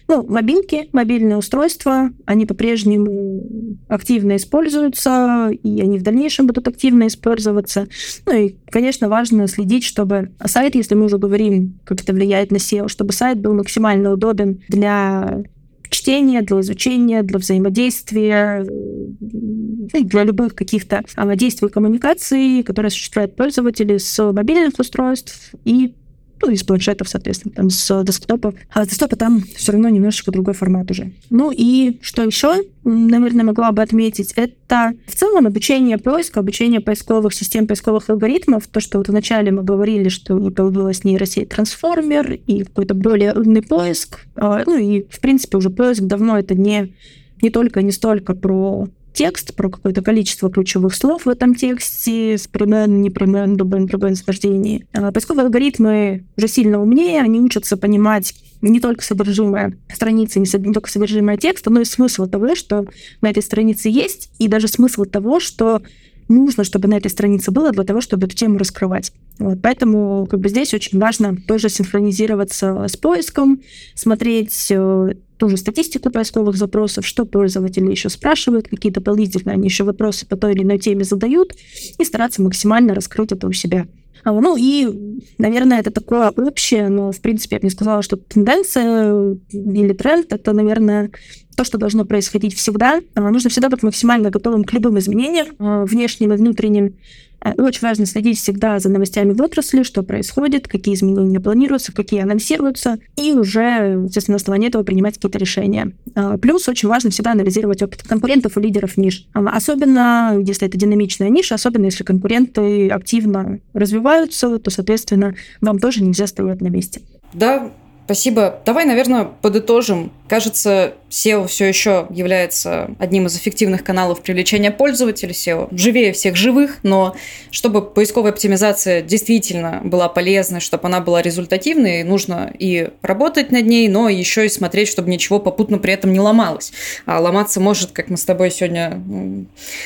ну, 0.08 0.26
мобилки, 0.26 0.88
мобильные 0.94 1.36
устройства, 1.36 2.12
они 2.26 2.46
по-прежнему 2.46 3.44
активно 3.90 4.38
используются, 4.38 5.50
и 5.52 5.82
они 5.82 6.00
в 6.00 6.02
дальнейшем 6.04 6.48
будут 6.48 6.70
активно 6.70 7.08
использоваться. 7.08 7.90
Ну 8.26 8.32
и, 8.32 8.56
конечно, 8.72 9.10
важно 9.10 9.50
следить, 9.50 9.84
чтобы 9.84 10.32
сайт, 10.46 10.76
если 10.76 10.96
мы 10.96 11.08
уже 11.08 11.18
говорим, 11.18 11.78
как 11.84 12.02
это 12.02 12.14
влияет 12.14 12.52
на 12.52 12.56
SEO, 12.56 12.88
чтобы 12.88 13.12
сайт 13.12 13.42
был 13.42 13.54
максимально 13.54 14.14
удобен 14.14 14.62
для 14.70 15.44
чтения, 15.90 16.42
для 16.42 16.62
изучения, 16.62 17.22
для 17.22 17.38
взаимодействия, 17.38 18.66
ну 18.66 19.90
для 19.92 20.24
любых 20.24 20.56
каких-то 20.56 21.04
а, 21.18 21.36
действий 21.36 21.68
и 21.68 21.72
коммуникаций, 21.72 22.64
которые 22.64 22.88
осуществляют 22.88 23.36
пользователи 23.36 23.98
с 23.98 24.32
мобильных 24.32 24.80
устройств 24.80 25.52
и 25.66 25.96
ну, 26.42 26.52
из 26.52 26.64
планшетов, 26.64 27.10
соответственно, 27.10 27.54
там 27.54 27.70
с 27.70 28.04
десктопа. 28.04 28.54
А 28.74 28.86
с 28.86 28.88
десктопа 28.88 29.16
там 29.16 29.42
все 29.56 29.72
равно 29.72 29.90
немножечко 29.90 30.32
другой 30.32 30.54
формат 30.54 30.90
уже. 30.92 31.12
Ну 31.30 31.52
и 31.52 32.00
что 32.02 32.24
еще, 32.24 32.64
наверное, 32.84 33.46
могла 33.46 33.72
бы 33.72 33.82
отметить, 33.82 34.34
это 34.36 34.94
в 35.08 35.16
целом 35.16 35.48
обучение 35.48 35.98
поиска, 35.98 36.40
обучение 36.40 36.80
поисковых 36.80 37.34
систем, 37.34 37.68
поисковых 37.68 38.10
алгоритмов. 38.10 38.68
То, 38.68 38.80
что 38.80 38.98
вот 38.98 39.10
вначале 39.10 39.52
мы 39.52 39.64
говорили, 39.64 40.10
что 40.10 40.38
появилась 40.52 41.04
нейросеть 41.04 41.50
трансформер 41.50 42.34
и 42.34 42.64
какой-то 42.64 42.94
более 42.94 43.34
умный 43.34 43.62
поиск. 43.62 44.20
А, 44.36 44.64
ну 44.66 44.78
и, 44.78 45.06
в 45.10 45.20
принципе, 45.20 45.58
уже 45.58 45.70
поиск 45.70 46.02
давно 46.02 46.38
это 46.38 46.56
не 46.56 46.94
не 47.42 47.50
только, 47.50 47.82
не 47.82 47.92
столько 47.92 48.36
про 48.36 48.90
текст, 49.14 49.56
про 49.56 49.70
какое-то 49.70 50.02
количество 50.02 50.50
ключевых 50.50 50.94
слов 50.96 51.26
в 51.26 51.30
этом 51.30 51.56
тексте, 51.56 52.38
с 52.38 52.48
премен, 52.48 53.02
не 53.02 53.10
премен, 53.10 53.56
дубен, 53.56 53.88
пребен 53.88 54.16
схождении. 54.16 54.86
А 54.94 55.12
поисковые 55.12 55.46
алгоритмы 55.46 56.26
уже 56.38 56.48
сильно 56.48 56.82
умнее, 56.82 57.22
они 57.22 57.40
учатся 57.40 57.78
понимать 57.78 58.34
не 58.62 58.80
только 58.80 59.04
содержимое 59.04 59.78
страницы, 59.94 60.40
не 60.40 60.74
только 60.74 60.90
содержимое 60.90 61.38
текста, 61.38 61.70
но 61.70 61.82
и 61.82 61.86
смысл 61.86 62.28
того, 62.28 62.56
что 62.56 62.86
на 63.22 63.30
этой 63.30 63.44
странице 63.44 63.90
есть, 63.90 64.32
и 64.38 64.48
даже 64.48 64.68
смысл 64.68 65.06
того, 65.06 65.40
что 65.40 65.82
нужно, 66.28 66.64
чтобы 66.64 66.88
на 66.88 66.96
этой 66.96 67.10
странице 67.10 67.52
было 67.52 67.72
для 67.72 67.84
того, 67.84 68.02
чтобы 68.02 68.28
эту 68.28 68.36
тему 68.36 68.58
раскрывать. 68.58 69.12
Вот, 69.40 69.62
поэтому 69.62 70.28
как 70.30 70.40
бы 70.40 70.50
здесь 70.50 70.74
очень 70.74 71.00
важно 71.00 71.36
тоже 71.36 71.70
синхронизироваться 71.70 72.86
с 72.88 72.96
поиском, 72.96 73.62
смотреть 73.96 74.68
э, 74.70 75.14
тоже 75.40 75.58
статистику 75.58 76.12
поисковых 76.12 76.56
запросов, 76.58 77.08
что 77.08 77.26
пользователи 77.26 77.90
еще 77.90 78.10
спрашивают, 78.10 78.68
какие 78.68 78.92
дополнительные 78.92 79.56
они 79.56 79.68
еще 79.68 79.86
вопросы 79.86 80.28
по 80.28 80.36
той 80.36 80.54
или 80.54 80.64
иной 80.64 80.78
теме 80.78 81.04
задают, 81.04 81.54
и 81.98 82.04
стараться 82.04 82.42
максимально 82.42 82.94
раскрыть 82.94 83.32
это 83.32 83.48
у 83.48 83.54
себя. 83.54 83.88
А, 84.24 84.34
ну 84.34 84.58
и, 84.58 85.22
наверное, 85.38 85.80
это 85.80 85.92
такое 85.92 86.30
общее, 86.30 86.90
но, 86.90 87.12
в 87.12 87.22
принципе, 87.22 87.56
я 87.56 87.60
бы 87.62 87.68
не 87.68 87.72
сказала, 87.72 88.02
что 88.02 88.18
тенденция 88.18 89.38
или 89.52 89.94
тренд— 89.94 90.28
это, 90.34 90.52
наверное, 90.52 91.12
то, 91.56 91.64
что 91.64 91.78
должно 91.78 92.06
происходить 92.06 92.54
всегда. 92.56 93.02
А, 93.16 93.30
нужно 93.32 93.50
всегда 93.50 93.70
быть 93.70 93.84
максимально 93.84 94.30
готовым 94.30 94.64
к 94.64 94.74
любым 94.74 95.00
изменениям, 95.00 95.48
а, 95.58 95.86
внешним 95.86 96.34
и 96.34 96.38
внутренним. 96.38 96.96
Э, 97.44 97.54
очень 97.62 97.82
важно 97.82 98.06
следить 98.06 98.38
всегда 98.38 98.80
за 98.80 98.90
новостями 98.90 99.34
в 99.34 99.42
отрасли, 99.42 99.84
что 99.84 100.04
происходит, 100.04 100.68
какие 100.68 100.96
изменения 100.96 101.40
планируются, 101.40 101.94
какие 101.94 102.22
анонсируются, 102.22 103.00
и 103.16 103.34
уже, 103.34 104.04
естественно, 104.06 104.34
на 104.34 104.38
основании 104.38 104.68
этого 104.68 104.84
принимать 104.84 105.16
какие-то 105.16 105.38
решения. 105.38 105.94
А, 106.16 106.38
плюс 106.38 106.68
очень 106.68 106.90
важно 106.90 107.10
всегда 107.10 107.32
анализировать 107.32 107.82
опыт 107.82 108.04
конкурентов 108.04 108.58
и 108.58 108.62
лидеров 108.62 108.98
ниш. 108.98 109.28
А, 109.34 109.40
особенно, 109.50 110.38
если 110.40 110.68
это 110.68 110.78
динамичная 110.78 111.30
ниша, 111.30 111.56
особенно 111.56 111.86
если 111.86 112.04
конкуренты 112.04 112.90
активно 112.90 113.60
развиваются, 113.74 114.60
то, 114.60 114.70
соответственно, 114.70 115.36
вам 115.62 115.80
тоже 115.80 116.04
нельзя 116.04 116.28
стоять 116.28 116.62
на 116.62 116.68
месте. 116.68 117.02
Да, 117.34 117.72
спасибо. 118.06 118.60
Давай, 118.66 118.86
наверное, 118.86 119.26
подытожим. 119.26 120.12
Кажется, 120.30 120.94
SEO 121.10 121.48
все 121.48 121.66
еще 121.66 122.06
является 122.12 122.92
одним 123.00 123.26
из 123.26 123.36
эффективных 123.36 123.84
каналов 123.84 124.22
привлечения 124.22 124.70
пользователей 124.70 125.34
SEO. 125.34 125.68
Живее 125.76 126.14
всех 126.14 126.36
живых, 126.36 126.78
но 126.84 127.16
чтобы 127.50 127.82
поисковая 127.82 128.32
оптимизация 128.32 129.02
действительно 129.02 129.82
была 129.84 130.08
полезной, 130.08 130.60
чтобы 130.60 130.88
она 130.88 131.00
была 131.00 131.24
результативной, 131.24 132.04
нужно 132.04 132.54
и 132.60 132.90
работать 133.02 133.52
над 133.52 133.66
ней, 133.66 133.88
но 133.88 134.08
еще 134.08 134.46
и 134.46 134.50
смотреть, 134.50 134.88
чтобы 134.88 135.10
ничего 135.10 135.40
попутно 135.40 135.80
при 135.80 135.94
этом 135.94 136.14
не 136.14 136.20
ломалось. 136.20 136.72
А 137.08 137.20
ломаться 137.20 137.60
может, 137.60 137.92
как 137.92 138.10
мы 138.10 138.18
с 138.18 138.24
тобой 138.24 138.52
сегодня 138.52 139.02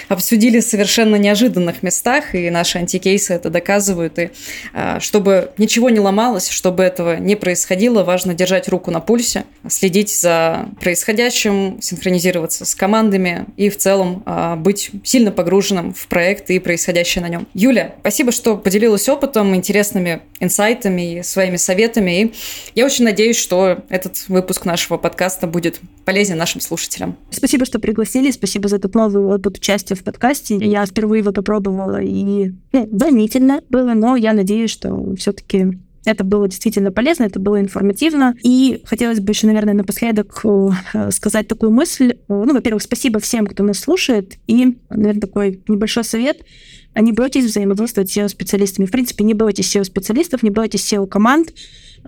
обсудили, 0.09 0.59
в 0.59 0.65
совершенно 0.65 1.15
неожиданных 1.15 1.83
местах, 1.83 2.35
и 2.35 2.49
наши 2.49 2.79
антикейсы 2.79 3.33
это 3.33 3.49
доказывают. 3.49 4.19
И 4.19 4.31
а, 4.73 4.99
чтобы 4.99 5.51
ничего 5.57 5.89
не 5.89 6.01
ломалось, 6.01 6.49
чтобы 6.49 6.83
этого 6.83 7.15
не 7.15 7.37
происходило, 7.37 8.03
важно 8.03 8.33
держать 8.33 8.67
руку 8.67 8.91
на 8.91 8.99
пульсе, 8.99 9.45
следить 9.69 10.13
за 10.13 10.32
происходящим 10.79 11.13
происходящим, 11.13 11.81
синхронизироваться 11.81 12.65
с 12.65 12.75
командами 12.75 13.45
и 13.57 13.69
в 13.69 13.77
целом 13.77 14.23
а, 14.25 14.55
быть 14.55 14.91
сильно 15.03 15.31
погруженным 15.31 15.93
в 15.93 16.07
проект 16.07 16.49
и 16.49 16.59
происходящее 16.59 17.21
на 17.21 17.29
нем. 17.29 17.47
Юля, 17.53 17.95
спасибо, 17.99 18.31
что 18.31 18.57
поделилась 18.57 19.07
опытом, 19.09 19.55
интересными 19.55 20.21
инсайтами 20.39 21.19
и 21.19 21.23
своими 21.23 21.57
советами. 21.57 22.21
И 22.21 22.33
я 22.75 22.85
очень 22.85 23.05
надеюсь, 23.05 23.37
что 23.37 23.83
этот 23.89 24.25
выпуск 24.27 24.65
нашего 24.65 24.97
подкаста 24.97 25.47
будет 25.47 25.79
полезен 26.05 26.37
нашим 26.37 26.61
слушателям. 26.61 27.15
Спасибо, 27.29 27.65
что 27.65 27.79
пригласили. 27.79 28.31
Спасибо 28.31 28.67
за 28.67 28.77
этот 28.77 28.95
новый 28.95 29.23
опыт 29.23 29.57
участия 29.57 29.95
в 29.95 30.03
подкасте. 30.03 30.55
Я 30.55 30.85
впервые 30.85 31.19
его 31.19 31.31
попробовала, 31.31 32.01
и 32.01 32.51
ну, 32.71 32.87
волнительно 32.91 33.61
было, 33.69 33.93
но 33.93 34.15
я 34.15 34.33
надеюсь, 34.33 34.71
что 34.71 35.15
все-таки 35.15 35.77
это 36.05 36.23
было 36.23 36.47
действительно 36.47 36.91
полезно, 36.91 37.23
это 37.23 37.39
было 37.39 37.59
информативно. 37.59 38.35
И 38.43 38.81
хотелось 38.85 39.19
бы 39.19 39.31
еще, 39.31 39.47
наверное, 39.47 39.73
напоследок 39.73 40.41
э, 40.43 41.11
сказать 41.11 41.47
такую 41.47 41.71
мысль. 41.71 42.17
Ну, 42.27 42.53
во-первых, 42.53 42.83
спасибо 42.83 43.19
всем, 43.19 43.47
кто 43.47 43.63
нас 43.63 43.79
слушает. 43.79 44.37
И, 44.47 44.77
наверное, 44.89 45.21
такой 45.21 45.61
небольшой 45.67 46.03
совет. 46.03 46.41
Не 46.95 47.11
бойтесь 47.11 47.45
взаимодействовать 47.45 48.11
с 48.11 48.17
SEO-специалистами. 48.17 48.85
В 48.85 48.91
принципе, 48.91 49.23
не 49.23 49.33
бойтесь 49.33 49.75
SEO-специалистов, 49.75 50.43
не 50.43 50.49
бойтесь 50.49 50.91
SEO-команд. 50.91 51.53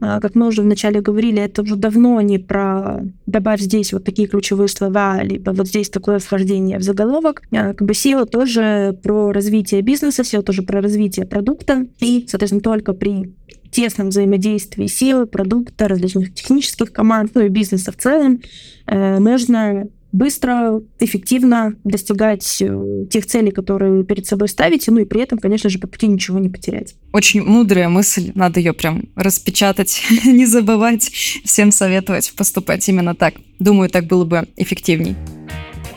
А, 0.01 0.19
как 0.19 0.35
мы 0.35 0.47
уже 0.47 0.61
вначале 0.61 1.01
говорили, 1.01 1.41
это 1.41 1.61
уже 1.61 1.75
давно 1.75 2.19
не 2.21 2.37
про 2.37 3.01
добавь 3.25 3.61
здесь 3.61 3.93
вот 3.93 4.03
такие 4.03 4.27
ключевые 4.27 4.67
слова, 4.67 5.21
либо 5.23 5.51
вот 5.51 5.67
здесь 5.67 5.89
такое 5.89 6.19
вхождение 6.19 6.79
в 6.79 6.83
заголовок. 6.83 7.43
А, 7.51 7.73
как 7.73 7.87
бы 7.87 7.93
SEO 7.93 8.25
тоже 8.25 8.97
про 9.01 9.31
развитие 9.31 9.81
бизнеса, 9.81 10.23
SEO 10.23 10.41
тоже 10.41 10.63
про 10.63 10.81
развитие 10.81 11.25
продукта. 11.25 11.87
И, 11.99 12.25
соответственно, 12.27 12.61
только 12.61 12.93
при 12.93 13.33
тесном 13.76 14.09
взаимодействии 14.09 14.88
силы, 14.88 15.28
продукта, 15.28 15.89
различных 15.89 16.34
технических 16.34 16.93
команд, 16.93 17.32
ну 17.36 17.41
и 17.41 17.49
бизнеса 17.49 17.91
в 17.91 17.97
целом, 17.97 18.41
э, 18.88 19.19
можно 19.19 19.89
быстро, 20.13 20.82
эффективно 21.01 21.76
достигать 21.84 22.61
э, 22.61 23.05
тех 23.11 23.26
целей, 23.26 23.51
которые 23.51 24.05
перед 24.05 24.26
собой 24.26 24.47
ставите, 24.47 24.91
ну 24.91 24.99
и 24.99 25.05
при 25.05 25.21
этом, 25.21 25.39
конечно 25.39 25.69
же, 25.69 25.78
по 25.78 25.88
пути 25.88 26.07
ничего 26.07 26.39
не 26.39 26.47
потерять. 26.47 26.95
Очень 27.11 27.43
мудрая 27.43 27.89
мысль, 27.89 28.32
надо 28.34 28.61
ее 28.61 28.71
прям 28.71 29.09
распечатать, 29.15 30.01
не 30.26 30.45
забывать, 30.45 31.11
всем 31.43 31.73
советовать 31.73 32.32
поступать 32.34 32.88
именно 32.88 33.13
так. 33.13 33.34
Думаю, 33.59 33.89
так 33.89 34.05
было 34.05 34.23
бы 34.23 34.47
эффективней. 34.55 35.17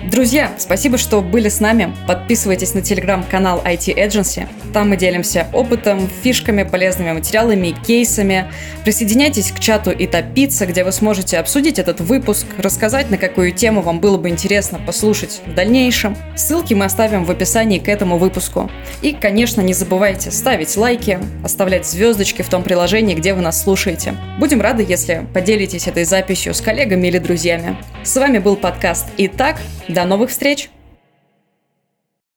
Друзья, 0.03 0.53
спасибо, 0.59 0.97
что 0.97 1.21
были 1.21 1.49
с 1.49 1.59
нами. 1.59 1.93
Подписывайтесь 2.07 2.73
на 2.73 2.83
телеграм-канал 2.83 3.61
IT 3.65 3.97
Agency. 3.97 4.47
Там 4.73 4.91
мы 4.91 4.97
делимся 4.97 5.49
опытом, 5.53 6.09
фишками, 6.23 6.63
полезными 6.63 7.13
материалами, 7.13 7.75
кейсами. 7.85 8.47
Присоединяйтесь 8.85 9.51
к 9.51 9.59
чату 9.59 9.91
и 9.91 10.07
топиться, 10.07 10.67
где 10.67 10.85
вы 10.85 10.93
сможете 10.93 11.39
обсудить 11.39 11.81
этот 11.81 12.01
выпуск, 12.01 12.47
рассказать, 12.59 13.11
на 13.11 13.19
какую 13.19 13.51
тему 13.51 13.83
вам 13.83 13.99
было 13.99 14.19
бы 14.19 14.29
интересно 14.29 14.79
послушать 14.79 15.41
в 15.45 15.55
дальнейшем. 15.55 16.17
Ссылки 16.37 16.75
мы 16.75 16.85
оставим 16.85 17.25
в 17.25 17.31
описании 17.33 17.81
к 17.81 17.89
этому 17.89 18.19
выпуску. 18.19 18.71
И, 19.03 19.13
конечно, 19.13 19.63
не 19.63 19.75
забывайте 19.75 20.31
ставить 20.31 20.77
лайки, 20.77 21.19
оставлять 21.43 21.87
звездочки 21.87 22.43
в 22.43 22.49
том 22.49 22.63
приложении, 22.63 23.17
где 23.17 23.35
вы 23.35 23.41
нас 23.41 23.61
слушаете. 23.61 24.15
Будем 24.39 24.61
рады, 24.61 24.87
если 24.89 25.27
поделитесь 25.35 25.89
этой 25.89 26.05
записью 26.05 26.55
с 26.55 26.61
коллегами 26.61 27.09
или 27.09 27.19
друзьями. 27.19 27.77
С 28.05 28.15
вами 28.17 28.39
был 28.39 28.55
подкаст 28.55 29.07
«Итак», 29.17 29.57
до 29.89 30.05
новых 30.05 30.31
встреч! 30.31 30.71